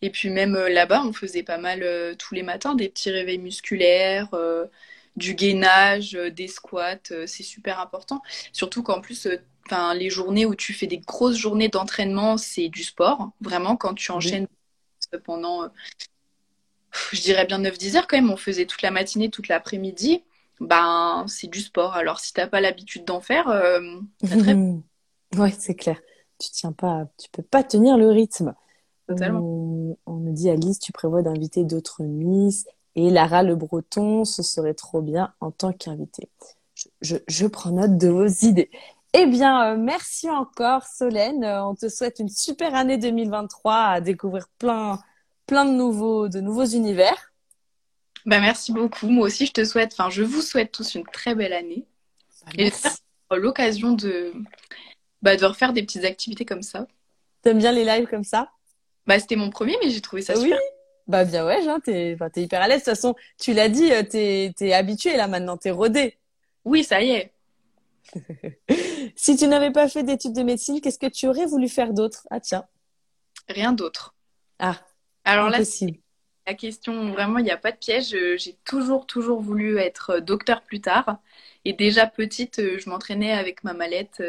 Et 0.01 0.09
puis 0.09 0.29
même 0.29 0.55
euh, 0.55 0.69
là-bas, 0.69 1.03
on 1.05 1.13
faisait 1.13 1.43
pas 1.43 1.57
mal 1.57 1.83
euh, 1.83 2.15
tous 2.15 2.33
les 2.33 2.43
matins 2.43 2.75
des 2.75 2.89
petits 2.89 3.11
réveils 3.11 3.37
musculaires, 3.37 4.29
euh, 4.33 4.65
du 5.15 5.35
gainage, 5.35 6.13
des 6.13 6.47
squats. 6.47 6.97
c'est 7.27 7.43
super 7.43 7.79
important. 7.79 8.21
Surtout 8.53 8.81
qu'en 8.81 9.01
plus, 9.01 9.27
enfin 9.65 9.93
les 9.93 10.09
journées 10.09 10.45
où 10.45 10.55
tu 10.55 10.73
fais 10.73 10.87
des 10.87 10.99
grosses 10.99 11.35
journées 11.35 11.67
d'entraînement, 11.67 12.37
c'est 12.37 12.69
du 12.69 12.83
sport. 12.83 13.31
Vraiment, 13.41 13.75
quand 13.75 13.93
tu 13.93 14.11
enchaînes 14.11 14.47
pendant, 15.25 15.67
je 17.11 17.21
dirais 17.21 17.45
bien 17.45 17.59
9-10 17.59 17.97
heures 17.97 18.07
quand 18.07 18.15
même, 18.15 18.31
on 18.31 18.37
faisait 18.37 18.65
toute 18.65 18.81
la 18.81 18.91
matinée, 18.91 19.29
toute 19.29 19.49
l'après-midi. 19.49 20.23
Ben, 20.61 21.25
c'est 21.27 21.47
du 21.47 21.59
sport. 21.59 21.95
Alors, 21.95 22.21
si 22.21 22.31
t'as 22.31 22.47
pas 22.47 22.61
l'habitude 22.61 23.03
d'en 23.03 23.19
faire, 23.19 23.47
très... 24.23 24.53
ouais, 25.37 25.51
c'est 25.59 25.75
clair. 25.75 25.99
Tu 26.39 26.49
tiens 26.51 26.71
pas, 26.71 27.05
tu 27.21 27.29
peux 27.29 27.43
pas 27.43 27.63
tenir 27.63 27.97
le 27.97 28.07
rythme. 28.07 28.55
On, 30.05 30.15
me 30.15 30.31
dit 30.31 30.49
Alice, 30.49 30.79
tu 30.79 30.91
prévois 30.91 31.21
d'inviter 31.21 31.63
d'autres 31.63 32.03
Miss 32.03 32.65
et 32.95 33.09
Lara 33.09 33.43
Le 33.43 33.55
Breton, 33.55 34.25
ce 34.25 34.43
serait 34.43 34.73
trop 34.73 35.01
bien 35.01 35.33
en 35.39 35.51
tant 35.51 35.73
qu'invité. 35.73 36.29
Je, 37.01 37.47
prends 37.47 37.71
note 37.71 37.97
de 37.97 38.07
vos 38.09 38.27
idées. 38.27 38.69
Eh 39.13 39.25
bien, 39.25 39.73
euh, 39.73 39.77
merci 39.77 40.29
encore 40.29 40.83
Solène. 40.83 41.43
Euh, 41.43 41.65
on 41.65 41.75
te 41.75 41.89
souhaite 41.89 42.19
une 42.19 42.29
super 42.29 42.75
année 42.75 42.97
2023 42.97 43.73
à 43.73 44.01
découvrir 44.01 44.47
plein, 44.57 44.99
plein 45.47 45.65
de 45.65 45.71
nouveaux, 45.71 46.29
de 46.29 46.39
nouveaux 46.39 46.65
univers. 46.65 47.33
Bah, 48.25 48.39
merci 48.39 48.71
beaucoup. 48.71 49.07
Moi 49.07 49.27
aussi, 49.27 49.45
je 49.45 49.51
te 49.51 49.65
souhaite, 49.65 49.93
enfin, 49.93 50.09
je 50.09 50.23
vous 50.23 50.41
souhaite 50.41 50.71
tous 50.71 50.95
une 50.95 51.03
très 51.03 51.35
belle 51.35 51.53
année. 51.53 51.85
Bah, 52.45 52.51
et 52.57 52.71
l'occasion 53.37 53.93
de, 53.93 54.33
bah, 55.21 55.35
de 55.35 55.45
refaire 55.45 55.73
des 55.73 55.83
petites 55.83 56.05
activités 56.05 56.45
comme 56.45 56.61
ça. 56.61 56.87
T'aimes 57.41 57.59
bien 57.59 57.71
les 57.71 57.85
lives 57.85 58.07
comme 58.07 58.23
ça? 58.23 58.51
Bah, 59.07 59.19
c'était 59.19 59.35
mon 59.35 59.49
premier, 59.49 59.77
mais 59.83 59.89
j'ai 59.89 60.01
trouvé 60.01 60.21
ça 60.21 60.35
super. 60.35 60.57
Oui. 60.57 60.63
Bah, 61.07 61.25
bien 61.25 61.45
ouais, 61.45 61.67
hein, 61.67 61.79
t'es 61.83 62.15
es 62.35 62.41
hyper 62.41 62.61
à 62.61 62.67
l'aise. 62.67 62.81
De 62.81 62.85
toute 62.85 62.95
façon, 62.95 63.15
tu 63.39 63.53
l'as 63.53 63.69
dit, 63.69 63.91
euh, 63.91 64.03
t'es 64.03 64.53
es 64.59 64.73
habitué 64.73 65.17
là 65.17 65.27
maintenant, 65.27 65.57
t'es 65.57 65.71
rodé. 65.71 66.17
Oui, 66.63 66.83
ça 66.83 67.01
y 67.01 67.11
est. 67.11 67.33
si 69.15 69.35
tu 69.35 69.47
n'avais 69.47 69.71
pas 69.71 69.87
fait 69.87 70.03
d'études 70.03 70.33
de 70.33 70.43
médecine, 70.43 70.79
qu'est-ce 70.79 70.99
que 70.99 71.07
tu 71.07 71.27
aurais 71.27 71.45
voulu 71.45 71.67
faire 71.67 71.93
d'autre? 71.93 72.27
Ah 72.29 72.39
tiens. 72.39 72.65
Rien 73.49 73.73
d'autre. 73.73 74.15
Ah. 74.59 74.77
Alors 75.23 75.49
là, 75.49 75.59
la 76.47 76.53
question, 76.53 77.11
vraiment, 77.11 77.39
il 77.39 77.43
n'y 77.43 77.51
a 77.51 77.57
pas 77.57 77.71
de 77.71 77.77
piège. 77.77 78.15
J'ai 78.37 78.57
toujours, 78.63 79.05
toujours 79.05 79.41
voulu 79.41 79.77
être 79.77 80.19
docteur 80.19 80.61
plus 80.61 80.81
tard. 80.81 81.17
Et 81.65 81.73
déjà 81.73 82.07
petite, 82.07 82.61
je 82.79 82.89
m'entraînais 82.89 83.31
avec 83.31 83.63
ma 83.63 83.73
mallette. 83.73 84.23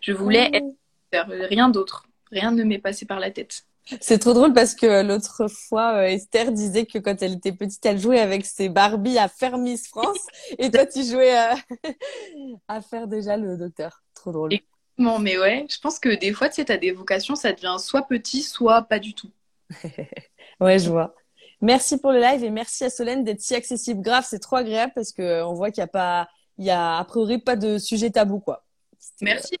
Je 0.00 0.12
voulais 0.12 0.50
être 0.52 0.66
docteur, 1.12 1.48
rien 1.48 1.68
d'autre. 1.68 2.06
Rien 2.30 2.52
ne 2.52 2.62
m'est 2.62 2.78
passé 2.78 3.06
par 3.06 3.20
la 3.20 3.30
tête. 3.30 3.64
C'est 4.00 4.18
trop 4.18 4.32
drôle 4.32 4.52
parce 4.52 4.74
que 4.74 5.02
l'autre 5.02 5.48
fois, 5.48 5.94
euh, 5.96 6.06
Esther 6.06 6.50
disait 6.50 6.86
que 6.86 6.98
quand 6.98 7.22
elle 7.22 7.34
était 7.34 7.52
petite, 7.52 7.84
elle 7.86 7.98
jouait 7.98 8.20
avec 8.20 8.44
ses 8.44 8.68
Barbie 8.68 9.18
à 9.18 9.28
faire 9.28 9.58
Miss 9.58 9.86
France 9.88 10.26
et 10.58 10.70
toi, 10.70 10.86
tu 10.86 11.04
jouais 11.04 11.38
euh, 11.38 11.92
à 12.68 12.80
faire 12.80 13.06
déjà 13.06 13.36
le 13.36 13.56
docteur. 13.56 14.02
Trop 14.14 14.32
drôle. 14.32 14.50
Bon, 14.98 15.18
mais 15.18 15.38
ouais, 15.38 15.66
je 15.68 15.78
pense 15.78 15.98
que 15.98 16.08
des 16.08 16.32
fois, 16.32 16.48
tu 16.48 16.56
sais, 16.56 16.64
t'as 16.64 16.78
des 16.78 16.90
vocations, 16.90 17.36
ça 17.36 17.52
devient 17.52 17.76
soit 17.78 18.02
petit, 18.02 18.42
soit 18.42 18.82
pas 18.82 18.98
du 18.98 19.14
tout. 19.14 19.30
ouais, 20.60 20.78
je 20.78 20.90
vois. 20.90 21.14
Merci 21.60 21.98
pour 21.98 22.12
le 22.12 22.20
live 22.20 22.42
et 22.44 22.50
merci 22.50 22.84
à 22.84 22.90
Solène 22.90 23.22
d'être 23.22 23.40
si 23.40 23.54
accessible. 23.54 24.02
Grave, 24.02 24.26
c'est 24.28 24.38
trop 24.38 24.56
agréable 24.56 24.92
parce 24.94 25.12
que 25.12 25.22
euh, 25.22 25.46
on 25.46 25.54
voit 25.54 25.70
qu'il 25.70 25.80
y 25.80 25.84
a 25.84 25.88
pas, 25.88 26.28
il 26.58 26.64
y 26.64 26.70
a 26.70 26.98
a 26.98 27.04
priori 27.04 27.38
pas 27.38 27.56
de 27.56 27.78
sujet 27.78 28.10
tabou, 28.10 28.40
quoi. 28.40 28.64
Merci 29.20 29.56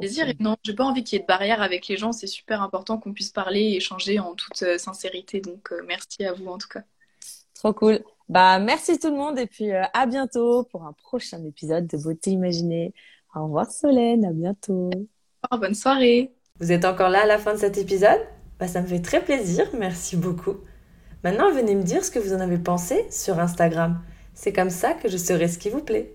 plaisir. 0.00 0.28
Et 0.28 0.36
non, 0.40 0.56
j'ai 0.64 0.74
pas 0.74 0.84
envie 0.84 1.04
qu'il 1.04 1.16
y 1.16 1.20
ait 1.20 1.22
de 1.22 1.26
barrière 1.26 1.62
avec 1.62 1.86
les 1.88 1.96
gens. 1.96 2.12
C'est 2.12 2.26
super 2.26 2.62
important 2.62 2.98
qu'on 2.98 3.12
puisse 3.12 3.30
parler 3.30 3.60
et 3.60 3.76
échanger 3.76 4.18
en 4.18 4.34
toute 4.34 4.62
euh, 4.62 4.78
sincérité. 4.78 5.40
Donc, 5.40 5.70
euh, 5.72 5.82
merci 5.86 6.24
à 6.24 6.32
vous 6.32 6.46
en 6.46 6.58
tout 6.58 6.68
cas. 6.68 6.82
Trop 7.54 7.72
cool. 7.72 8.00
Bah, 8.28 8.58
merci 8.58 8.98
tout 8.98 9.10
le 9.10 9.16
monde 9.16 9.38
et 9.38 9.46
puis 9.46 9.72
euh, 9.72 9.82
à 9.92 10.06
bientôt 10.06 10.64
pour 10.64 10.84
un 10.84 10.92
prochain 10.92 11.44
épisode 11.44 11.86
de 11.86 11.96
Beauté 11.96 12.30
Imaginée. 12.30 12.94
Au 13.34 13.44
revoir 13.44 13.70
Solène, 13.70 14.24
à 14.24 14.32
bientôt. 14.32 14.90
bonne 15.50 15.74
soirée. 15.74 16.32
Vous 16.58 16.72
êtes 16.72 16.84
encore 16.84 17.10
là 17.10 17.22
à 17.22 17.26
la 17.26 17.38
fin 17.38 17.54
de 17.54 17.58
cet 17.58 17.78
épisode? 17.78 18.20
Bah, 18.58 18.68
Ça 18.68 18.82
me 18.82 18.86
fait 18.86 19.00
très 19.00 19.22
plaisir, 19.22 19.66
merci 19.74 20.16
beaucoup. 20.16 20.56
Maintenant, 21.22 21.52
venez 21.52 21.74
me 21.74 21.82
dire 21.82 22.04
ce 22.04 22.10
que 22.10 22.18
vous 22.18 22.32
en 22.32 22.40
avez 22.40 22.58
pensé 22.58 23.06
sur 23.10 23.38
Instagram. 23.38 24.00
C'est 24.32 24.52
comme 24.52 24.70
ça 24.70 24.94
que 24.94 25.08
je 25.08 25.16
saurai 25.16 25.48
ce 25.48 25.58
qui 25.58 25.68
vous 25.68 25.82
plaît. 25.82 26.14